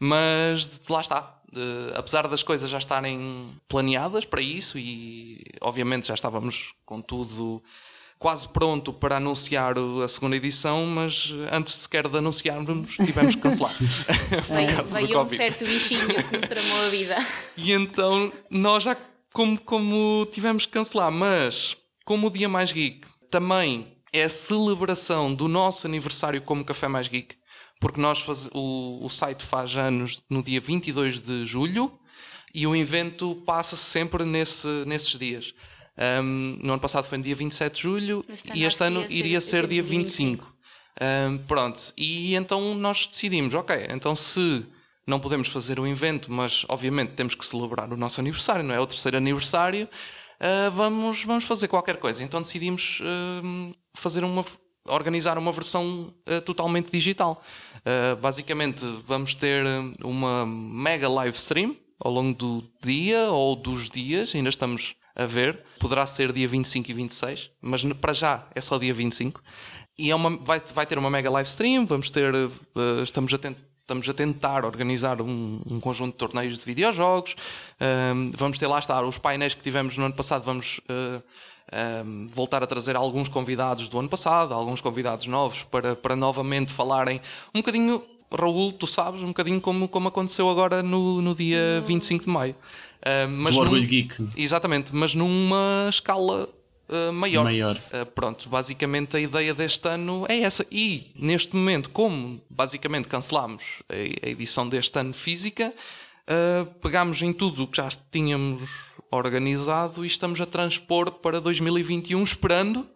mas 0.00 0.80
lá 0.88 1.00
está. 1.00 1.38
Uh, 1.52 1.92
apesar 1.94 2.26
das 2.26 2.42
coisas 2.42 2.68
já 2.68 2.78
estarem 2.78 3.50
planeadas 3.68 4.24
para 4.24 4.40
isso 4.40 4.78
e 4.78 5.44
obviamente 5.60 6.08
já 6.08 6.14
estávamos 6.14 6.74
com 6.86 7.00
tudo 7.00 7.62
quase 8.22 8.46
pronto 8.46 8.92
para 8.92 9.16
anunciar 9.16 9.74
a 9.76 10.06
segunda 10.06 10.36
edição, 10.36 10.86
mas 10.86 11.34
antes 11.50 11.74
sequer 11.74 12.06
de 12.06 12.18
anunciarmos 12.18 12.94
tivemos 12.94 13.34
que 13.34 13.40
cancelar. 13.40 13.74
veio, 14.92 15.20
um 15.20 15.28
certo 15.28 15.64
bichinho 15.64 16.06
que 16.06 16.38
nos 16.38 16.48
tramou 16.48 16.84
a 16.86 16.88
vida. 16.88 17.16
E 17.56 17.72
então 17.72 18.32
nós 18.48 18.84
já 18.84 18.96
como, 19.32 19.60
como 19.60 20.24
tivemos 20.30 20.66
que 20.66 20.72
cancelar, 20.72 21.10
mas 21.10 21.76
como 22.04 22.28
o 22.28 22.30
Dia 22.30 22.48
Mais 22.48 22.70
Geek 22.70 23.00
também 23.28 23.98
é 24.12 24.22
a 24.22 24.30
celebração 24.30 25.34
do 25.34 25.48
nosso 25.48 25.88
aniversário 25.88 26.40
como 26.42 26.64
Café 26.64 26.86
Mais 26.86 27.08
Geek, 27.08 27.34
porque 27.80 28.00
nós 28.00 28.20
faz, 28.20 28.48
o, 28.54 29.04
o 29.04 29.08
site 29.10 29.44
faz 29.44 29.76
anos 29.76 30.22
no 30.30 30.44
dia 30.44 30.60
22 30.60 31.18
de 31.18 31.44
julho 31.44 31.90
e 32.54 32.68
o 32.68 32.76
evento 32.76 33.42
passa 33.44 33.74
sempre 33.74 34.24
nesse, 34.24 34.68
nesses 34.86 35.18
dias. 35.18 35.52
Um, 35.98 36.58
no 36.62 36.72
ano 36.72 36.80
passado 36.80 37.04
foi 37.04 37.18
no 37.18 37.24
dia 37.24 37.36
27 37.36 37.74
de 37.74 37.82
julho 37.82 38.24
este 38.28 38.58
e 38.58 38.64
este 38.64 38.82
ano 38.82 39.04
iria 39.10 39.40
ser, 39.40 39.62
ser 39.62 39.66
dia 39.66 39.82
25. 39.82 40.44
25. 40.44 40.52
Um, 41.00 41.38
pronto, 41.46 41.92
e 41.96 42.34
então 42.34 42.74
nós 42.74 43.06
decidimos, 43.06 43.54
ok, 43.54 43.88
então 43.90 44.14
se 44.14 44.66
não 45.06 45.18
podemos 45.18 45.48
fazer 45.48 45.80
o 45.80 45.86
evento, 45.86 46.30
mas 46.30 46.64
obviamente 46.68 47.12
temos 47.12 47.34
que 47.34 47.44
celebrar 47.44 47.92
o 47.92 47.96
nosso 47.96 48.20
aniversário, 48.20 48.62
não 48.62 48.74
é? 48.74 48.80
O 48.80 48.86
terceiro 48.86 49.16
aniversário, 49.16 49.88
uh, 50.40 50.70
vamos, 50.72 51.24
vamos 51.24 51.44
fazer 51.44 51.68
qualquer 51.68 51.96
coisa. 51.96 52.22
Então 52.22 52.40
decidimos 52.40 53.00
uh, 53.00 53.74
fazer 53.94 54.22
uma, 54.22 54.44
organizar 54.86 55.38
uma 55.38 55.50
versão 55.50 56.14
uh, 56.28 56.40
totalmente 56.42 56.90
digital. 56.90 57.42
basicamente, 58.20 58.86
vamos 59.06 59.34
ter 59.34 59.64
uma 60.04 60.46
mega 60.46 61.08
live 61.08 61.36
stream 61.36 61.76
ao 61.98 62.12
longo 62.12 62.36
do 62.38 62.64
dia 62.80 63.30
ou 63.30 63.56
dos 63.56 63.90
dias, 63.90 64.34
ainda 64.34 64.50
estamos 64.50 64.94
a 65.16 65.26
ver. 65.26 65.64
Poderá 65.82 66.06
ser 66.06 66.32
dia 66.32 66.46
25 66.46 66.92
e 66.92 66.94
26, 66.94 67.50
mas 67.60 67.82
para 67.94 68.12
já 68.12 68.46
é 68.54 68.60
só 68.60 68.78
dia 68.78 68.94
25. 68.94 69.42
E 69.98 70.12
é 70.12 70.14
uma, 70.14 70.30
vai, 70.36 70.62
vai 70.72 70.86
ter 70.86 70.96
uma 70.96 71.10
mega 71.10 71.28
live 71.28 71.48
stream, 71.48 71.84
vamos 71.86 72.08
ter, 72.08 72.32
estamos 73.02 73.34
a 73.34 73.38
tentar 73.38 73.72
estamos 73.82 74.08
a 74.08 74.14
tentar 74.14 74.64
organizar 74.64 75.20
um, 75.20 75.60
um 75.68 75.80
conjunto 75.80 76.12
de 76.12 76.18
torneios 76.18 76.56
de 76.56 76.64
videojogos. 76.64 77.34
Um, 78.14 78.30
vamos 78.36 78.56
ter 78.56 78.68
lá 78.68 78.78
estar 78.78 79.02
os 79.02 79.18
painéis 79.18 79.54
que 79.54 79.62
tivemos 79.62 79.98
no 79.98 80.04
ano 80.04 80.14
passado, 80.14 80.44
vamos 80.44 80.80
uh, 80.88 81.22
um, 82.06 82.26
voltar 82.32 82.62
a 82.62 82.66
trazer 82.66 82.94
alguns 82.94 83.28
convidados 83.28 83.88
do 83.88 83.98
ano 83.98 84.08
passado, 84.08 84.54
alguns 84.54 84.80
convidados 84.80 85.26
novos, 85.26 85.64
para, 85.64 85.96
para 85.96 86.14
novamente 86.14 86.72
falarem 86.72 87.20
um 87.52 87.58
bocadinho. 87.58 88.02
Raul, 88.34 88.72
tu 88.72 88.86
sabes, 88.86 89.20
um 89.20 89.26
bocadinho 89.26 89.60
como, 89.60 89.86
como 89.86 90.08
aconteceu 90.08 90.48
agora 90.48 90.82
no, 90.82 91.20
no 91.20 91.34
dia 91.34 91.82
25 91.84 92.24
de 92.24 92.30
maio. 92.30 92.56
Uh, 93.02 93.28
mas 93.28 93.54
Do 93.54 93.60
Orgulho 93.60 93.86
Geek. 93.86 94.14
Exatamente, 94.36 94.94
mas 94.94 95.14
numa 95.14 95.86
escala 95.88 96.48
uh, 96.88 97.12
maior. 97.12 97.44
maior. 97.44 97.76
Uh, 97.76 98.06
pronto, 98.06 98.48
basicamente 98.48 99.16
a 99.16 99.20
ideia 99.20 99.52
deste 99.52 99.88
ano 99.88 100.24
é 100.28 100.40
essa. 100.40 100.64
E 100.70 101.10
neste 101.16 101.54
momento, 101.56 101.90
como 101.90 102.40
basicamente 102.48 103.08
cancelámos 103.08 103.82
a, 103.88 104.26
a 104.26 104.30
edição 104.30 104.68
deste 104.68 104.96
ano 104.98 105.12
física, 105.12 105.72
uh, 105.72 106.66
pegámos 106.80 107.20
em 107.22 107.32
tudo 107.32 107.64
o 107.64 107.66
que 107.66 107.76
já 107.76 107.88
tínhamos 108.10 108.92
organizado 109.10 110.04
e 110.04 110.06
estamos 110.06 110.40
a 110.40 110.46
transpor 110.46 111.10
para 111.10 111.40
2021, 111.40 112.22
esperando 112.22 112.88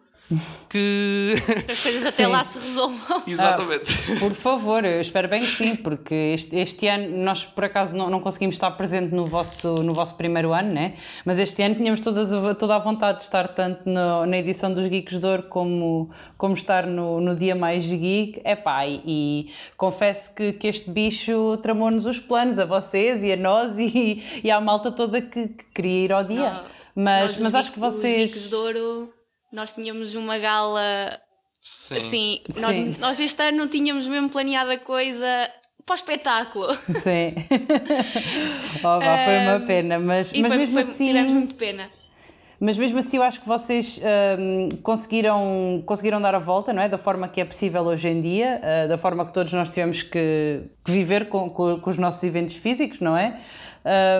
que 0.69 1.35
as 1.69 1.79
coisas 1.79 2.01
até 2.01 2.25
sim. 2.25 2.25
lá 2.25 2.43
se 2.43 2.59
resolvam. 2.59 3.23
Exatamente. 3.25 3.93
Ah, 3.93 4.19
por 4.19 4.33
favor, 4.33 4.83
eu 4.83 4.99
espero 4.99 5.29
bem 5.29 5.39
que 5.39 5.47
sim, 5.47 5.75
porque 5.75 6.13
este, 6.13 6.57
este 6.57 6.87
ano 6.87 7.17
nós 7.23 7.45
por 7.45 7.63
acaso 7.63 7.95
não, 7.95 8.09
não 8.09 8.19
conseguimos 8.19 8.55
estar 8.55 8.71
presente 8.71 9.15
no 9.15 9.25
vosso, 9.25 9.81
no 9.81 9.93
vosso 9.93 10.15
primeiro 10.15 10.51
ano, 10.51 10.73
né? 10.73 10.95
mas 11.23 11.39
este 11.39 11.63
ano 11.63 11.75
tínhamos 11.75 12.01
todas, 12.01 12.29
toda 12.57 12.75
a 12.75 12.79
vontade 12.79 13.19
de 13.19 13.23
estar 13.23 13.47
tanto 13.49 13.89
no, 13.89 14.25
na 14.25 14.37
edição 14.37 14.73
dos 14.73 14.87
Geeks 14.87 15.19
de 15.19 15.25
Ouro 15.25 15.43
como, 15.43 16.09
como 16.37 16.53
estar 16.55 16.85
no, 16.85 17.21
no 17.21 17.33
dia 17.33 17.55
mais 17.55 17.85
geek. 17.85 18.41
Epá, 18.43 18.85
e, 18.85 19.01
e 19.05 19.53
confesso 19.77 20.35
que, 20.35 20.51
que 20.53 20.67
este 20.67 20.89
bicho 20.89 21.57
tramou-nos 21.57 22.05
os 22.05 22.19
planos 22.19 22.59
a 22.59 22.65
vocês 22.65 23.23
e 23.23 23.31
a 23.31 23.37
nós 23.37 23.77
e, 23.77 24.41
e 24.43 24.51
à 24.51 24.59
malta 24.59 24.91
toda 24.91 25.21
que, 25.21 25.47
que 25.47 25.65
queria 25.73 26.05
ir 26.05 26.11
ao 26.11 26.23
dia. 26.25 26.51
Não, 26.51 26.63
mas, 26.95 27.37
mas 27.37 27.55
acho 27.55 27.71
que 27.71 27.79
vocês. 27.79 28.31
Os 28.31 28.35
Geeks 28.35 28.49
de 28.49 28.55
Ouro 28.55 29.16
nós 29.57 29.71
tínhamos 29.71 30.13
uma 30.13 30.37
gala 30.37 31.19
Sim. 31.59 31.97
assim, 31.97 32.41
nós, 32.61 32.75
Sim. 32.75 32.95
nós 32.99 33.19
este 33.19 33.41
ano 33.41 33.57
não 33.57 33.67
tínhamos 33.67 34.05
mesmo 34.05 34.29
planeado 34.29 34.69
a 34.69 34.77
coisa 34.77 35.25
para 35.83 35.93
o 35.93 35.95
espetáculo. 35.95 36.75
Sim. 36.93 37.33
oh, 38.79 38.99
vá, 38.99 39.17
foi 39.25 39.37
uma 39.47 39.59
pena, 39.65 39.97
mas, 39.97 40.31
mas 40.31 40.47
foi, 40.47 40.57
mesmo 40.57 40.73
foi, 40.73 40.83
assim. 40.83 41.07
Tivemos 41.07 41.33
muito 41.33 41.55
pena. 41.55 41.89
Mas 42.59 42.77
mesmo 42.77 42.99
assim 42.99 43.17
eu 43.17 43.23
acho 43.23 43.41
que 43.41 43.47
vocês 43.47 43.99
um, 44.39 44.69
conseguiram, 44.83 45.81
conseguiram 45.85 46.21
dar 46.21 46.35
a 46.35 46.39
volta, 46.39 46.71
não 46.71 46.81
é? 46.81 46.89
Da 46.89 46.97
forma 46.97 47.27
que 47.27 47.41
é 47.41 47.45
possível 47.45 47.81
hoje 47.83 48.09
em 48.09 48.21
dia, 48.21 48.61
uh, 48.61 48.87
da 48.89 48.97
forma 48.97 49.25
que 49.25 49.33
todos 49.33 49.53
nós 49.53 49.69
tivemos 49.69 50.03
que, 50.03 50.63
que 50.85 50.91
viver 50.91 51.29
com, 51.29 51.49
com, 51.49 51.79
com, 51.79 51.89
os 51.89 51.97
nossos 51.97 52.23
eventos 52.23 52.57
físicos, 52.57 52.99
não 52.99 53.17
é? 53.17 53.39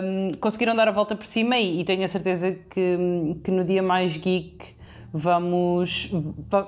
Um, 0.03 0.31
conseguiram 0.39 0.75
dar 0.75 0.87
a 0.87 0.91
volta 0.91 1.15
por 1.15 1.25
cima 1.25 1.57
e, 1.57 1.81
e 1.81 1.83
tenho 1.83 2.03
a 2.03 2.07
certeza 2.07 2.51
que, 2.51 2.97
que 3.43 3.51
no 3.51 3.65
dia 3.65 3.83
mais 3.83 4.17
geek 4.17 4.76
vamos, 5.13 6.09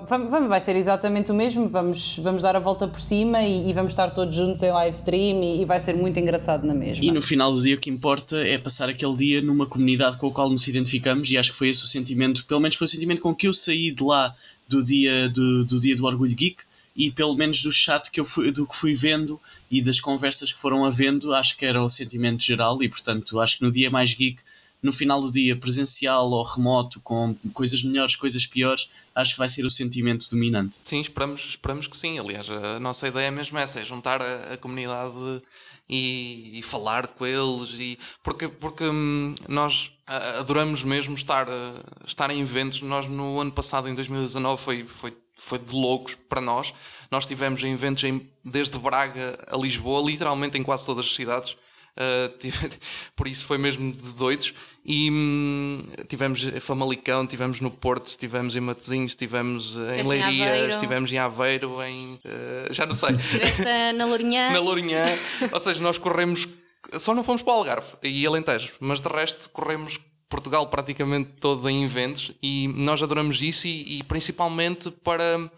vamos, 0.08 0.48
vai 0.48 0.60
ser 0.60 0.74
exatamente 0.76 1.30
o 1.30 1.34
mesmo, 1.34 1.66
vamos, 1.68 2.18
vamos 2.18 2.42
dar 2.42 2.56
a 2.56 2.58
volta 2.58 2.88
por 2.88 3.00
cima 3.00 3.42
e, 3.42 3.68
e 3.68 3.72
vamos 3.72 3.92
estar 3.92 4.10
todos 4.10 4.34
juntos 4.34 4.62
em 4.62 4.70
live 4.70 4.96
stream 4.96 5.42
e, 5.42 5.62
e, 5.62 5.64
vai 5.64 5.78
ser 5.78 5.94
muito 5.94 6.18
engraçado 6.18 6.66
na 6.66 6.74
mesma. 6.74 7.04
E 7.04 7.10
no 7.10 7.20
final 7.20 7.52
do 7.52 7.62
dia 7.62 7.74
o 7.74 7.78
que 7.78 7.90
importa 7.90 8.36
é 8.38 8.56
passar 8.56 8.88
aquele 8.88 9.16
dia 9.16 9.42
numa 9.42 9.66
comunidade 9.66 10.16
com 10.16 10.28
a 10.28 10.32
qual 10.32 10.48
nos 10.48 10.66
identificamos 10.66 11.30
e 11.30 11.36
acho 11.36 11.52
que 11.52 11.58
foi 11.58 11.68
esse 11.68 11.84
o 11.84 11.88
sentimento, 11.88 12.44
pelo 12.46 12.60
menos 12.60 12.76
foi 12.76 12.86
o 12.86 12.88
sentimento 12.88 13.20
com 13.20 13.34
que 13.34 13.46
eu 13.46 13.52
saí 13.52 13.90
de 13.90 14.02
lá 14.02 14.34
do 14.66 14.82
dia 14.82 15.28
do, 15.28 15.64
do 15.64 15.80
dia 15.80 15.96
do 15.96 16.04
Orgulho 16.04 16.34
Geek 16.34 16.62
e 16.96 17.10
pelo 17.10 17.34
menos 17.34 17.62
do 17.62 17.70
chat 17.70 18.10
que 18.10 18.20
eu 18.20 18.24
fui, 18.24 18.50
do 18.50 18.66
que 18.66 18.76
fui 18.76 18.94
vendo 18.94 19.40
e 19.70 19.82
das 19.82 20.00
conversas 20.00 20.52
que 20.52 20.58
foram 20.58 20.84
havendo, 20.84 21.32
acho 21.34 21.56
que 21.56 21.64
era 21.64 21.82
o 21.82 21.88
sentimento 21.88 22.42
geral 22.42 22.82
e 22.82 22.88
portanto 22.88 23.38
acho 23.38 23.58
que 23.58 23.64
no 23.64 23.70
dia 23.70 23.90
mais 23.90 24.12
geek 24.12 24.38
no 24.82 24.92
final 24.92 25.20
do 25.20 25.30
dia, 25.30 25.56
presencial 25.56 26.30
ou 26.30 26.42
remoto, 26.42 27.00
com 27.00 27.34
coisas 27.52 27.82
melhores, 27.82 28.16
coisas 28.16 28.46
piores, 28.46 28.88
acho 29.14 29.34
que 29.34 29.38
vai 29.38 29.48
ser 29.48 29.64
o 29.64 29.70
sentimento 29.70 30.28
dominante. 30.30 30.80
Sim, 30.84 31.00
esperamos, 31.00 31.44
esperamos 31.44 31.86
que 31.86 31.96
sim. 31.96 32.18
Aliás, 32.18 32.48
a 32.48 32.80
nossa 32.80 33.08
ideia 33.08 33.26
é 33.26 33.30
mesmo 33.30 33.58
essa, 33.58 33.80
é 33.80 33.84
juntar 33.84 34.22
a, 34.22 34.54
a 34.54 34.56
comunidade 34.56 35.42
e, 35.90 36.58
e, 36.58 36.62
falar 36.62 37.08
com 37.08 37.26
eles. 37.26 37.74
E, 37.78 37.98
porque 38.22 38.48
porque 38.48 38.84
hum, 38.84 39.34
nós 39.48 39.92
adoramos 40.38 40.84
mesmo 40.84 41.14
estar, 41.14 41.48
estar 42.06 42.30
em 42.30 42.40
eventos. 42.40 42.80
Nós 42.80 43.06
no 43.06 43.40
ano 43.40 43.50
passado, 43.50 43.88
em 43.88 43.94
2019, 43.94 44.62
foi, 44.62 44.84
foi, 44.84 45.12
foi 45.36 45.58
de 45.58 45.74
loucos 45.74 46.14
para 46.28 46.40
nós. 46.40 46.72
Nós 47.10 47.26
tivemos 47.26 47.62
em 47.64 47.72
eventos 47.72 48.04
em, 48.04 48.24
desde 48.44 48.78
Braga 48.78 49.36
a 49.48 49.56
Lisboa, 49.56 50.08
literalmente 50.08 50.56
em 50.56 50.62
quase 50.62 50.86
todas 50.86 51.06
as 51.06 51.14
cidades. 51.14 51.56
Uh, 52.00 52.30
por 53.16 53.26
isso 53.26 53.44
foi 53.44 53.58
mesmo 53.58 53.92
de 53.92 54.12
doidos. 54.12 54.54
E 54.84 55.10
hum, 55.10 55.82
tivemos 56.08 56.42
em 56.42 56.58
Famalicão, 56.58 57.26
tivemos 57.26 57.60
no 57.60 57.70
Porto, 57.70 58.06
estivemos 58.06 58.56
em 58.56 58.60
Matosinhos, 58.60 59.12
estivemos 59.12 59.76
em 59.76 60.06
Leiria, 60.06 60.68
estivemos 60.68 61.12
em 61.12 61.18
Aveiro, 61.18 61.82
em. 61.82 62.14
Uh, 62.14 62.72
já 62.72 62.86
não 62.86 62.94
sei. 62.94 63.10
Estiveste 63.10 63.62
na 63.94 64.06
Lourinhã. 64.06 64.50
na 64.50 64.60
Lourinhã. 64.60 65.04
Ou 65.52 65.60
seja, 65.60 65.80
nós 65.80 65.98
corremos. 65.98 66.48
Só 66.94 67.14
não 67.14 67.22
fomos 67.22 67.42
para 67.42 67.52
o 67.52 67.56
Algarve 67.56 67.88
e 68.02 68.26
Alentejo, 68.26 68.72
mas 68.80 69.00
de 69.00 69.08
resto 69.08 69.50
corremos 69.50 70.00
Portugal 70.30 70.66
praticamente 70.68 71.32
todo 71.40 71.68
em 71.68 71.84
eventos 71.84 72.32
e 72.42 72.68
nós 72.68 73.02
adoramos 73.02 73.42
isso 73.42 73.66
e, 73.66 73.98
e 73.98 74.02
principalmente 74.04 74.90
para 74.90 75.38
uh, 75.44 75.50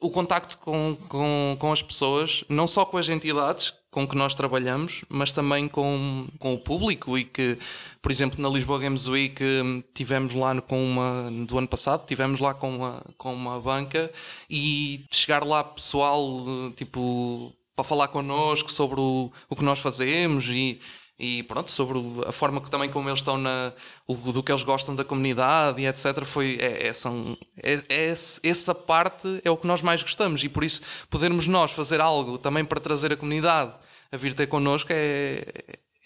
o 0.00 0.10
contacto 0.10 0.58
com, 0.58 0.96
com, 1.08 1.56
com 1.58 1.72
as 1.72 1.82
pessoas, 1.82 2.44
não 2.48 2.66
só 2.66 2.84
com 2.84 2.98
as 2.98 3.08
entidades 3.08 3.74
com 3.94 4.08
que 4.08 4.16
nós 4.16 4.34
trabalhamos, 4.34 5.04
mas 5.08 5.32
também 5.32 5.68
com, 5.68 6.26
com 6.40 6.52
o 6.52 6.58
público 6.58 7.16
e 7.16 7.24
que, 7.24 7.56
por 8.02 8.10
exemplo, 8.10 8.42
na 8.42 8.48
Lisboa 8.48 8.80
Games 8.80 9.06
Week 9.06 9.40
hum, 9.40 9.84
tivemos 9.94 10.34
lá 10.34 10.60
com 10.60 10.84
uma 10.84 11.30
do 11.46 11.56
ano 11.56 11.68
passado, 11.68 12.04
tivemos 12.04 12.40
lá 12.40 12.52
com 12.52 12.74
uma, 12.74 13.02
com 13.16 13.32
uma 13.32 13.60
banca 13.60 14.10
e 14.50 15.04
chegar 15.12 15.44
lá 15.44 15.62
pessoal 15.62 16.44
tipo 16.74 17.52
para 17.76 17.84
falar 17.84 18.08
connosco 18.08 18.72
sobre 18.72 18.98
o, 18.98 19.30
o 19.48 19.54
que 19.54 19.62
nós 19.62 19.78
fazemos 19.78 20.48
e 20.48 20.80
e 21.16 21.44
pronto, 21.44 21.70
sobre 21.70 21.98
a 22.26 22.32
forma 22.32 22.60
que 22.60 22.68
também 22.68 22.90
como 22.90 23.08
eles 23.08 23.20
estão 23.20 23.38
na 23.38 23.72
o, 24.06 24.14
do 24.14 24.42
que 24.42 24.50
eles 24.50 24.64
gostam 24.64 24.96
da 24.96 25.04
comunidade 25.04 25.80
e 25.80 25.86
etc. 25.86 26.24
Foi, 26.24 26.58
é, 26.60 26.88
é, 26.88 26.92
são, 26.92 27.38
é, 27.56 27.74
é, 27.88 28.10
essa 28.10 28.74
parte 28.74 29.40
é 29.44 29.50
o 29.50 29.56
que 29.56 29.66
nós 29.66 29.80
mais 29.80 30.02
gostamos 30.02 30.42
e 30.42 30.48
por 30.48 30.64
isso 30.64 30.82
podermos 31.08 31.46
nós 31.46 31.70
fazer 31.70 32.00
algo 32.00 32.36
também 32.36 32.64
para 32.64 32.80
trazer 32.80 33.12
a 33.12 33.16
comunidade 33.16 33.72
a 34.14 34.16
vir 34.16 34.32
ter 34.32 34.46
connosco 34.46 34.92
é, 34.92 35.44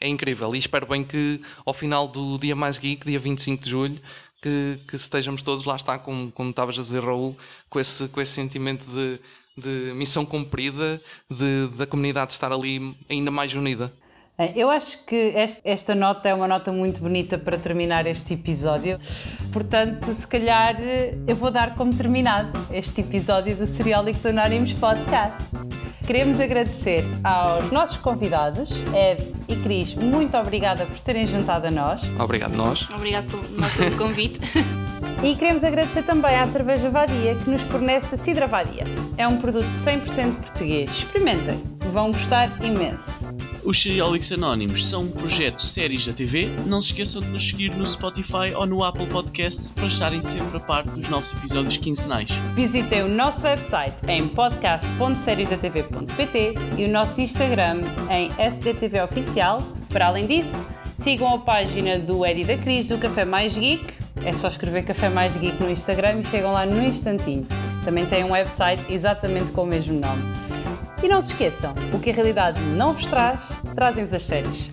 é 0.00 0.09
incrível. 0.09 0.54
E 0.54 0.59
espero 0.59 0.86
bem 0.86 1.04
que 1.04 1.40
ao 1.64 1.74
final 1.74 2.09
do 2.09 2.38
dia 2.38 2.56
mais 2.56 2.78
geek, 2.78 3.06
dia 3.06 3.18
25 3.18 3.62
de 3.62 3.70
julho, 3.70 4.00
que, 4.40 4.80
que 4.88 4.96
estejamos 4.96 5.42
todos, 5.42 5.64
lá 5.64 5.76
está, 5.76 5.98
como, 5.98 6.32
como 6.32 6.50
estavas 6.50 6.78
a 6.78 6.82
dizer, 6.82 7.04
Raul, 7.04 7.36
com 7.68 7.78
esse, 7.78 8.09
com 8.09 8.20
esse 8.20 8.32
sentimento 8.32 8.86
de, 8.86 9.20
de 9.56 9.92
missão 9.94 10.24
cumprida, 10.24 11.00
de, 11.30 11.68
da 11.76 11.86
comunidade 11.86 12.32
estar 12.32 12.52
ali 12.52 12.96
ainda 13.11 13.30
mais 13.30 13.54
unida. 13.54 13.92
É, 14.40 14.52
eu 14.54 14.70
acho 14.70 15.04
que 15.04 15.34
esta 15.64 15.96
nota 15.96 16.28
é 16.28 16.34
uma 16.34 16.46
nota 16.46 16.70
muito 16.70 17.00
bonita 17.00 17.36
para 17.36 17.59
terminar 17.59 18.06
este 18.06 18.34
episódio. 18.34 19.00
Portanto, 19.52 20.14
se 20.14 20.26
calhar 20.28 20.76
eu 21.26 21.34
vou 21.34 21.50
dar 21.50 21.74
como 21.74 21.92
terminado 21.92 22.56
este 22.72 23.00
episódio 23.00 23.56
do 23.56 23.66
Seriólicos 23.66 24.24
Anónimos 24.24 24.72
Podcast. 24.74 25.77
Queremos 26.09 26.40
agradecer 26.40 27.04
aos 27.22 27.70
nossos 27.70 27.98
convidados, 27.98 28.82
Ed 28.94 29.30
e 29.46 29.54
Cris, 29.56 29.94
muito 29.94 30.38
obrigada 30.38 30.86
por 30.86 30.98
terem 31.02 31.26
juntado 31.26 31.66
a 31.66 31.70
nós. 31.70 32.00
Obrigado 32.18 32.56
nós. 32.56 32.88
Obrigado 32.88 33.26
pelo 33.26 33.46
nosso 33.61 33.76
convite. 33.98 34.40
E 35.20 35.34
queremos 35.34 35.64
agradecer 35.64 36.04
também 36.04 36.36
à 36.36 36.46
Cerveja 36.46 36.88
Vadia 36.90 37.34
que 37.34 37.50
nos 37.50 37.62
fornece 37.62 38.14
a 38.14 38.18
Cidra 38.18 38.46
Vadia. 38.46 38.84
É 39.16 39.26
um 39.26 39.38
produto 39.38 39.66
100% 39.66 40.36
português. 40.36 40.88
Experimentem, 40.90 41.61
vão 41.92 42.12
gostar 42.12 42.64
imenso. 42.64 43.26
Os 43.68 43.80
Seriólicos 43.82 44.32
Anónimos 44.32 44.86
são 44.86 45.02
um 45.02 45.10
projeto 45.10 45.60
séries 45.60 46.06
da 46.06 46.14
TV. 46.14 46.48
Não 46.64 46.80
se 46.80 46.86
esqueçam 46.86 47.20
de 47.20 47.28
nos 47.28 47.50
seguir 47.50 47.68
no 47.76 47.86
Spotify 47.86 48.54
ou 48.56 48.64
no 48.64 48.82
Apple 48.82 49.06
Podcasts 49.08 49.70
para 49.72 49.88
estarem 49.88 50.22
sempre 50.22 50.56
a 50.56 50.60
par 50.60 50.84
dos 50.84 51.06
novos 51.08 51.34
episódios 51.34 51.76
quinzenais. 51.76 52.30
Visitem 52.54 53.02
o 53.02 53.10
nosso 53.10 53.42
website 53.42 53.94
em 54.08 54.26
podcast.seriesdatv.pt 54.26 56.54
e 56.78 56.86
o 56.86 56.88
nosso 56.90 57.20
Instagram 57.20 57.82
em 58.08 58.32
SDTV 58.42 59.02
Oficial. 59.02 59.62
Para 59.90 60.06
além 60.06 60.26
disso, 60.26 60.66
sigam 60.94 61.34
a 61.34 61.38
página 61.38 61.98
do 61.98 62.24
Eddie 62.24 62.44
da 62.44 62.56
Cris 62.56 62.88
do 62.88 62.96
Café 62.96 63.26
Mais 63.26 63.58
Geek 63.58 63.84
é 64.24 64.32
só 64.32 64.48
escrever 64.48 64.84
Café 64.84 65.10
Mais 65.10 65.36
Geek 65.36 65.62
no 65.62 65.70
Instagram 65.70 66.20
e 66.20 66.24
chegam 66.24 66.52
lá 66.52 66.64
no 66.64 66.82
instantinho. 66.82 67.46
Também 67.84 68.06
tem 68.06 68.24
um 68.24 68.30
website 68.30 68.82
exatamente 68.88 69.52
com 69.52 69.64
o 69.64 69.66
mesmo 69.66 70.00
nome. 70.00 70.22
E 71.03 71.09
não 71.09 71.22
se 71.22 71.28
esqueçam, 71.28 71.74
o 71.94 72.01
que 72.01 72.11
a 72.11 72.12
realidade 72.12 72.61
não 72.61 72.92
vos 72.92 73.07
traz, 73.07 73.53
trazem-vos 73.74 74.12
as 74.12 74.22
séries. 74.24 74.68